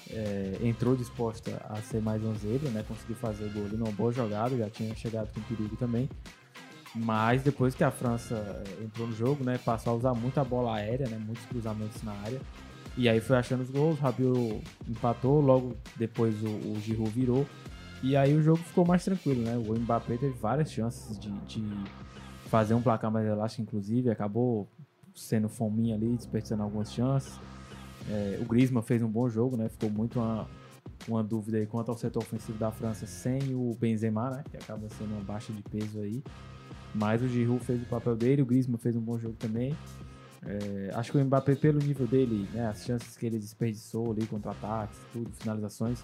é, 0.09 0.57
entrou 0.63 0.95
disposta 0.95 1.61
a 1.69 1.77
ser 1.77 2.01
mais 2.01 2.21
uma 2.23 2.33
zebra, 2.35 2.69
né? 2.69 2.83
Conseguiu 2.87 3.15
fazer 3.15 3.45
o 3.45 3.49
gol 3.51 3.65
ali 3.65 3.77
numa 3.77 3.91
boa 3.91 4.11
jogada, 4.11 4.55
já 4.57 4.69
tinha 4.69 4.95
chegado 4.95 5.29
com 5.33 5.41
perigo 5.41 5.75
também. 5.75 6.09
Mas 6.93 7.41
depois 7.41 7.73
que 7.73 7.83
a 7.83 7.91
França 7.91 8.35
é, 8.35 8.83
entrou 8.83 9.07
no 9.07 9.15
jogo, 9.15 9.43
né? 9.43 9.57
Passou 9.57 9.93
a 9.93 9.95
usar 9.95 10.13
muita 10.13 10.43
bola 10.43 10.75
aérea, 10.75 11.07
né? 11.07 11.17
Muitos 11.17 11.45
cruzamentos 11.45 12.03
na 12.03 12.11
área. 12.11 12.39
E 12.97 13.07
aí 13.07 13.21
foi 13.21 13.37
achando 13.37 13.61
os 13.61 13.69
gols, 13.69 13.99
Rabiot 13.99 14.61
empatou, 14.87 15.39
logo 15.39 15.75
depois 15.95 16.35
o, 16.43 16.47
o 16.47 16.79
Giroud 16.79 17.09
virou. 17.09 17.47
E 18.03 18.17
aí 18.17 18.33
o 18.33 18.41
jogo 18.41 18.57
ficou 18.57 18.85
mais 18.85 19.05
tranquilo, 19.05 19.41
né? 19.41 19.55
O 19.57 19.73
Mbappé 19.79 20.17
teve 20.17 20.33
várias 20.33 20.71
chances 20.71 21.17
de, 21.19 21.31
de 21.41 21.63
fazer 22.47 22.73
um 22.73 22.81
placar 22.81 23.11
mais 23.11 23.27
elástico, 23.27 23.61
inclusive, 23.61 24.09
acabou 24.09 24.67
sendo 25.15 25.47
fominha 25.47 25.95
ali, 25.95 26.15
desperdiçando 26.15 26.63
algumas 26.63 26.91
chances. 26.91 27.39
É, 28.09 28.39
o 28.41 28.45
Griezmann 28.45 28.81
fez 28.81 29.01
um 29.01 29.07
bom 29.07 29.29
jogo, 29.29 29.55
né? 29.55 29.69
Ficou 29.69 29.89
muito 29.89 30.19
uma, 30.19 30.47
uma 31.07 31.23
dúvida 31.23 31.57
aí 31.57 31.67
quanto 31.67 31.91
ao 31.91 31.97
setor 31.97 32.23
ofensivo 32.23 32.57
da 32.57 32.71
França 32.71 33.05
sem 33.05 33.53
o 33.53 33.75
Benzema, 33.79 34.31
né? 34.31 34.43
Que 34.49 34.57
acaba 34.57 34.89
sendo 34.89 35.13
uma 35.13 35.23
baixa 35.23 35.53
de 35.53 35.61
peso 35.61 35.99
aí. 35.99 36.23
Mas 36.93 37.21
o 37.21 37.27
Giroud 37.27 37.63
fez 37.63 37.81
o 37.81 37.85
papel 37.85 38.15
dele, 38.15 38.41
o 38.41 38.45
Griezmann 38.45 38.77
fez 38.77 38.95
um 38.95 39.01
bom 39.01 39.17
jogo 39.17 39.35
também. 39.35 39.75
É, 40.45 40.91
acho 40.95 41.11
que 41.11 41.17
o 41.17 41.25
Mbappé, 41.25 41.55
pelo 41.55 41.79
nível 41.79 42.07
dele, 42.07 42.47
né, 42.53 42.67
as 42.67 42.83
chances 42.83 43.15
que 43.15 43.25
ele 43.25 43.37
desperdiçou 43.37 44.11
ali, 44.11 44.25
contra-ataques, 44.25 44.97
tudo, 45.13 45.29
finalizações, 45.33 46.03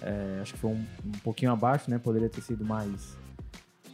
é, 0.00 0.38
acho 0.40 0.54
que 0.54 0.60
foi 0.60 0.70
um, 0.70 0.84
um 1.04 1.18
pouquinho 1.22 1.52
abaixo, 1.52 1.90
né? 1.90 1.98
Poderia 1.98 2.28
ter 2.28 2.40
sido 2.42 2.64
mais, 2.64 3.16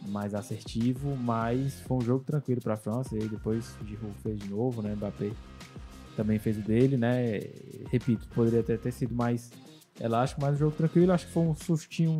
mais 0.07 0.33
assertivo, 0.33 1.15
mas 1.15 1.79
foi 1.81 1.97
um 1.97 2.01
jogo 2.01 2.23
tranquilo 2.23 2.61
para 2.61 2.73
a 2.73 2.77
França. 2.77 3.15
E 3.15 3.27
depois 3.27 3.75
o 3.81 3.85
Giroud 3.85 4.13
fez 4.21 4.39
de 4.39 4.49
novo, 4.49 4.81
né? 4.81 4.93
Mbappé 4.95 5.31
também 6.15 6.37
fez 6.37 6.57
o 6.57 6.61
dele, 6.61 6.97
né? 6.97 7.39
Repito, 7.89 8.27
poderia 8.29 8.63
ter, 8.63 8.77
ter 8.77 8.91
sido 8.91 9.15
mais 9.15 9.51
elástico, 9.99 10.41
mas 10.41 10.55
um 10.55 10.57
jogo 10.57 10.75
tranquilo. 10.75 11.11
Acho 11.11 11.27
que 11.27 11.33
foi 11.33 11.43
um 11.43 11.55
sustinho 11.55 12.19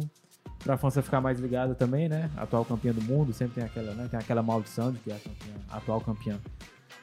para 0.63 0.76
a 0.76 0.78
França 0.78 1.02
ficar 1.02 1.19
mais 1.19 1.39
ligada 1.39 1.76
também, 1.76 2.08
né? 2.08 2.30
Atual 2.38 2.63
campeã 2.63 2.93
do 2.93 3.02
mundo, 3.02 3.34
sempre 3.34 3.56
tem 3.56 3.63
aquela, 3.63 3.93
né? 3.93 4.08
Tem 4.10 4.19
aquela 4.19 4.41
maldição 4.41 4.91
de 4.91 5.00
que 5.00 5.12
a, 5.12 5.15
campeã, 5.15 5.54
a 5.69 5.78
atual 5.78 6.02
campeã 6.02 6.39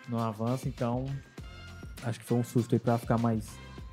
não 0.09 0.19
avança, 0.19 0.69
então 0.69 1.05
acho 2.03 2.19
que 2.19 2.25
foi 2.25 2.39
um 2.39 2.45
susto 2.45 2.75
aí 2.75 2.79
para 2.79 2.99
ficar 2.99 3.19
mais 3.19 3.49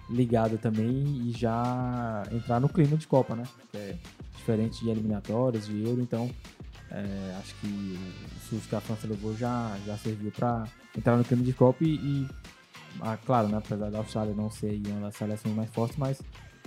ligada 0.09 0.57
também 0.57 1.03
e 1.25 1.31
já 1.31 2.23
entrar 2.31 2.59
no 2.59 2.69
clima 2.69 2.95
de 2.95 3.07
Copa, 3.07 3.35
né? 3.35 3.43
Que 3.71 3.77
é 3.77 3.97
diferente 4.35 4.83
de 4.83 4.89
eliminatórias, 4.89 5.65
de 5.65 5.83
Euro, 5.83 6.01
então 6.01 6.29
é, 6.91 7.35
acho 7.39 7.55
que 7.55 7.67
o 7.67 8.39
susto 8.49 8.69
que 8.69 8.75
a 8.75 8.81
França 8.81 9.07
levou 9.07 9.35
já, 9.35 9.75
já 9.85 9.97
serviu 9.97 10.31
para 10.31 10.65
entrar 10.95 11.17
no 11.17 11.23
clima 11.23 11.43
de 11.43 11.53
Copa 11.53 11.83
e, 11.83 11.95
e 11.95 12.27
ah, 13.01 13.17
claro, 13.25 13.47
né, 13.47 13.57
apesar 13.57 13.89
da 13.89 13.97
Austrália 13.97 14.33
não 14.33 14.49
ser 14.49 14.81
uma 14.87 15.01
das 15.01 15.15
seleções 15.15 15.53
mais 15.55 15.69
fortes, 15.71 15.97
mas 15.97 16.21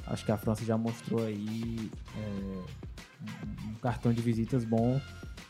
acho 0.06 0.24
que 0.24 0.32
a 0.32 0.36
França 0.36 0.64
já 0.64 0.76
mostrou 0.76 1.24
aí 1.24 1.90
é, 2.16 2.62
um 3.66 3.74
cartão 3.80 4.12
de 4.12 4.20
visitas 4.20 4.64
bom 4.64 5.00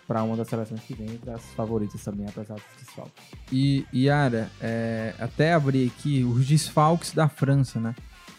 para 0.09 0.23
uma 0.23 0.35
das 0.35 0.49
seleções 0.49 0.81
que 0.81 0.95
vem, 0.95 1.19
para 1.19 1.35
as 1.35 1.45
favoritas 1.53 2.03
também, 2.03 2.27
apesar 2.27 2.55
dos 2.55 2.65
desfalques. 2.83 3.23
E, 3.53 3.85
Yara, 3.95 4.51
é, 4.59 5.15
até 5.21 5.53
abrir 5.53 5.87
aqui 5.87 6.25
os 6.25 6.47
desfalques 6.47 7.13
da 7.13 7.29
França, 7.29 7.79
né? 7.79 7.95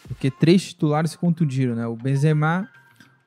Porque 0.08 0.32
três 0.32 0.64
titulares 0.70 1.12
se 1.12 1.18
contundiram, 1.18 1.76
né? 1.76 1.86
O 1.86 1.94
Benzema, 1.94 2.68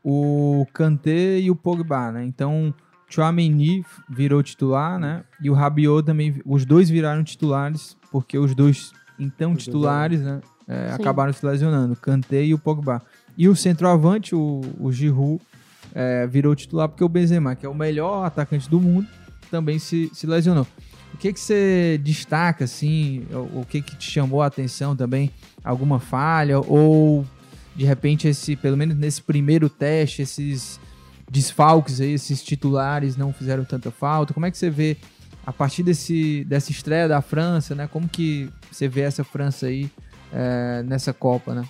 o 0.03 0.67
Kanté 0.73 1.39
e 1.39 1.49
o 1.49 1.56
Pogba, 1.56 2.12
né? 2.12 2.25
Então, 2.25 2.73
Chouameni 3.10 3.86
virou 4.10 4.43
titular, 4.43 4.99
né? 4.99 5.23
E 5.41 5.49
o 5.49 5.53
Rabiot 5.53 6.06
também, 6.06 6.41
os 6.45 6.65
dois 6.65 6.89
viraram 6.89 7.23
titulares, 7.23 7.95
porque 8.12 8.38
os 8.38 8.53
dois 8.53 8.91
então 9.17 9.53
os 9.53 9.63
titulares, 9.63 10.21
dois, 10.21 10.36
né? 10.36 10.41
É, 10.67 10.91
acabaram 10.91 11.32
se 11.32 11.45
lesionando, 11.45 11.95
Kanté 11.95 12.43
e 12.43 12.53
o 12.53 12.60
Pogba. 12.60 13.01
E 13.38 13.47
o 13.47 13.56
centroavante, 13.56 14.36
o, 14.36 14.62
o 14.79 14.91
Giroud, 14.91 15.41
é, 15.93 16.25
virou 16.27 16.56
titular 16.56 16.89
porque 16.89 17.03
o 17.03 17.10
Benzema, 17.10 17.56
que 17.56 17.65
é 17.65 17.69
o 17.69 17.75
melhor 17.75 18.25
atacante 18.25 18.69
do 18.69 18.79
mundo, 18.79 19.08
também 19.49 19.77
se, 19.79 20.10
se 20.13 20.25
lesionou. 20.25 20.67
O 21.13 21.17
que 21.17 21.32
que 21.32 21.39
você 21.39 21.99
destaca, 22.03 22.65
assim, 22.65 23.25
o, 23.32 23.62
o 23.62 23.65
que 23.69 23.82
que 23.82 23.95
te 23.95 24.10
chamou 24.10 24.41
a 24.41 24.47
atenção 24.47 24.95
também? 24.95 25.32
Alguma 25.63 25.99
falha 25.99 26.60
ou, 26.60 27.25
de 27.75 27.86
repente, 27.86 28.27
esse, 28.27 28.56
pelo 28.56 28.75
menos 28.75 28.97
nesse 28.97 29.21
primeiro 29.21 29.69
teste, 29.69 30.23
esses 30.23 30.79
desfalques 31.29 32.01
aí, 32.01 32.13
esses 32.13 32.43
titulares 32.43 33.15
não 33.15 33.32
fizeram 33.32 33.63
tanta 33.63 33.91
falta? 33.91 34.34
Como 34.34 34.45
é 34.45 34.51
que 34.51 34.58
você 34.58 34.69
vê 34.69 34.97
a 35.45 35.53
partir 35.53 35.84
desse, 35.84 36.43
dessa 36.45 36.71
estreia 36.71 37.08
da 37.08 37.21
França, 37.21 37.75
né? 37.75 37.88
Como 37.88 38.10
que 38.10 38.49
você 38.71 38.88
vê 38.88 39.01
essa 39.01 39.23
França 39.23 39.67
aí 39.67 39.89
é, 40.32 40.84
nessa 40.84 41.13
Copa, 41.13 41.53
né? 41.53 41.63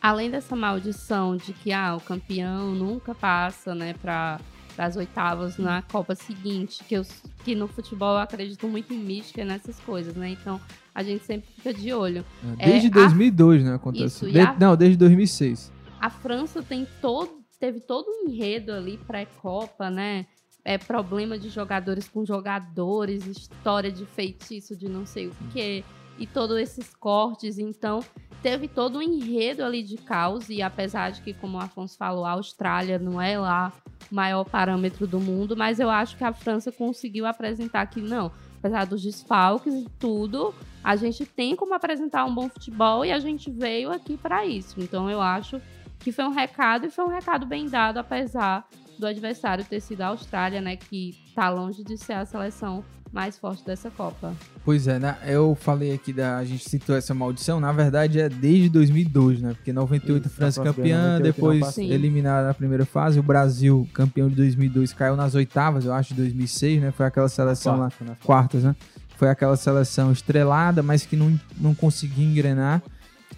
Além 0.00 0.30
dessa 0.30 0.56
maldição 0.56 1.36
de 1.36 1.52
que 1.52 1.72
ah, 1.72 1.94
o 1.96 2.00
campeão 2.00 2.74
nunca 2.74 3.14
passa, 3.14 3.74
né, 3.74 3.94
para 3.94 4.40
as 4.78 4.96
oitavas 4.96 5.58
na 5.58 5.82
Copa 5.82 6.14
seguinte, 6.14 6.82
que, 6.84 6.94
eu, 6.94 7.02
que 7.44 7.54
no 7.54 7.68
futebol 7.68 8.14
eu 8.14 8.20
acredito 8.20 8.66
muito 8.66 8.94
em 8.94 8.98
mística 8.98 9.44
nessas 9.44 9.78
coisas, 9.80 10.14
né? 10.14 10.30
Então 10.30 10.60
a 10.94 11.02
gente 11.02 11.24
sempre 11.24 11.50
fica 11.54 11.74
de 11.74 11.92
olho. 11.92 12.24
É, 12.58 12.66
desde 12.66 12.88
é, 12.88 12.90
2002, 12.90 13.62
a... 13.62 13.64
né? 13.68 13.74
Acontece. 13.74 14.04
Isso, 14.04 14.30
de... 14.30 14.40
a... 14.40 14.56
Não, 14.58 14.76
desde 14.76 14.96
2006. 14.96 15.70
A 16.00 16.08
França 16.08 16.62
tem 16.62 16.86
todo, 17.02 17.42
teve 17.58 17.80
todo 17.80 18.06
um 18.08 18.30
enredo 18.30 18.72
ali 18.72 18.98
pré-Copa, 19.06 19.90
né? 19.90 20.26
É 20.64 20.78
problema 20.78 21.38
de 21.38 21.48
jogadores 21.48 22.08
com 22.08 22.24
jogadores, 22.24 23.26
história 23.26 23.90
de 23.90 24.04
feitiço 24.06 24.76
de 24.76 24.88
não 24.88 25.04
sei 25.04 25.28
o 25.28 25.32
quê, 25.52 25.84
e 26.20 26.26
todos 26.26 26.58
esses 26.58 26.94
cortes. 26.94 27.58
Então, 27.58 28.04
teve 28.42 28.68
todo 28.68 28.98
um 28.98 29.02
enredo 29.02 29.64
ali 29.64 29.82
de 29.82 29.96
caos, 29.96 30.48
e 30.48 30.62
apesar 30.62 31.10
de 31.10 31.22
que, 31.22 31.34
como 31.34 31.58
o 31.58 31.60
Afonso 31.60 31.96
falou, 31.96 32.24
a 32.24 32.32
Austrália 32.32 32.98
não 32.98 33.20
é 33.20 33.38
lá 33.38 33.72
o 34.10 34.14
maior 34.14 34.44
parâmetro 34.44 35.06
do 35.06 35.18
mundo, 35.18 35.56
mas 35.56 35.80
eu 35.80 35.90
acho 35.90 36.16
que 36.16 36.24
a 36.24 36.32
França 36.32 36.70
conseguiu 36.70 37.26
apresentar 37.26 37.86
que 37.86 38.00
não, 38.00 38.30
apesar 38.58 38.84
dos 38.84 39.02
desfalques 39.02 39.72
e 39.72 39.86
tudo, 39.98 40.54
a 40.84 40.96
gente 40.96 41.24
tem 41.24 41.56
como 41.56 41.74
apresentar 41.74 42.24
um 42.24 42.34
bom 42.34 42.48
futebol 42.48 43.04
e 43.04 43.12
a 43.12 43.18
gente 43.18 43.50
veio 43.50 43.90
aqui 43.90 44.16
para 44.16 44.44
isso. 44.44 44.80
Então 44.80 45.10
eu 45.10 45.20
acho 45.20 45.60
que 45.98 46.12
foi 46.12 46.24
um 46.24 46.30
recado 46.30 46.86
e 46.86 46.90
foi 46.90 47.04
um 47.04 47.08
recado 47.08 47.46
bem 47.46 47.68
dado, 47.68 47.98
apesar 47.98 48.66
do 48.98 49.06
adversário 49.06 49.64
ter 49.64 49.80
sido 49.80 50.02
a 50.02 50.08
Austrália, 50.08 50.60
né, 50.60 50.76
que 50.76 51.16
tá 51.34 51.48
longe 51.48 51.82
de 51.82 51.96
ser 51.96 52.14
a 52.14 52.24
seleção 52.24 52.84
mais 53.12 53.36
forte 53.36 53.64
dessa 53.64 53.90
Copa. 53.90 54.32
Pois 54.64 54.86
é, 54.86 54.98
né? 54.98 55.16
Eu 55.26 55.56
falei 55.60 55.92
aqui 55.92 56.12
da. 56.12 56.38
A 56.38 56.44
gente 56.44 56.68
citou 56.68 56.96
essa 56.96 57.12
maldição, 57.12 57.58
na 57.58 57.72
verdade 57.72 58.20
é 58.20 58.28
desde 58.28 58.68
2002, 58.68 59.42
né? 59.42 59.54
Porque 59.54 59.72
98 59.72 60.26
Isso, 60.26 60.36
França 60.36 60.62
campeã, 60.62 61.18
98 61.18 61.22
depois 61.22 61.78
eliminada 61.78 62.46
na 62.48 62.54
primeira 62.54 62.86
fase. 62.86 63.18
O 63.18 63.22
Brasil, 63.22 63.88
campeão 63.92 64.28
de 64.28 64.36
2002, 64.36 64.92
caiu 64.92 65.16
nas 65.16 65.34
oitavas, 65.34 65.84
eu 65.84 65.92
acho, 65.92 66.10
de 66.10 66.20
2006, 66.20 66.82
né? 66.82 66.92
Foi 66.92 67.06
aquela 67.06 67.28
seleção 67.28 67.78
quarta, 67.78 68.04
lá. 68.04 68.10
Né? 68.10 68.16
Quartas, 68.24 68.62
né? 68.64 68.76
Foi 69.16 69.28
aquela 69.28 69.56
seleção 69.56 70.12
estrelada, 70.12 70.82
mas 70.82 71.04
que 71.04 71.16
não, 71.16 71.38
não 71.58 71.74
conseguia 71.74 72.24
engrenar. 72.24 72.80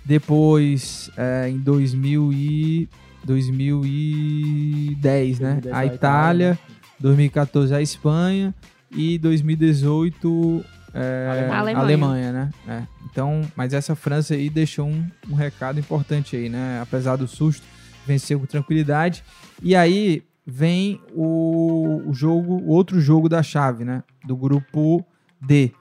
Depois, 0.05 1.11
é, 1.17 1.49
em 1.49 1.59
2000 1.59 2.33
e 2.33 2.89
2010, 3.25 5.39
né? 5.39 5.61
A 5.73 5.87
Itália, 5.87 6.59
2014 7.01 7.75
a 7.75 7.81
Espanha 7.81 8.55
e 8.95 9.19
2018 9.19 10.65
é, 10.95 11.49
Alemanha. 11.53 11.79
Alemanha, 11.79 12.33
né? 12.33 12.51
É. 12.69 12.83
Então, 13.11 13.41
mas 13.57 13.73
essa 13.73 13.95
França 13.95 14.35
aí 14.35 14.51
deixou 14.51 14.87
um, 14.87 15.07
um, 15.29 15.35
recado 15.35 15.81
importante 15.81 16.37
aí, 16.37 16.49
né? 16.49 16.81
Apesar 16.83 17.17
do 17.17 17.27
susto, 17.27 17.67
venceu 18.07 18.39
com 18.39 18.47
tranquilidade. 18.47 19.25
E 19.63 19.75
aí 19.75 20.23
vem 20.47 21.01
o, 21.15 22.03
o 22.07 22.13
jogo, 22.13 22.55
o 22.55 22.69
outro 22.69 23.01
jogo 23.01 23.29
da 23.29 23.43
chave, 23.43 23.85
né? 23.85 24.03
Do 24.25 24.37
grupo 24.37 25.05
D, 25.41 25.73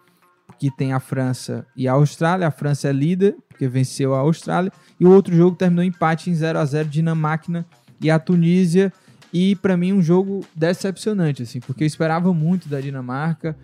que 0.57 0.71
tem 0.71 0.93
a 0.93 0.99
França 0.99 1.65
e 1.75 1.87
a 1.87 1.93
Austrália. 1.93 2.47
A 2.47 2.51
França 2.51 2.87
é 2.87 2.93
líder, 2.93 3.35
porque 3.49 3.67
venceu 3.67 4.15
a 4.15 4.19
Austrália. 4.19 4.71
E 4.99 5.05
o 5.05 5.11
outro 5.11 5.35
jogo 5.35 5.57
terminou 5.57 5.83
empate 5.83 6.29
em 6.29 6.35
0 6.35 6.57
a 6.57 6.65
0 6.65 6.87
Dinamarca 6.87 7.65
e 7.99 8.09
a 8.09 8.17
Tunísia 8.17 8.93
e 9.33 9.55
para 9.55 9.77
mim 9.77 9.93
um 9.93 10.01
jogo 10.01 10.45
decepcionante, 10.53 11.43
assim, 11.43 11.59
porque 11.59 11.83
eu 11.83 11.87
esperava 11.87 12.33
muito 12.33 12.67
da 12.67 12.81
Dinamarca. 12.81 13.55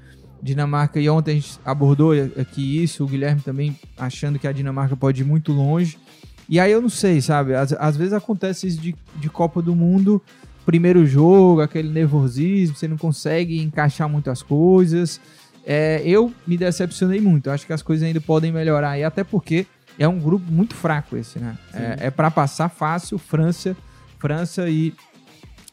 Dinamarca, 0.41 0.99
e 0.99 1.09
ontem 1.09 1.31
a 1.31 1.33
gente 1.35 1.59
abordou 1.65 2.11
aqui 2.39 2.83
isso, 2.83 3.03
o 3.03 3.07
Guilherme 3.07 3.41
também 3.41 3.77
achando 3.97 4.37
que 4.37 4.47
a 4.47 4.51
Dinamarca 4.51 4.95
pode 4.95 5.21
ir 5.21 5.25
muito 5.25 5.51
longe. 5.51 5.97
E 6.47 6.59
aí 6.59 6.71
eu 6.71 6.81
não 6.81 6.89
sei, 6.89 7.19
sabe? 7.21 7.53
Às, 7.55 7.73
às 7.73 7.97
vezes 7.97 8.13
acontece 8.13 8.67
isso 8.67 8.79
de, 8.79 8.95
de 9.15 9.29
Copa 9.29 9.61
do 9.61 9.75
Mundo, 9.75 10.21
primeiro 10.65 11.05
jogo, 11.05 11.61
aquele 11.61 11.89
nervosismo, 11.89 12.75
você 12.75 12.87
não 12.87 12.97
consegue 12.97 13.61
encaixar 13.61 14.07
muitas 14.07 14.41
coisas. 14.43 15.19
É, 15.65 16.01
eu 16.05 16.31
me 16.45 16.55
decepcionei 16.55 17.19
muito, 17.19 17.49
acho 17.49 17.65
que 17.65 17.73
as 17.73 17.81
coisas 17.81 18.07
ainda 18.07 18.21
podem 18.21 18.51
melhorar, 18.51 18.97
e 18.97 19.03
até 19.03 19.23
porque 19.23 19.65
é 19.99 20.07
um 20.07 20.19
grupo 20.19 20.49
muito 20.51 20.75
fraco 20.75 21.17
esse, 21.17 21.39
né? 21.39 21.57
Sim. 21.71 21.77
É, 21.77 21.97
é 22.07 22.11
para 22.11 22.31
passar 22.31 22.69
fácil 22.69 23.17
França, 23.17 23.75
França 24.19 24.69
e 24.69 24.93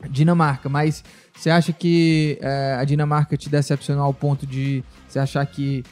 Dinamarca, 0.08 0.68
mas 0.68 1.04
você 1.34 1.50
acha 1.50 1.72
que 1.72 2.38
é, 2.40 2.76
a 2.78 2.84
Dinamarca 2.84 3.36
te 3.36 3.48
decepcionou 3.48 4.04
ao 4.04 4.14
ponto 4.14 4.46
de 4.46 4.84
você 5.08 5.18
achar 5.18 5.44
que 5.46 5.82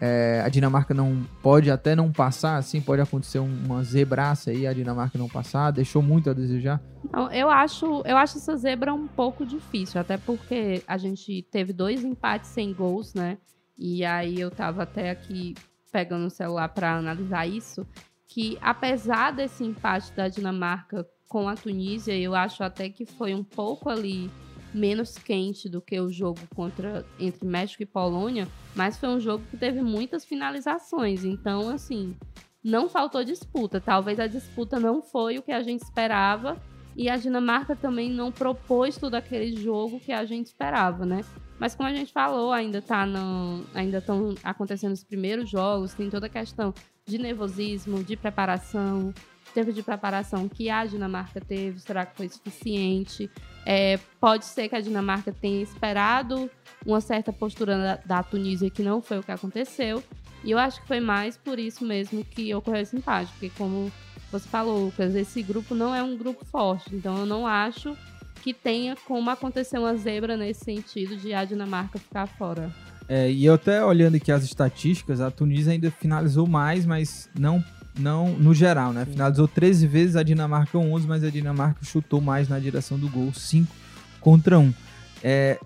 é, 0.00 0.42
a 0.44 0.48
Dinamarca 0.48 0.92
não 0.92 1.24
pode 1.42 1.70
até 1.70 1.94
não 1.94 2.12
passar, 2.12 2.56
assim, 2.56 2.80
pode 2.80 3.00
acontecer 3.00 3.38
uma 3.38 3.82
zebraça 3.82 4.50
aí, 4.50 4.66
a 4.66 4.72
Dinamarca 4.72 5.18
não 5.18 5.28
passar, 5.28 5.70
deixou 5.70 6.02
muito 6.02 6.28
a 6.28 6.34
desejar? 6.34 6.80
Não, 7.12 7.30
eu 7.32 7.48
acho, 7.48 8.02
eu 8.04 8.16
acho 8.16 8.38
essa 8.38 8.56
zebra 8.56 8.92
um 8.92 9.06
pouco 9.06 9.46
difícil, 9.46 10.00
até 10.00 10.18
porque 10.18 10.82
a 10.86 10.98
gente 10.98 11.46
teve 11.50 11.72
dois 11.72 12.04
empates 12.04 12.50
sem 12.50 12.72
gols, 12.72 13.14
né? 13.14 13.38
E 13.78 14.04
aí 14.04 14.38
eu 14.38 14.50
tava 14.50 14.82
até 14.82 15.10
aqui 15.10 15.54
pegando 15.90 16.26
o 16.26 16.30
celular 16.30 16.68
para 16.68 16.96
analisar 16.96 17.46
isso, 17.46 17.86
que 18.26 18.58
apesar 18.60 19.30
desse 19.30 19.64
empate 19.64 20.12
da 20.12 20.28
Dinamarca 20.28 21.06
com 21.34 21.48
a 21.48 21.56
Tunísia, 21.56 22.16
eu 22.16 22.32
acho 22.32 22.62
até 22.62 22.88
que 22.88 23.04
foi 23.04 23.34
um 23.34 23.42
pouco 23.42 23.90
ali 23.90 24.30
menos 24.72 25.18
quente 25.18 25.68
do 25.68 25.80
que 25.80 25.98
o 25.98 26.08
jogo 26.08 26.38
contra 26.54 27.04
entre 27.18 27.44
México 27.44 27.82
e 27.82 27.86
Polônia, 27.86 28.46
mas 28.72 28.96
foi 28.96 29.08
um 29.08 29.18
jogo 29.18 29.42
que 29.50 29.56
teve 29.56 29.82
muitas 29.82 30.24
finalizações. 30.24 31.24
Então, 31.24 31.70
assim, 31.70 32.14
não 32.62 32.88
faltou 32.88 33.24
disputa. 33.24 33.80
Talvez 33.80 34.20
a 34.20 34.28
disputa 34.28 34.78
não 34.78 35.02
foi 35.02 35.36
o 35.36 35.42
que 35.42 35.50
a 35.50 35.60
gente 35.60 35.82
esperava 35.82 36.56
e 36.96 37.08
a 37.08 37.16
Dinamarca 37.16 37.74
também 37.74 38.08
não 38.08 38.30
propôs 38.30 38.96
todo 38.96 39.16
aquele 39.16 39.56
jogo 39.56 39.98
que 39.98 40.12
a 40.12 40.24
gente 40.24 40.46
esperava, 40.46 41.04
né? 41.04 41.22
Mas 41.58 41.74
como 41.74 41.88
a 41.88 41.92
gente 41.92 42.12
falou, 42.12 42.52
ainda 42.52 42.80
tá 42.80 43.04
no, 43.04 43.64
ainda 43.74 43.98
estão 43.98 44.36
acontecendo 44.44 44.92
os 44.92 45.02
primeiros 45.02 45.50
jogos, 45.50 45.94
tem 45.94 46.08
toda 46.08 46.26
a 46.26 46.30
questão 46.30 46.72
de 47.04 47.18
nervosismo, 47.18 48.04
de 48.04 48.16
preparação, 48.16 49.12
tempo 49.54 49.72
de 49.72 49.82
preparação 49.82 50.48
que 50.48 50.68
a 50.68 50.84
Dinamarca 50.84 51.40
teve, 51.40 51.78
será 51.78 52.04
que 52.04 52.16
foi 52.16 52.28
suficiente? 52.28 53.30
É, 53.64 53.98
pode 54.20 54.44
ser 54.44 54.68
que 54.68 54.76
a 54.76 54.80
Dinamarca 54.80 55.32
tenha 55.32 55.62
esperado 55.62 56.50
uma 56.84 57.00
certa 57.00 57.32
postura 57.32 57.78
da, 57.78 58.16
da 58.16 58.22
Tunísia, 58.22 58.68
que 58.68 58.82
não 58.82 59.00
foi 59.00 59.18
o 59.18 59.22
que 59.22 59.32
aconteceu. 59.32 60.02
E 60.42 60.50
eu 60.50 60.58
acho 60.58 60.82
que 60.82 60.86
foi 60.86 61.00
mais 61.00 61.36
por 61.38 61.58
isso 61.58 61.84
mesmo 61.84 62.22
que 62.24 62.54
ocorreu 62.54 62.82
esse 62.82 62.96
empate, 62.96 63.30
porque 63.32 63.50
como 63.56 63.90
você 64.30 64.46
falou, 64.48 64.86
Lucas, 64.86 65.14
esse 65.14 65.42
grupo 65.42 65.74
não 65.74 65.94
é 65.94 66.02
um 66.02 66.18
grupo 66.18 66.44
forte. 66.44 66.94
Então 66.94 67.16
eu 67.18 67.24
não 67.24 67.46
acho 67.46 67.96
que 68.42 68.52
tenha 68.52 68.94
como 69.06 69.30
acontecer 69.30 69.78
uma 69.78 69.96
zebra 69.96 70.36
nesse 70.36 70.64
sentido 70.64 71.16
de 71.16 71.32
a 71.32 71.44
Dinamarca 71.44 71.98
ficar 71.98 72.26
fora. 72.26 72.70
É, 73.08 73.30
e 73.30 73.44
eu 73.44 73.54
até 73.54 73.82
olhando 73.82 74.16
aqui 74.16 74.32
as 74.32 74.44
estatísticas, 74.44 75.20
a 75.20 75.30
Tunísia 75.30 75.72
ainda 75.72 75.90
finalizou 75.90 76.46
mais, 76.46 76.84
mas 76.84 77.30
não 77.38 77.64
não 77.98 78.30
no 78.30 78.54
geral, 78.54 78.92
né? 78.92 79.04
Finalizou 79.04 79.46
13 79.46 79.86
vezes, 79.86 80.16
a 80.16 80.22
Dinamarca 80.22 80.76
11, 80.76 81.06
mas 81.06 81.24
a 81.24 81.30
Dinamarca 81.30 81.84
chutou 81.84 82.20
mais 82.20 82.48
na 82.48 82.58
direção 82.58 82.98
do 82.98 83.08
gol, 83.08 83.32
5 83.32 83.72
contra 84.20 84.58
1. 84.58 84.74
É, 85.22 85.58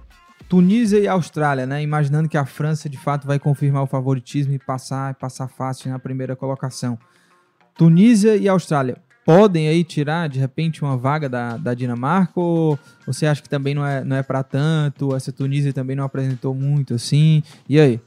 Tunísia 0.49 0.99
e 0.99 1.07
Austrália, 1.07 1.67
né? 1.67 1.83
Imaginando 1.83 2.29
que 2.29 2.37
a 2.37 2.47
França 2.47 2.89
de 2.89 2.97
fato 2.97 3.27
vai 3.27 3.39
confirmar 3.39 3.83
o 3.83 3.87
favoritismo 3.87 4.53
e 4.53 4.59
passar, 4.59 5.15
passar 5.15 5.49
fácil 5.49 5.91
na 5.91 5.99
primeira 5.99 6.35
colocação. 6.35 6.99
Tunísia 7.77 8.37
e 8.37 8.49
Austrália 8.49 8.97
podem 9.29 9.69
aí 9.69 9.85
tirar 9.85 10.27
de 10.27 10.39
repente 10.39 10.83
uma 10.83 10.97
vaga 10.97 11.29
da, 11.29 11.59
da 11.59 11.75
Dinamarca 11.75 12.41
ou 12.41 12.79
você 13.07 13.27
acha 13.27 13.43
que 13.43 13.49
também 13.49 13.75
não 13.75 13.85
é, 13.85 14.03
não 14.03 14.17
é 14.17 14.23
para 14.23 14.43
tanto? 14.43 15.15
Essa 15.15 15.31
Tunísia 15.31 15.71
também 15.71 15.95
não 15.95 16.05
apresentou 16.05 16.55
muito 16.55 16.95
assim? 16.95 17.43
E 17.69 17.79
aí? 17.79 18.01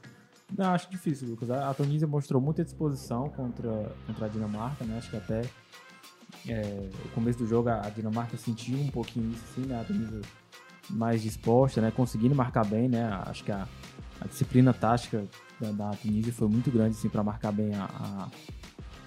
Não, 0.58 0.74
acho 0.74 0.90
difícil, 0.90 1.30
Lucas. 1.30 1.50
A, 1.50 1.74
Tunísia 1.74 2.08
mostrou 2.08 2.42
muita 2.42 2.64
disposição 2.64 3.30
contra, 3.30 3.92
contra 4.06 4.26
a 4.26 4.30
Dinamarca, 4.30 4.84
né? 4.84 4.98
Acho 4.98 5.10
que 5.10 5.18
até 5.18 5.42
é, 6.48 6.90
o 7.06 7.10
começo 7.10 7.40
do 7.40 7.48
jogo 7.48 7.70
a, 7.70 7.90
Dinamarca 7.90 8.38
sentiu 8.38 8.78
um 8.78 8.90
pouquinho 8.90 9.32
isso, 9.32 9.44
assim, 9.52 9.68
né? 9.68 9.80
A 9.80 9.84
Tunísia 9.84 10.22
mais 10.90 11.22
disposta, 11.22 11.80
né? 11.82 11.92
Conseguindo 11.92 12.36
marcar 12.36 12.66
bem, 12.66 12.90
né? 12.90 13.06
Acho 13.26 13.44
que 13.44 13.52
a, 13.52 13.68
a 14.20 14.28
disciplina 14.28 14.74
tática 14.74 15.24
da, 15.60 15.72
da 15.72 15.90
Tunísia 15.92 16.34
foi 16.34 16.48
muito 16.48 16.70
grande, 16.70 16.98
assim, 16.98 17.10
para 17.10 17.24
marcar 17.24 17.52
bem 17.52 17.74
a, 17.76 17.86
a, 17.86 18.28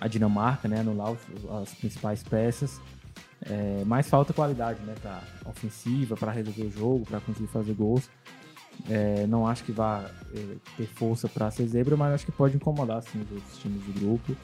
a, 0.00 0.08
Dinamarca, 0.08 0.66
né? 0.66 0.80
Anular 0.80 1.14
as 1.62 1.74
principais 1.74 2.22
peças. 2.22 2.80
É, 3.42 3.84
mais 3.84 4.08
falta 4.08 4.32
qualidade, 4.32 4.80
né? 4.82 4.94
Pra 5.02 5.22
ofensiva, 5.44 6.16
para 6.16 6.32
resolver 6.32 6.62
o 6.62 6.70
jogo, 6.70 7.04
para 7.04 7.20
conseguir 7.20 7.48
fazer 7.48 7.74
gols. 7.74 8.08
É, 8.88 9.26
não 9.26 9.46
acho 9.46 9.64
que 9.64 9.72
vá 9.72 10.04
é, 10.34 10.56
ter 10.76 10.86
força 10.86 11.28
para 11.28 11.50
ser 11.50 11.66
zebra, 11.66 11.96
mas 11.96 12.14
acho 12.14 12.26
que 12.26 12.32
pode 12.32 12.56
incomodar 12.56 13.02
sim 13.02 13.20
os 13.20 13.30
outros 13.30 13.58
times 13.58 13.82
do 13.84 14.00
grupo. 14.00 14.36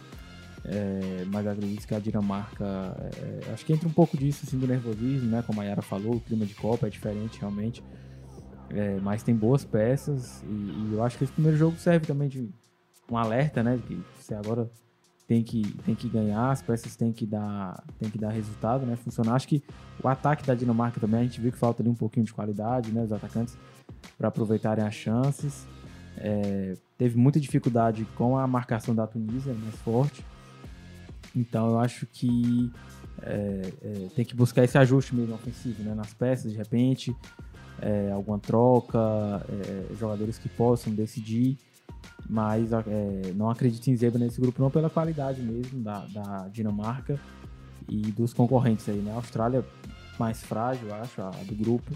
É, 0.65 1.25
mas 1.27 1.47
acredito 1.47 1.87
que 1.87 1.95
a 1.95 1.99
Dinamarca, 1.99 2.65
é, 2.65 3.53
acho 3.53 3.65
que 3.65 3.73
entra 3.73 3.89
um 3.89 3.93
pouco 3.93 4.17
disso 4.17 4.45
assim, 4.47 4.59
do 4.59 4.67
nervosismo, 4.67 5.31
né? 5.31 5.43
Como 5.47 5.61
a 5.61 5.65
Yara 5.65 5.83
falou, 5.83 6.17
o 6.17 6.21
clima 6.21 6.45
de 6.45 6.55
Copa 6.55 6.87
é 6.87 6.91
diferente 6.91 7.39
realmente. 7.41 7.83
É, 8.71 8.99
mas 9.01 9.23
tem 9.23 9.35
boas 9.35 9.65
peças 9.65 10.43
e, 10.45 10.47
e, 10.47 10.91
eu 10.93 11.03
acho 11.03 11.19
que 11.19 11.25
esse 11.25 11.33
primeiro 11.33 11.57
jogo 11.59 11.77
serve 11.77 12.07
também 12.07 12.29
de 12.29 12.49
um 13.11 13.17
alerta, 13.17 13.63
né? 13.63 13.81
Que 13.87 14.01
você 14.19 14.35
agora 14.35 14.71
tem 15.31 15.45
que, 15.45 15.63
tem 15.85 15.95
que 15.95 16.09
ganhar, 16.09 16.51
as 16.51 16.61
peças 16.61 16.97
têm 16.97 17.13
que 17.13 17.25
dar, 17.25 17.85
tem 18.01 18.11
que 18.11 18.19
dar 18.19 18.31
resultado, 18.31 18.85
né? 18.85 18.97
Funcionar. 18.97 19.37
Acho 19.37 19.47
que 19.47 19.63
o 20.03 20.09
ataque 20.09 20.45
da 20.45 20.57
Dinamarca 20.57 20.99
também 20.99 21.21
a 21.21 21.23
gente 21.23 21.41
viu 21.41 21.53
que 21.53 21.57
falta 21.57 21.85
ali 21.85 21.89
um 21.89 21.95
pouquinho 21.95 22.27
de 22.27 22.33
qualidade, 22.33 22.91
né? 22.91 23.05
Os 23.05 23.13
atacantes 23.13 23.57
para 24.19 24.27
aproveitarem 24.27 24.85
as 24.85 24.93
chances. 24.93 25.69
É, 26.19 26.75
teve 26.99 27.17
muita 27.17 27.39
dificuldade 27.39 28.05
com 28.17 28.37
a 28.37 28.45
marcação 28.45 28.93
da 28.93 29.07
Tunísia, 29.07 29.55
mais 29.55 29.77
forte. 29.77 30.27
Então 31.37 31.69
eu 31.69 31.79
acho 31.79 32.07
que 32.07 32.73
é, 33.23 33.73
é, 33.83 34.09
tem 34.17 34.25
que 34.25 34.35
buscar 34.35 34.65
esse 34.65 34.77
ajuste 34.79 35.15
mesmo 35.15 35.37
ofensivo, 35.37 35.81
né? 35.85 35.95
Nas 35.95 36.13
peças, 36.13 36.51
de 36.51 36.59
repente, 36.59 37.15
é, 37.81 38.11
alguma 38.11 38.41
troca, 38.41 38.99
é, 39.49 39.95
jogadores 39.95 40.39
que 40.39 40.49
possam 40.49 40.93
decidir. 40.93 41.57
Mas 42.29 42.73
é, 42.73 43.33
não 43.35 43.51
acredito 43.51 43.89
em 43.89 43.97
zebra 43.97 44.19
nesse 44.19 44.41
grupo 44.41 44.63
não 44.63 44.71
pela 44.71 44.89
qualidade 44.89 45.43
mesmo 45.43 45.83
da, 45.83 46.07
da 46.07 46.49
Dinamarca 46.49 47.19
e 47.89 48.01
dos 48.13 48.33
concorrentes 48.33 48.89
aí, 48.89 48.99
né? 48.99 49.13
A 49.13 49.17
Austrália 49.17 49.65
mais 50.19 50.43
frágil, 50.43 50.95
acho, 50.95 51.21
a 51.21 51.31
do 51.31 51.55
grupo. 51.55 51.93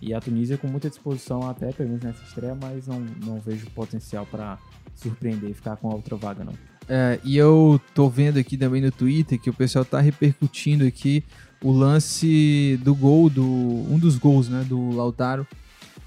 E 0.00 0.14
a 0.14 0.20
Tunísia 0.20 0.56
com 0.56 0.68
muita 0.68 0.88
disposição 0.88 1.48
até, 1.48 1.72
pelo 1.72 1.88
menos 1.88 2.04
nessa 2.04 2.22
estreia, 2.22 2.54
mas 2.54 2.86
não, 2.86 3.00
não 3.24 3.40
vejo 3.40 3.68
potencial 3.70 4.24
para 4.24 4.56
surpreender 4.94 5.50
e 5.50 5.54
ficar 5.54 5.76
com 5.76 5.90
a 5.90 5.94
outra 5.94 6.16
vaga, 6.16 6.44
não. 6.44 6.54
É, 6.88 7.20
e 7.22 7.36
eu 7.36 7.80
tô 7.94 8.08
vendo 8.08 8.38
aqui 8.38 8.56
também 8.56 8.80
no 8.80 8.90
Twitter 8.90 9.38
que 9.38 9.50
o 9.50 9.52
pessoal 9.52 9.84
tá 9.84 10.00
repercutindo 10.00 10.86
aqui 10.86 11.22
o 11.62 11.72
lance 11.72 12.78
do 12.82 12.94
gol, 12.94 13.28
do 13.28 13.44
um 13.44 13.98
dos 13.98 14.16
gols, 14.16 14.48
né, 14.48 14.64
do 14.66 14.90
Lautaro, 14.92 15.46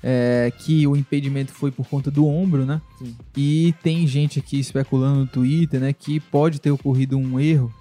é, 0.03 0.51
que 0.57 0.87
o 0.87 0.95
impedimento 0.95 1.51
foi 1.51 1.71
por 1.71 1.87
conta 1.87 2.09
do 2.09 2.27
ombro, 2.27 2.65
né? 2.65 2.81
Sim. 2.97 3.15
E 3.37 3.75
tem 3.83 4.07
gente 4.07 4.39
aqui 4.39 4.59
especulando 4.59 5.19
no 5.19 5.27
Twitter, 5.27 5.79
né, 5.79 5.93
que 5.93 6.19
pode 6.19 6.59
ter 6.59 6.71
ocorrido 6.71 7.17
um 7.17 7.39
erro, 7.39 7.73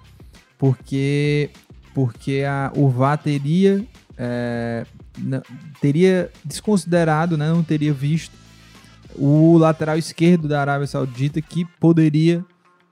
porque 0.57 1.49
porque 1.93 2.43
a, 2.47 2.71
o 2.75 2.89
VAR 2.89 3.17
teria 3.17 3.85
é, 4.17 4.85
não, 5.17 5.41
teria 5.81 6.31
desconsiderado, 6.45 7.37
né, 7.37 7.49
não 7.49 7.63
teria 7.63 7.93
visto 7.93 8.33
o 9.15 9.57
lateral 9.57 9.97
esquerdo 9.97 10.47
da 10.47 10.61
Arábia 10.61 10.87
Saudita 10.87 11.41
que 11.41 11.65
poderia 11.79 12.45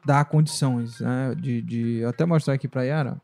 dar 0.05 0.25
condições, 0.25 0.99
né, 0.99 1.35
de, 1.39 1.61
de 1.61 2.05
até 2.05 2.25
mostrar 2.25 2.55
aqui 2.55 2.67
para 2.67 2.83
Yara. 2.83 3.21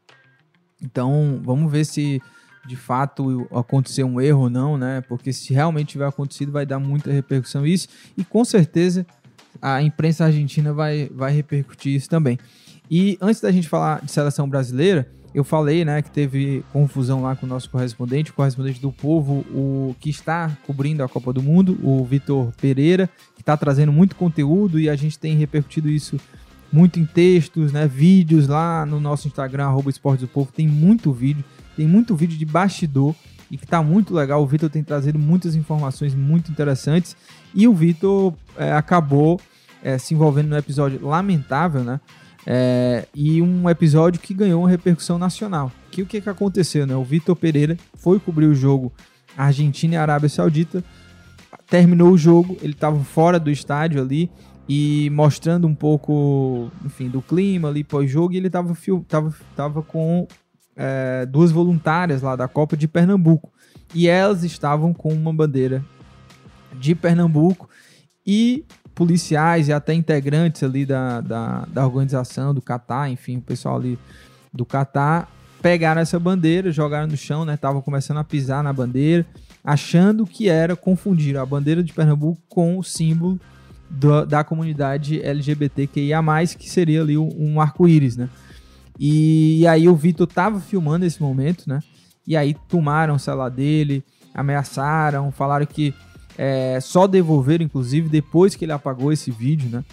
Então, 0.81 1.41
vamos 1.43 1.71
ver 1.71 1.85
se 1.85 2.21
de 2.67 2.75
fato 2.75 3.47
aconteceu 3.51 4.07
um 4.07 4.19
erro 4.19 4.41
ou 4.41 4.49
não, 4.49 4.77
né? 4.77 5.01
Porque 5.01 5.31
se 5.31 5.53
realmente 5.53 5.89
tiver 5.89 6.07
acontecido, 6.07 6.51
vai 6.51 6.65
dar 6.65 6.79
muita 6.79 7.11
repercussão 7.11 7.65
isso 7.65 7.87
e 8.17 8.23
com 8.23 8.43
certeza 8.43 9.05
a 9.61 9.81
imprensa 9.81 10.25
argentina 10.25 10.73
vai, 10.73 11.09
vai 11.13 11.31
repercutir 11.31 11.95
isso 11.95 12.09
também. 12.09 12.37
E 12.89 13.17
antes 13.21 13.41
da 13.41 13.51
gente 13.51 13.67
falar 13.67 14.01
de 14.03 14.11
seleção 14.11 14.47
brasileira, 14.47 15.09
eu 15.33 15.43
falei, 15.43 15.83
né, 15.83 16.01
que 16.01 16.09
teve 16.09 16.63
confusão 16.71 17.21
lá 17.21 17.35
com 17.35 17.45
o 17.45 17.49
nosso 17.49 17.69
correspondente, 17.69 18.31
o 18.31 18.33
correspondente 18.33 18.79
do 18.79 18.91
Povo, 18.91 19.45
o 19.51 19.93
que 19.99 20.09
está 20.09 20.57
cobrindo 20.65 21.03
a 21.03 21.09
Copa 21.09 21.33
do 21.33 21.43
Mundo, 21.43 21.77
o 21.83 22.05
Vitor 22.05 22.53
Pereira, 22.61 23.09
que 23.35 23.41
está 23.41 23.57
trazendo 23.57 23.91
muito 23.91 24.15
conteúdo 24.15 24.79
e 24.79 24.89
a 24.89 24.95
gente 24.95 25.19
tem 25.19 25.35
repercutido 25.35 25.89
isso 25.89 26.17
muito 26.71 26.99
em 26.99 27.05
textos, 27.05 27.73
né, 27.73 27.85
vídeos 27.85 28.47
lá 28.47 28.85
no 28.85 28.99
nosso 28.99 29.27
Instagram, 29.27 29.65
arroba 29.65 29.89
Esportes 29.89 30.21
do 30.21 30.27
Povo, 30.27 30.51
tem 30.53 30.67
muito 30.67 31.11
vídeo, 31.11 31.43
tem 31.75 31.87
muito 31.87 32.15
vídeo 32.15 32.37
de 32.37 32.45
bastidor 32.45 33.15
e 33.49 33.57
que 33.57 33.65
está 33.65 33.81
muito 33.81 34.13
legal. 34.13 34.41
O 34.41 34.47
Vitor 34.47 34.69
tem 34.69 34.83
trazido 34.83 35.19
muitas 35.19 35.55
informações 35.55 36.13
muito 36.13 36.51
interessantes 36.51 37.15
e 37.53 37.67
o 37.67 37.73
Vitor 37.73 38.33
é, 38.57 38.71
acabou 38.73 39.39
é, 39.83 39.97
se 39.97 40.13
envolvendo 40.13 40.49
no 40.49 40.57
episódio 40.57 41.05
lamentável, 41.05 41.83
né? 41.83 41.99
É, 42.47 43.07
e 43.13 43.41
um 43.41 43.67
episódio 43.69 44.21
que 44.21 44.33
ganhou 44.33 44.61
uma 44.61 44.69
repercussão 44.69 45.17
nacional. 45.17 45.71
Que 45.89 46.01
o 46.01 46.05
que, 46.05 46.21
que 46.21 46.29
aconteceu, 46.29 46.85
né? 46.85 46.95
O 46.95 47.03
Vitor 47.03 47.35
Pereira 47.35 47.77
foi 47.95 48.19
cobrir 48.19 48.45
o 48.45 48.55
jogo 48.55 48.93
Argentina 49.37 49.95
e 49.95 49.97
Arábia 49.97 50.29
Saudita, 50.29 50.83
terminou 51.67 52.11
o 52.11 52.17
jogo, 52.17 52.57
ele 52.61 52.73
estava 52.73 52.99
fora 53.03 53.39
do 53.39 53.49
estádio 53.49 54.01
ali 54.01 54.29
e 54.67 55.09
mostrando 55.11 55.67
um 55.67 55.75
pouco, 55.75 56.71
enfim, 56.83 57.09
do 57.09 57.21
clima 57.21 57.67
ali 57.67 57.83
pós-jogo, 57.83 58.33
e 58.33 58.37
ele 58.37 58.47
estava 58.47 58.75
tava, 59.07 59.33
tava 59.55 59.81
com 59.81 60.27
é, 60.75 61.25
duas 61.25 61.51
voluntárias 61.51 62.21
lá 62.21 62.35
da 62.35 62.47
Copa 62.47 62.75
de 62.75 62.87
Pernambuco. 62.87 63.51
E 63.93 64.07
elas 64.07 64.43
estavam 64.43 64.93
com 64.93 65.13
uma 65.13 65.33
bandeira 65.33 65.83
de 66.73 66.93
Pernambuco 66.93 67.69
e 68.25 68.65
policiais 68.93 69.67
e 69.67 69.73
até 69.73 69.93
integrantes 69.93 70.63
ali 70.63 70.85
da, 70.85 71.21
da, 71.21 71.65
da 71.65 71.85
organização, 71.85 72.53
do 72.53 72.61
Catar, 72.61 73.09
enfim, 73.09 73.37
o 73.37 73.41
pessoal 73.41 73.77
ali 73.77 73.99
do 74.53 74.65
Catar, 74.65 75.29
pegaram 75.61 76.01
essa 76.01 76.19
bandeira, 76.19 76.71
jogaram 76.71 77.07
no 77.07 77.17
chão, 77.17 77.43
né? 77.43 77.55
Estavam 77.55 77.81
começando 77.81 78.17
a 78.17 78.23
pisar 78.23 78.63
na 78.63 78.71
bandeira, 78.71 79.25
achando 79.63 80.25
que 80.25 80.47
era 80.47 80.75
confundir 80.75 81.37
a 81.37 81.45
bandeira 81.45 81.83
de 81.83 81.91
Pernambuco 81.91 82.41
com 82.47 82.77
o 82.77 82.83
símbolo 82.83 83.39
do, 83.89 84.25
da 84.25 84.43
comunidade 84.43 85.21
LGBTQIA, 85.21 86.21
que 86.57 86.69
seria 86.69 87.01
ali 87.01 87.17
um 87.17 87.59
arco-íris, 87.59 88.15
né? 88.15 88.29
E, 88.99 89.61
e, 89.61 89.67
aí 89.67 89.89
o 89.89 89.95
Vitor 89.95 90.27
tava 90.27 90.59
filmando 90.59 91.05
esse 91.05 91.21
momento, 91.21 91.67
né? 91.67 91.81
E 92.25 92.35
aí 92.35 92.55
tomaram 92.67 93.15
o 93.15 93.19
celular 93.19 93.49
dele, 93.49 94.03
ameaçaram, 94.33 95.31
falaram 95.31 95.65
que 95.65 95.93
é, 96.37 96.79
só 96.81 97.07
devolver, 97.07 97.61
inclusive, 97.61 98.09
depois 98.09 98.55
que 98.55 98.65
ele 98.65 98.71
apagou 98.71 99.11
esse 99.11 99.31
vídeo, 99.31 99.69
né? 99.69 99.83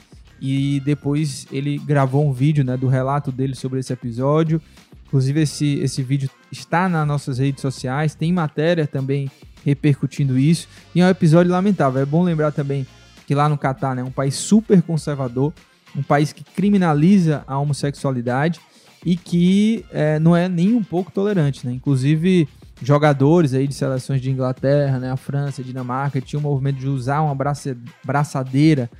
E 0.41 0.81
depois 0.81 1.47
ele 1.53 1.79
gravou 1.79 2.27
um 2.27 2.33
vídeo 2.33 2.65
né, 2.65 2.77
do 2.77 2.89
relato 2.89 3.31
dele 3.31 3.55
sobre 3.55 3.79
esse 3.79 3.93
episódio. 3.93 4.61
Inclusive, 5.07 5.43
esse, 5.43 5.75
esse 5.75 6.03
vídeo 6.03 6.29
está 6.51 6.89
nas 6.89 7.07
nossas 7.07 7.39
redes 7.39 7.61
sociais, 7.61 8.15
tem 8.15 8.33
matéria 8.33 8.87
também 8.87 9.31
repercutindo 9.65 10.37
isso. 10.37 10.67
E 10.95 11.01
é 11.01 11.07
um 11.07 11.09
episódio 11.09 11.53
lamentável. 11.53 12.03
É 12.03 12.07
bom 12.07 12.25
lembrar 12.25 12.51
também 12.51 12.85
que 13.27 13.35
lá 13.35 13.49
no 13.49 13.57
Catar, 13.57 13.95
né, 13.95 14.03
um 14.03 14.11
país 14.11 14.35
super 14.35 14.83
conservador, 14.83 15.53
um 15.95 16.03
país 16.03 16.33
que 16.33 16.43
criminaliza 16.43 17.45
a 17.47 17.57
homossexualidade 17.59 18.61
e 19.05 19.17
que 19.17 19.85
é, 19.91 20.19
não 20.19 20.37
é 20.37 20.49
nem 20.49 20.75
um 20.75 20.83
pouco 20.83 21.11
tolerante, 21.11 21.67
né? 21.67 21.73
Inclusive, 21.73 22.49
jogadores 22.83 23.53
aí 23.55 23.67
de 23.67 23.75
seleções 23.75 24.21
de 24.21 24.31
Inglaterra, 24.31 24.99
né, 24.99 25.11
a 25.11 25.17
França, 25.17 25.61
a 25.61 25.65
Dinamarca, 25.65 26.21
tinha 26.21 26.39
um 26.39 26.43
movimento 26.43 26.79
de 26.79 26.89
usar 26.89 27.21
uma 27.21 27.35
braça, 27.35 27.77
braçadeira 28.05 28.91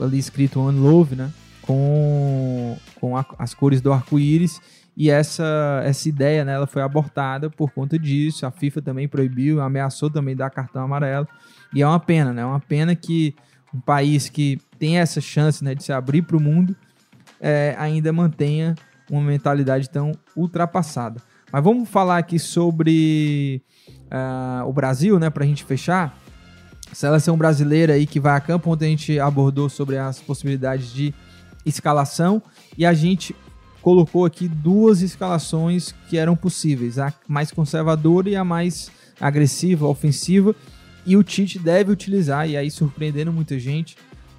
ali 0.00 0.18
escrito 0.18 0.60
One 0.60 0.78
Love, 0.78 1.16
né? 1.16 1.30
Com, 1.62 2.76
com 3.00 3.16
a- 3.16 3.24
as 3.38 3.54
cores 3.54 3.80
do 3.80 3.92
arco-íris. 3.92 4.60
E 4.96 5.08
essa, 5.10 5.80
essa 5.84 6.08
ideia, 6.08 6.44
né, 6.44 6.52
ela 6.54 6.66
foi 6.66 6.82
abortada 6.82 7.48
por 7.48 7.70
conta 7.70 7.98
disso. 7.98 8.44
A 8.44 8.50
FIFA 8.50 8.82
também 8.82 9.08
proibiu, 9.08 9.60
ameaçou 9.60 10.10
também 10.10 10.36
dar 10.36 10.50
cartão 10.50 10.82
amarelo. 10.82 11.26
E 11.74 11.80
é 11.80 11.86
uma 11.86 12.00
pena, 12.00 12.32
né? 12.32 12.42
É 12.42 12.44
uma 12.44 12.60
pena 12.60 12.94
que 12.94 13.34
um 13.72 13.80
país 13.80 14.28
que 14.28 14.58
tem 14.78 14.98
essa 14.98 15.18
chance 15.20 15.64
né, 15.64 15.74
de 15.74 15.82
se 15.82 15.92
abrir 15.92 16.20
para 16.22 16.36
o 16.36 16.40
mundo 16.40 16.76
é, 17.40 17.74
ainda 17.78 18.12
mantenha 18.12 18.74
uma 19.12 19.22
mentalidade 19.22 19.90
tão 19.90 20.12
ultrapassada. 20.34 21.20
Mas 21.52 21.62
vamos 21.62 21.88
falar 21.88 22.16
aqui 22.16 22.38
sobre 22.38 23.62
ah, 24.10 24.64
o 24.66 24.72
Brasil, 24.72 25.18
né, 25.18 25.28
para 25.28 25.44
a 25.44 25.46
gente 25.46 25.64
fechar. 25.64 26.18
Seleção 26.92 27.36
brasileira 27.36 27.92
aí 27.92 28.06
que 28.06 28.18
vai 28.18 28.36
a 28.36 28.40
campo, 28.40 28.70
ontem 28.70 28.86
a 28.86 28.88
gente 28.88 29.20
abordou 29.20 29.68
sobre 29.68 29.98
as 29.98 30.18
possibilidades 30.18 30.92
de 30.92 31.14
escalação 31.64 32.42
e 32.76 32.84
a 32.84 32.92
gente 32.92 33.36
colocou 33.82 34.24
aqui 34.24 34.48
duas 34.48 35.02
escalações 35.02 35.94
que 36.08 36.16
eram 36.16 36.36
possíveis, 36.36 36.98
a 36.98 37.12
mais 37.26 37.50
conservadora 37.50 38.30
e 38.30 38.36
a 38.36 38.44
mais 38.44 38.90
agressiva, 39.20 39.86
ofensiva, 39.86 40.54
e 41.04 41.16
o 41.16 41.22
Tite 41.22 41.58
deve 41.58 41.90
utilizar, 41.90 42.48
e 42.48 42.56
aí 42.56 42.70
surpreendendo 42.70 43.32
muita 43.32 43.58
gente, 43.58 43.96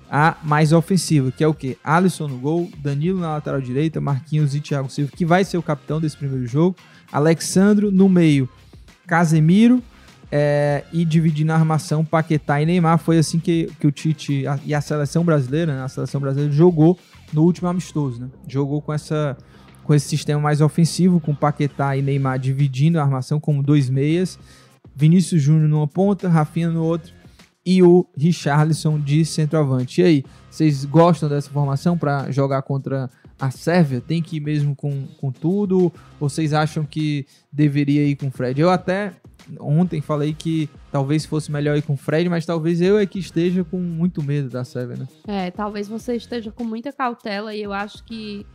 a 0.10 0.38
mais 0.44 0.72
ofensiva, 0.72 1.32
que 1.32 1.44
é 1.44 1.48
o 1.48 1.54
que? 1.54 1.78
Alisson 1.84 2.28
no 2.28 2.38
gol, 2.38 2.70
Danilo 2.78 3.20
na 3.20 3.30
lateral 3.34 3.60
direita, 3.62 4.00
Marquinhos 4.00 4.54
e 4.56 4.60
Thiago 4.62 4.90
Silva, 4.90 5.12
que 5.16 5.26
vai 5.26 5.44
ser 5.44 5.58
o 5.58 5.64
capitão 5.64 6.00
desse 6.00 6.16
primeiro 6.18 6.46
jogo, 6.46 6.76
Alexandro 7.12 7.92
no 7.92 8.08
meio, 8.10 8.48
Casemiro, 9.08 9.82
é, 10.32 10.84
e 10.92 11.06
dividindo 11.06 11.52
a 11.52 11.56
armação 11.56 12.04
Paquetá 12.04 12.62
e 12.62 12.66
Neymar. 12.66 12.98
Foi 12.98 13.18
assim 13.20 13.40
que, 13.40 13.70
que 13.80 13.86
o 13.86 13.92
Tite 13.92 14.48
a- 14.48 14.60
e 14.66 14.74
a 14.74 14.82
seleção 14.82 15.24
brasileira, 15.24 15.76
né, 15.76 15.84
a 15.84 15.88
seleção 15.88 16.20
brasileira 16.20 16.52
jogou 16.52 16.98
no 17.32 17.44
último 17.44 17.68
amistoso, 17.68 18.20
né? 18.22 18.28
Jogou 18.48 18.82
com 18.82 18.94
essa 18.94 19.38
com 19.84 19.94
esse 19.94 20.08
sistema 20.08 20.40
mais 20.40 20.62
ofensivo, 20.62 21.20
com 21.20 21.36
Paquetá 21.36 21.98
e 21.98 22.02
Neymar 22.02 22.40
dividindo 22.40 22.98
a 22.98 23.04
armação 23.04 23.38
como 23.38 23.62
dois 23.62 23.90
meias, 23.90 24.40
Vinícius 24.96 25.42
Júnior 25.42 25.68
numa 25.68 25.88
ponta, 25.88 26.30
Rafinha 26.30 26.70
no 26.70 26.82
outro 26.84 27.12
e 27.66 27.82
o 27.82 28.06
Richarlison 28.18 29.00
de 29.00 29.24
centroavante. 29.26 30.02
E 30.02 30.04
aí, 30.04 30.26
vocês 30.50 30.86
gostam 30.86 31.30
dessa 31.30 31.50
formação 31.50 31.98
para 31.98 32.30
jogar 32.32 32.62
contra 32.62 33.10
a 33.40 33.50
Sérvia? 33.52 34.02
Tem 34.02 34.22
que 34.22 34.38
ir 34.38 34.40
mesmo 34.40 34.76
com, 34.76 35.08
com 35.20 35.32
tudo? 35.32 35.92
Ou 36.20 36.30
vocês 36.30 36.54
acham 36.54 36.86
que 36.86 37.26
deveria 37.52 38.06
ir 38.06 38.16
com 38.16 38.28
o 38.28 38.32
Fred? 38.32 38.60
Eu 38.60 38.70
até 38.70 39.14
ontem 39.60 40.02
falei 40.02 40.34
que 40.34 40.70
talvez 40.92 41.26
fosse 41.26 41.52
melhor 41.52 41.78
ir 41.78 41.82
com 41.82 41.94
o 41.94 41.98
Fred, 41.98 42.30
mas 42.30 42.46
talvez 42.46 42.82
eu 42.82 42.98
é 42.98 43.06
que 43.06 43.20
esteja 43.20 43.64
com 43.64 43.78
muito 43.78 44.24
medo 44.24 44.50
da 44.50 44.64
Sérvia, 44.64 44.98
né? 44.98 45.08
É, 45.28 45.52
talvez 45.52 45.88
você 45.88 46.16
esteja 46.16 46.52
com 46.52 46.64
muita 46.64 46.92
cautela 46.92 47.54
e 47.54 47.62
eu 47.62 47.74
acho 47.74 48.04
que. 48.04 48.46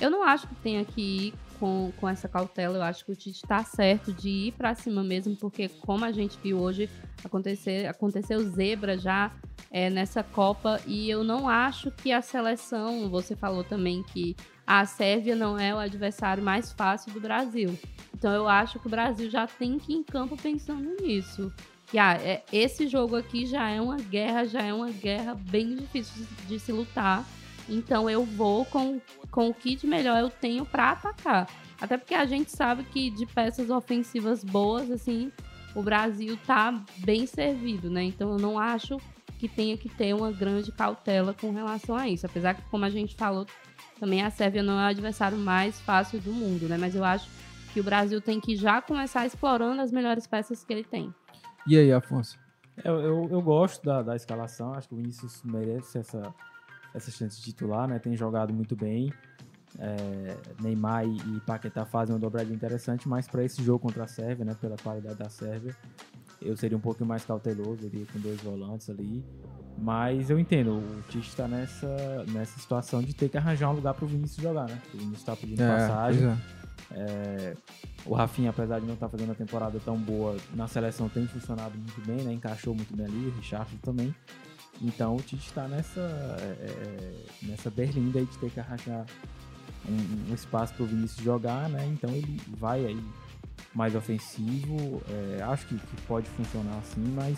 Eu 0.00 0.10
não 0.10 0.24
acho 0.24 0.48
que 0.48 0.54
tenha 0.56 0.84
que 0.84 1.00
ir 1.00 1.34
com, 1.62 1.92
com 1.96 2.08
essa 2.08 2.28
cautela. 2.28 2.78
Eu 2.78 2.82
acho 2.82 3.04
que 3.04 3.12
o 3.12 3.14
Tite 3.14 3.42
tá 3.42 3.62
certo 3.62 4.12
de 4.12 4.28
ir 4.28 4.52
pra 4.52 4.74
cima 4.74 5.04
mesmo, 5.04 5.36
porque 5.36 5.68
como 5.68 6.04
a 6.04 6.10
gente 6.10 6.36
viu 6.42 6.58
hoje 6.58 6.90
acontecer, 7.22 7.86
aconteceu 7.86 8.40
zebra 8.50 8.98
já 8.98 9.30
é, 9.70 9.88
nessa 9.88 10.24
Copa 10.24 10.80
e 10.88 11.08
eu 11.08 11.22
não 11.22 11.48
acho 11.48 11.92
que 11.92 12.10
a 12.10 12.20
seleção. 12.20 13.08
Você 13.10 13.36
falou 13.36 13.62
também 13.62 14.02
que 14.02 14.34
a 14.66 14.84
Sérvia 14.84 15.36
não 15.36 15.56
é 15.56 15.72
o 15.72 15.78
adversário 15.78 16.42
mais 16.42 16.72
fácil 16.72 17.12
do 17.12 17.20
Brasil. 17.20 17.78
Então 18.12 18.32
eu 18.32 18.48
acho 18.48 18.80
que 18.80 18.88
o 18.88 18.90
Brasil 18.90 19.30
já 19.30 19.46
tem 19.46 19.78
que 19.78 19.92
ir 19.92 19.96
em 19.98 20.02
campo 20.02 20.36
pensando 20.36 20.96
nisso. 21.00 21.52
Que 21.86 21.96
ah, 21.96 22.14
é, 22.14 22.42
esse 22.52 22.88
jogo 22.88 23.14
aqui 23.14 23.46
já 23.46 23.70
é 23.70 23.80
uma 23.80 23.98
guerra, 23.98 24.44
já 24.46 24.62
é 24.62 24.74
uma 24.74 24.90
guerra 24.90 25.34
bem 25.34 25.76
difícil 25.76 26.26
de, 26.26 26.46
de 26.46 26.58
se 26.58 26.72
lutar. 26.72 27.24
Então 27.72 28.08
eu 28.08 28.24
vou 28.24 28.64
com, 28.66 29.00
com 29.30 29.48
o 29.48 29.54
que 29.54 29.74
de 29.74 29.86
melhor 29.86 30.20
eu 30.20 30.30
tenho 30.30 30.64
para 30.64 30.90
atacar. 30.90 31.48
Até 31.80 31.96
porque 31.96 32.14
a 32.14 32.24
gente 32.24 32.50
sabe 32.50 32.84
que 32.84 33.10
de 33.10 33.26
peças 33.26 33.70
ofensivas 33.70 34.44
boas, 34.44 34.90
assim, 34.90 35.32
o 35.74 35.82
Brasil 35.82 36.38
tá 36.46 36.82
bem 36.98 37.26
servido, 37.26 37.90
né? 37.90 38.04
Então 38.04 38.30
eu 38.30 38.38
não 38.38 38.58
acho 38.58 38.98
que 39.38 39.48
tenha 39.48 39.76
que 39.76 39.88
ter 39.88 40.14
uma 40.14 40.30
grande 40.30 40.70
cautela 40.70 41.34
com 41.34 41.50
relação 41.50 41.96
a 41.96 42.08
isso. 42.08 42.26
Apesar 42.26 42.54
que, 42.54 42.62
como 42.70 42.84
a 42.84 42.90
gente 42.90 43.16
falou, 43.16 43.46
também 43.98 44.22
a 44.22 44.30
Sérvia 44.30 44.62
não 44.62 44.78
é 44.78 44.84
o 44.84 44.90
adversário 44.90 45.36
mais 45.36 45.80
fácil 45.80 46.20
do 46.20 46.32
mundo, 46.32 46.68
né? 46.68 46.76
Mas 46.78 46.94
eu 46.94 47.02
acho 47.02 47.28
que 47.72 47.80
o 47.80 47.82
Brasil 47.82 48.20
tem 48.20 48.38
que 48.38 48.54
já 48.54 48.80
começar 48.80 49.26
explorando 49.26 49.80
as 49.80 49.90
melhores 49.90 50.26
peças 50.26 50.62
que 50.62 50.72
ele 50.72 50.84
tem. 50.84 51.12
E 51.66 51.76
aí, 51.76 51.92
Afonso? 51.92 52.38
Eu, 52.84 53.00
eu, 53.00 53.28
eu 53.30 53.42
gosto 53.42 53.84
da, 53.84 54.02
da 54.02 54.16
escalação, 54.16 54.74
acho 54.74 54.88
que 54.88 54.94
o 54.94 54.96
Vinícius 54.96 55.42
merece 55.44 55.98
essa, 55.98 56.34
essa 56.94 57.10
chance 57.10 57.38
de 57.38 57.44
titular, 57.44 57.88
né? 57.88 57.98
Tem 57.98 58.16
jogado 58.16 58.52
muito 58.52 58.76
bem. 58.76 59.12
É, 59.78 60.36
Neymar 60.60 61.06
e, 61.06 61.40
Paquetá 61.46 61.84
fazem 61.86 62.14
uma 62.14 62.20
dobradinha 62.20 62.54
interessante, 62.54 63.08
mas 63.08 63.26
para 63.26 63.42
esse 63.42 63.62
jogo 63.62 63.78
contra 63.78 64.04
a 64.04 64.06
Sérvia, 64.06 64.44
né? 64.44 64.54
Pela 64.60 64.76
qualidade 64.76 65.16
da 65.16 65.28
Sérvia, 65.28 65.74
eu 66.40 66.56
seria 66.56 66.76
um 66.76 66.80
pouquinho 66.80 67.06
mais 67.06 67.24
cauteloso, 67.24 67.86
iria 67.86 68.06
com 68.12 68.18
dois 68.18 68.40
volantes 68.40 68.90
ali. 68.90 69.24
Mas 69.78 70.28
eu 70.28 70.38
entendo, 70.38 70.72
o 70.72 71.02
Tite 71.08 71.28
está 71.28 71.48
nessa, 71.48 72.24
nessa 72.28 72.60
situação 72.60 73.02
de 73.02 73.14
ter 73.14 73.28
que 73.28 73.38
arranjar 73.38 73.70
um 73.70 73.74
lugar 73.74 73.94
para 73.94 74.04
o 74.04 74.08
Vinícius 74.08 74.42
jogar, 74.42 74.68
né? 74.68 74.78
O 74.92 74.98
Vinícius 74.98 75.20
está 75.20 75.34
pedindo 75.34 75.62
É, 75.62 75.68
passagem. 75.68 76.20
pois 76.20 76.62
É, 76.94 77.54
o 78.04 78.14
Rafinha, 78.14 78.50
apesar 78.50 78.80
de 78.80 78.86
não 78.86 78.94
estar 78.94 79.08
fazendo 79.08 79.30
uma 79.30 79.34
temporada 79.34 79.80
tão 79.82 79.96
boa 79.96 80.36
na 80.54 80.68
seleção, 80.68 81.08
tem 81.08 81.26
funcionado 81.26 81.76
muito 81.76 82.06
bem, 82.06 82.22
né? 82.22 82.32
Encaixou 82.32 82.74
muito 82.74 82.94
bem 82.94 83.06
ali, 83.06 83.28
o 83.28 83.30
Richard 83.30 83.74
também. 83.78 84.14
Então 84.80 85.16
o 85.16 85.20
Tite 85.20 85.46
está 85.48 85.68
nessa, 85.68 86.00
é, 86.40 86.66
é, 86.66 87.12
nessa 87.42 87.70
berlinda 87.70 88.18
aí 88.18 88.24
de 88.26 88.36
ter 88.38 88.50
que 88.50 88.58
arranjar 88.60 89.04
um, 89.88 90.30
um 90.30 90.34
espaço 90.34 90.74
para 90.74 90.82
o 90.84 90.86
Vinícius 90.86 91.24
jogar, 91.24 91.68
né? 91.68 91.86
Então 91.92 92.10
ele 92.10 92.40
vai 92.58 92.84
aí 92.86 93.00
mais 93.74 93.94
ofensivo. 93.94 95.00
é, 95.38 95.42
acho 95.42 95.66
que, 95.66 95.76
que 95.76 96.02
pode 96.02 96.28
funcionar 96.30 96.76
assim, 96.78 97.02
mas 97.14 97.36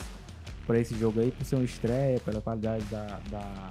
para 0.66 0.78
esse 0.78 0.97
jogo 0.99 1.20
aí, 1.20 1.30
por 1.30 1.45
ser 1.45 1.57
uma 1.57 1.64
estreia, 1.64 2.18
pela 2.20 2.41
qualidade 2.41 2.85
da, 2.87 3.20
da, 3.30 3.70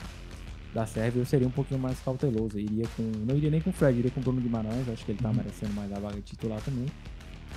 da 0.73 0.85
Sérvia, 0.85 1.21
eu 1.21 1.25
seria 1.25 1.47
um 1.47 1.51
pouquinho 1.51 1.79
mais 1.79 1.99
cauteloso. 2.01 2.57
Eu 2.57 2.61
iria 2.61 2.85
com, 2.95 3.01
não 3.25 3.35
iria 3.35 3.49
nem 3.49 3.59
com 3.61 3.71
o 3.71 3.73
Fred, 3.73 3.97
iria 3.97 4.11
com 4.11 4.19
o 4.19 4.23
Bruno 4.23 4.39
Guimarães. 4.41 4.87
Acho 4.87 5.03
que 5.03 5.11
ele 5.13 5.19
tá 5.19 5.29
Uhum. 5.29 5.35
merecendo 5.35 5.73
mais 5.73 5.91
a 5.91 5.99
vaga 5.99 6.15
de 6.17 6.21
titular 6.21 6.61
também. 6.61 6.85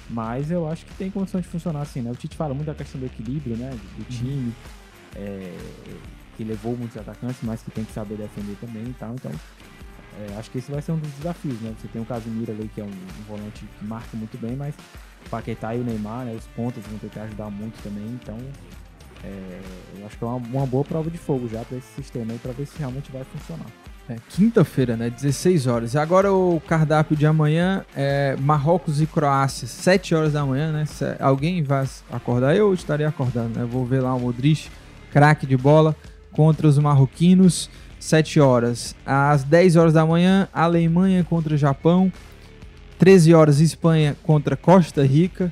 Mas 0.09 0.51
eu 0.51 0.67
acho 0.69 0.87
que 0.87 0.95
tem 0.95 1.11
condição 1.11 1.41
de 1.41 1.49
funcionar 1.49 1.83
assim, 1.83 2.01
né? 2.01 2.11
O 2.11 2.15
Tite 2.15 2.37
fala 2.37 2.55
muito 2.55 2.67
da 2.69 2.75
questão 2.75 2.99
do 3.01 3.07
equilíbrio, 3.07 3.57
né? 3.57 3.71
Do, 3.71 3.99
do 3.99 4.05
time, 4.09 4.55
é, 5.17 5.57
que 6.37 6.45
levou 6.45 6.77
muitos 6.77 6.97
atacantes, 6.97 7.39
mas 7.43 7.63
que 7.63 7.71
tem 7.71 7.85
que 7.85 7.93
saber 7.93 8.17
defender 8.17 8.57
também 8.61 8.85
e 8.85 8.95
tal. 8.95 9.15
Então, 9.15 9.33
é, 10.21 10.39
acho 10.39 10.51
que 10.51 10.59
esse 10.59 10.71
vai 10.71 10.81
ser 10.81 10.93
um 10.93 10.99
dos 10.99 11.11
desafios, 11.13 11.61
né? 11.61 11.75
Você 11.81 11.89
tem 11.89 12.01
o 12.01 12.05
Casemiro 12.05 12.53
ali, 12.53 12.71
que 12.75 12.81
é 12.81 12.85
um, 12.85 12.89
um 12.89 13.25
volante 13.27 13.65
que 13.79 13.85
marca 13.85 14.17
muito 14.17 14.39
bem, 14.39 14.57
mas 14.57 14.75
Paquetá 15.31 15.75
e 15.75 15.81
o 15.81 15.85
Neymar, 15.85 16.25
né? 16.25 16.35
Os 16.35 16.47
pontas 16.49 16.85
vão 16.87 16.99
ter 16.99 17.11
que 17.11 17.19
ajudar 17.19 17.51
muito 17.51 17.83
também. 17.83 18.07
Então, 18.07 18.39
é, 19.25 19.61
eu 19.99 20.07
acho 20.07 20.17
que 20.17 20.25
é 20.25 20.27
uma, 20.27 20.37
uma 20.37 20.67
boa 20.67 20.85
prova 20.85 21.11
de 21.11 21.19
fogo 21.19 21.49
já 21.49 21.63
para 21.65 21.79
esse 21.79 21.89
sistema 21.95 22.33
aí, 22.33 22.39
para 22.39 22.53
ver 22.53 22.67
se 22.67 22.79
realmente 22.79 23.11
vai 23.11 23.25
funcionar. 23.25 23.67
É, 24.09 24.17
quinta-feira, 24.29 24.97
né? 24.97 25.11
16 25.11 25.67
horas. 25.67 25.95
E 25.95 25.99
agora 25.99 26.33
o 26.33 26.61
cardápio 26.61 27.17
de 27.17 27.27
amanhã 27.27 27.85
é 27.95 28.37
Marrocos 28.39 29.01
e 29.01 29.07
Croácia, 29.07 29.67
7 29.67 30.15
horas 30.15 30.33
da 30.33 30.47
manhã, 30.47 30.71
né? 30.71 30.87
Se 30.87 31.05
alguém 31.19 31.63
vai 31.63 31.87
acordar? 32.11 32.55
Eu 32.55 32.73
estaria 32.73 33.09
acordando, 33.09 33.59
né? 33.59 33.65
Vou 33.65 33.85
ver 33.85 34.01
lá 34.01 34.15
o 34.15 34.21
Modric, 34.21 34.71
craque 35.17 35.47
de 35.47 35.57
bola, 35.57 35.97
contra 36.31 36.69
os 36.69 36.79
marroquinos, 36.79 37.71
7 37.99 38.39
horas. 38.39 38.95
Às 39.07 39.45
10 39.45 39.77
horas 39.77 39.95
da 39.95 40.05
manhã, 40.05 40.47
Alemanha 40.53 41.25
contra 41.25 41.55
o 41.55 41.57
Japão. 41.57 42.13
13 42.99 43.33
horas, 43.33 43.59
Espanha 43.59 44.15
contra 44.23 44.59
Costa 44.59 45.03
Rica. 45.03 45.51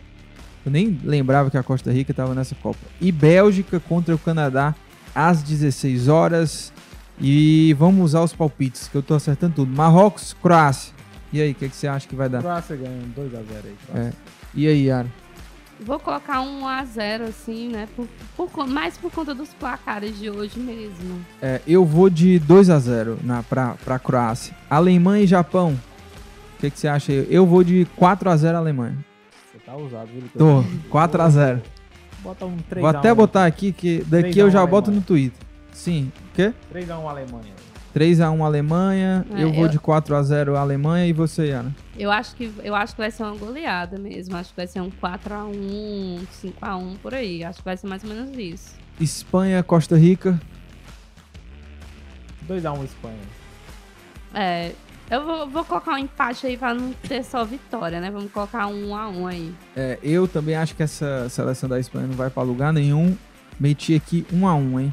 Eu 0.66 0.70
nem 0.70 1.00
lembrava 1.02 1.50
que 1.50 1.56
a 1.56 1.62
Costa 1.62 1.90
Rica 1.90 2.10
estava 2.10 2.34
nessa 2.34 2.54
Copa. 2.56 2.80
E 3.00 3.10
Bélgica 3.10 3.80
contra 3.80 4.14
o 4.14 4.18
Canadá 4.18 4.74
às 5.14 5.42
16 5.42 6.08
horas. 6.08 6.70
E 7.18 7.74
vamos 7.78 8.04
usar 8.04 8.20
os 8.20 8.34
palpites, 8.34 8.86
que 8.88 8.96
eu 8.98 9.02
tô 9.02 9.14
acertando 9.14 9.54
tudo. 9.54 9.74
Marrocos, 9.74 10.36
Croácia. 10.42 10.92
E 11.32 11.40
aí, 11.40 11.52
o 11.52 11.54
que, 11.54 11.70
que 11.70 11.74
você 11.76 11.88
acha 11.88 12.06
que 12.06 12.14
vai 12.14 12.28
dar? 12.28 12.42
Croácia 12.42 12.76
ganha 12.76 13.00
2x0 13.16 13.64
aí. 13.64 13.76
É. 13.94 14.12
E 14.54 14.68
aí, 14.68 14.84
Yara? 14.88 15.24
Vou 15.85 15.99
colocar 15.99 16.41
um 16.41 16.66
a 16.66 16.82
0 16.82 17.24
assim, 17.24 17.68
né? 17.68 17.87
Por, 17.95 18.09
por 18.49 18.66
mais 18.66 18.97
por 18.97 19.12
conta 19.12 19.35
dos 19.35 19.53
placares 19.53 20.18
de 20.18 20.30
hoje 20.30 20.59
mesmo. 20.59 21.24
É, 21.43 21.61
eu 21.66 21.85
vou 21.85 22.09
de 22.09 22.39
2 22.39 22.70
a 22.70 22.78
0 22.78 23.18
na, 23.22 23.43
pra, 23.43 23.74
pra 23.85 23.99
Croácia. 23.99 24.57
Alemanha 24.70 25.24
e 25.24 25.26
Japão. 25.26 25.78
O 26.57 26.61
que, 26.61 26.70
que 26.70 26.78
você 26.78 26.89
acha 26.89 27.12
aí? 27.12 27.26
Eu 27.28 27.45
vou 27.45 27.62
de 27.62 27.87
4 27.97 28.30
a 28.30 28.37
0 28.37 28.57
Alemanha. 28.57 28.97
Você 29.53 29.59
tá 29.59 29.76
usado, 29.76 30.09
viu? 30.09 30.22
Tô, 30.37 30.64
4 30.89 31.22
a 31.22 31.28
0 31.28 31.62
Bota 32.22 32.47
um 32.47 32.57
3 32.57 32.80
Vou 32.80 32.89
até 32.89 33.14
botar 33.14 33.45
aqui, 33.45 33.70
que 33.70 33.99
daqui 34.07 34.32
3 34.32 34.39
a 34.39 34.41
1 34.41 34.47
eu 34.47 34.51
já 34.51 34.64
boto 34.66 34.91
no 34.91 35.03
Twitter. 35.03 35.39
Sim, 35.70 36.11
o 36.30 36.35
quê? 36.35 36.55
3x1 36.72 37.07
Alemanha. 37.07 37.53
3 37.95 38.20
a 38.20 38.28
1 38.28 38.45
Alemanha. 38.45 39.24
É, 39.30 39.45
eu 39.45 39.53
vou 39.53 39.66
eu- 39.66 39.68
de 39.68 39.78
4 39.78 40.16
a 40.16 40.22
0 40.24 40.57
Alemanha. 40.57 41.07
E 41.07 41.12
você, 41.12 41.47
Yara? 41.47 41.72
Eu 41.97 42.11
acho 42.11 42.34
que 42.34 42.53
eu 42.64 42.74
acho 42.74 42.92
que 42.92 43.01
vai 43.01 43.11
ser 43.11 43.22
uma 43.22 43.36
goleada 43.36 43.97
mesmo. 43.97 44.36
Acho 44.36 44.51
que 44.51 44.57
vai 44.57 44.66
ser 44.66 44.80
um 44.80 44.90
4 44.90 45.32
a 45.32 45.45
1, 45.45 46.26
5 46.32 46.59
a 46.61 46.76
1 46.76 46.97
por 46.97 47.14
aí. 47.14 47.45
Acho 47.45 47.61
que 47.61 47.64
vai 47.64 47.76
ser 47.76 47.86
mais 47.86 48.03
ou 48.03 48.11
menos 48.11 48.36
isso. 48.36 48.74
Espanha, 49.01 49.62
Costa 49.62 49.97
Rica. 49.97 50.40
2x1 52.49 52.84
Espanha. 52.84 53.16
É, 54.34 54.72
eu 55.09 55.24
vou, 55.24 55.49
vou 55.49 55.64
colocar 55.64 55.92
um 55.92 55.99
empate 55.99 56.49
aí 56.49 56.57
pra 56.57 56.74
não 56.74 56.92
ter 56.95 57.22
só 57.24 57.45
vitória, 57.45 58.01
né? 58.01 58.11
Vamos 58.11 58.32
colocar 58.32 58.66
um 58.66 58.88
1x1 58.90 59.26
aí. 59.28 59.55
É, 59.76 60.01
eu 60.03 60.26
também 60.26 60.57
acho 60.57 60.74
que 60.74 60.82
essa 60.82 61.28
seleção 61.28 61.68
da 61.68 61.78
Espanha 61.78 62.09
não 62.09 62.16
vai 62.16 62.28
pra 62.28 62.42
lugar 62.42 62.72
nenhum. 62.72 63.16
Meti 63.59 63.95
aqui 63.95 64.26
1 64.32 64.49
a 64.49 64.55
1 64.57 64.80
hein? 64.80 64.92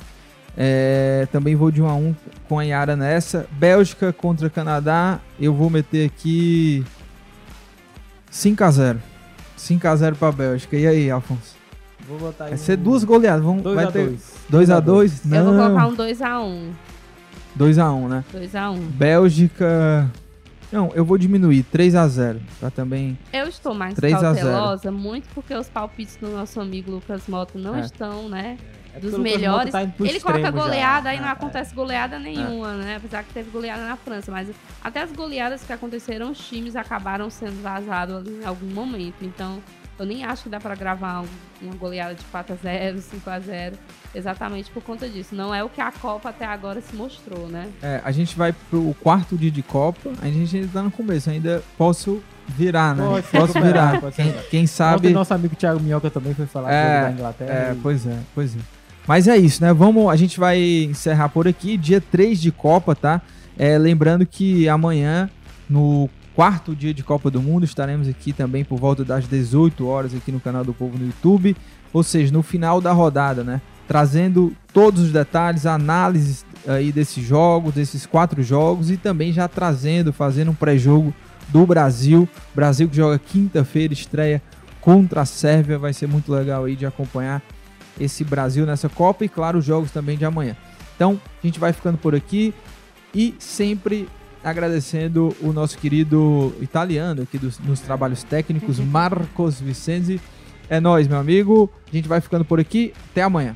É, 0.58 1.28
também 1.32 1.56
vou 1.56 1.72
de 1.72 1.82
1 1.82 1.88
a 1.88 1.94
1 1.96 2.16
com 2.48 2.60
a 2.60 2.64
Yara 2.64 2.96
nessa. 2.96 3.48
Bélgica 3.52 4.12
contra 4.12 4.50
Canadá, 4.50 5.20
eu 5.40 5.54
vou 5.54 5.70
meter 5.70 6.06
aqui 6.08 6.84
5 8.30 8.64
a 8.64 8.72
0. 8.72 9.02
5 9.58 9.88
a 9.88 9.96
0 9.96 10.16
pra 10.16 10.32
Bélgica. 10.32 10.76
E 10.76 10.86
aí, 10.88 11.10
Alfonso? 11.12 11.56
Vou 12.08 12.18
botar 12.20 12.46
aí 12.46 12.50
Vai 12.52 12.58
ser 12.58 12.78
um- 12.78 12.84
duas 12.84 13.04
goleadas. 13.04 13.44
Vamos, 13.44 13.64
2 13.64 13.76
vai 13.76 13.86
a 13.86 13.92
ter 13.92 14.06
2. 14.08 14.34
2 14.50 14.70
a 14.70 14.80
2? 14.80 15.22
Eu 15.26 15.44
vou 15.46 15.54
colocar 15.54 15.70
Não. 15.70 15.90
um 15.90 15.96
2x1. 15.96 16.72
2 17.56 17.78
a 17.80 17.92
1, 17.94 18.08
né? 18.08 18.24
2x1. 18.34 18.78
Bélgica. 18.94 20.10
Não, 20.72 20.90
eu 20.96 21.04
vou 21.04 21.18
diminuir 21.18 21.64
3 21.64 21.96
a 21.96 22.08
0 22.08 22.40
pra 22.60 22.70
também 22.70 23.18
Eu 23.34 23.46
estou 23.48 23.74
mais 23.74 23.94
3 23.94 24.14
a 24.16 24.34
0. 24.34 24.48
cautelosa, 24.48 24.90
muito 24.92 25.28
porque 25.36 25.54
os 25.54 25.68
palpites 25.68 26.16
do 26.16 26.30
nosso 26.30 26.62
amigo 26.62 26.90
Lucas 26.92 27.24
Moto 27.28 27.60
não 27.60 27.76
É. 27.76 27.82
estão, 27.82 28.30
né? 28.30 28.58
É 28.58 28.81
dos 29.00 29.14
o 29.14 29.18
Lucas 29.18 29.20
melhores. 29.34 29.72
Tá 29.72 29.82
ele 29.82 29.92
coloca 29.98 30.12
extremo 30.40 30.44
já. 30.44 30.52
goleada, 30.52 31.10
aí 31.10 31.18
não 31.20 31.26
É, 31.28 31.30
é. 31.30 31.32
acontece 31.34 31.74
goleada 31.76 32.20
nenhuma, 32.20 32.74
né? 32.74 32.96
Apesar 32.98 33.24
que 33.24 33.34
teve 33.34 33.50
goleada 33.52 33.86
na 33.88 33.96
França, 33.96 34.32
mas 34.32 34.50
até 34.84 35.02
as 35.02 35.12
goleadas 35.12 35.64
que 35.64 35.72
aconteceram, 35.74 36.32
os 36.32 36.40
times 36.40 36.76
acabaram 36.76 37.30
sendo 37.30 37.62
vazados 37.62 38.16
ali 38.18 38.40
em 38.42 38.46
algum 38.46 38.68
momento. 38.68 39.16
Então, 39.22 39.60
eu 40.00 40.06
nem 40.06 40.24
acho 40.24 40.44
que 40.44 40.50
dá 40.50 40.60
pra 40.60 40.74
gravar 40.74 41.22
um- 41.22 41.28
uma 41.62 41.76
goleada 41.76 42.16
de 42.16 42.24
4x0, 42.32 42.98
5x0, 43.02 43.74
exatamente 44.16 44.72
por 44.72 44.82
conta 44.82 45.08
disso. 45.08 45.36
Não 45.36 45.54
é 45.54 45.64
o 45.64 45.70
que 45.70 45.80
a 45.80 45.92
Copa 45.92 46.30
até 46.30 46.46
agora 46.46 46.82
se 46.82 46.96
mostrou, 46.96 47.48
né? 47.48 47.70
É, 47.84 48.02
a 48.04 48.12
gente 48.12 48.36
vai 48.36 48.52
pro 48.70 48.96
quarto 49.02 49.38
dia 49.38 49.52
de 49.52 49.62
Copa, 49.62 50.12
a 50.22 50.26
gente 50.26 50.56
ainda 50.56 50.70
tá 50.74 50.82
no 50.82 50.90
começo, 50.92 51.30
ainda 51.30 51.62
posso 51.78 52.22
virar, 52.48 52.96
né? 52.96 53.04
Pode 53.06 53.28
posso 53.28 53.62
virar. 53.62 54.02
pode 54.02 54.16
Quem, 54.16 54.32
quem 54.50 54.62
Ontem 54.62 54.68
sabe. 54.68 55.10
nosso 55.12 55.34
amigo 55.34 55.56
Thiago 55.56 55.80
Minhoca 55.80 56.10
também 56.10 56.34
foi 56.34 56.46
falar 56.48 56.72
É, 56.74 56.84
sobre 56.96 57.08
a 57.08 57.12
Inglaterra. 57.12 57.54
é, 57.54 57.72
e- 57.74 57.76
pois 57.76 58.08
é, 58.08 58.18
pois 58.34 58.56
é. 58.56 58.60
Mas 59.12 59.28
é 59.28 59.36
isso, 59.36 59.62
né? 59.62 59.74
Vamos, 59.74 60.10
a 60.10 60.16
gente 60.16 60.40
vai 60.40 60.58
encerrar 60.86 61.28
por 61.28 61.46
aqui, 61.46 61.76
dia 61.76 62.00
3 62.00 62.42
de 62.42 62.50
Copa, 62.50 62.96
tá? 62.96 63.22
É, 63.58 63.78
lembrando 63.78 64.26
que 64.26 64.70
amanhã, 64.70 65.30
no 65.70 66.10
quarto 66.34 66.74
dia 66.74 66.94
de 66.94 67.04
Copa 67.04 67.30
do 67.30 67.42
Mundo, 67.42 67.66
estaremos 67.66 68.08
aqui 68.08 68.32
também 68.32 68.64
por 68.64 68.80
volta 68.80 69.04
das 69.04 69.28
18 69.28 69.86
horas 69.86 70.16
aqui 70.16 70.32
no 70.32 70.40
canal 70.40 70.64
do 70.64 70.74
Povo 70.74 70.98
no 70.98 71.08
YouTube, 71.08 71.58
ou 71.92 72.04
seja, 72.04 72.32
no 72.32 72.42
final 72.42 72.80
da 72.80 72.94
rodada, 72.94 73.44
né? 73.44 73.60
Trazendo 73.86 74.56
todos 74.74 75.04
os 75.04 75.12
detalhes, 75.12 75.66
análises 75.66 76.46
aí 76.66 76.90
desses 76.90 77.22
jogos, 77.22 77.74
desses 77.74 78.06
quatro 78.06 78.42
jogos 78.42 78.90
e 78.90 78.96
também 78.96 79.34
já 79.34 79.46
trazendo, 79.46 80.14
fazendo 80.14 80.52
um 80.52 80.56
pré-jogo 80.56 81.14
do 81.50 81.66
Brasil. 81.66 82.30
Brasil 82.56 82.88
que 82.88 82.96
joga 82.96 83.20
quinta-feira, 83.20 83.92
estreia 83.92 84.42
contra 84.80 85.24
a 85.24 85.26
Sérvia, 85.26 85.78
vai 85.78 85.92
ser 85.92 86.08
muito 86.08 86.32
legal 86.32 86.64
aí 86.64 86.78
de 86.78 86.86
acompanhar 86.86 87.42
esse 88.00 88.24
Brasil 88.24 88.66
nessa 88.66 88.90
Copa 88.90 89.26
e, 89.26 89.30
claro, 89.30 89.60
os 89.60 89.66
jogos 89.66 89.92
também 89.92 90.18
de 90.18 90.26
amanhã. 90.26 90.56
Então, 90.96 91.20
a 91.44 91.48
gente 91.48 91.60
vai 91.60 91.74
ficando 91.74 91.98
por 91.98 92.14
aqui 92.16 92.54
e 93.14 93.36
sempre 93.40 94.08
agradecendo 94.44 95.36
o 95.42 95.54
nosso 95.54 95.78
querido 95.78 96.54
italiano 96.60 97.24
aqui 97.24 97.38
dos, 97.38 97.60
nos 97.60 97.80
trabalhos 97.80 98.24
técnicos, 98.24 98.78
Marcos 98.80 99.60
Vicenzi. 99.60 100.20
É 100.70 100.80
nóis, 100.80 101.08
meu 101.08 101.18
amigo. 101.18 101.70
A 101.92 101.96
gente 101.96 102.08
vai 102.08 102.22
ficando 102.22 102.46
por 102.46 102.60
aqui. 102.60 102.94
Até 103.12 103.24
amanhã. 103.24 103.56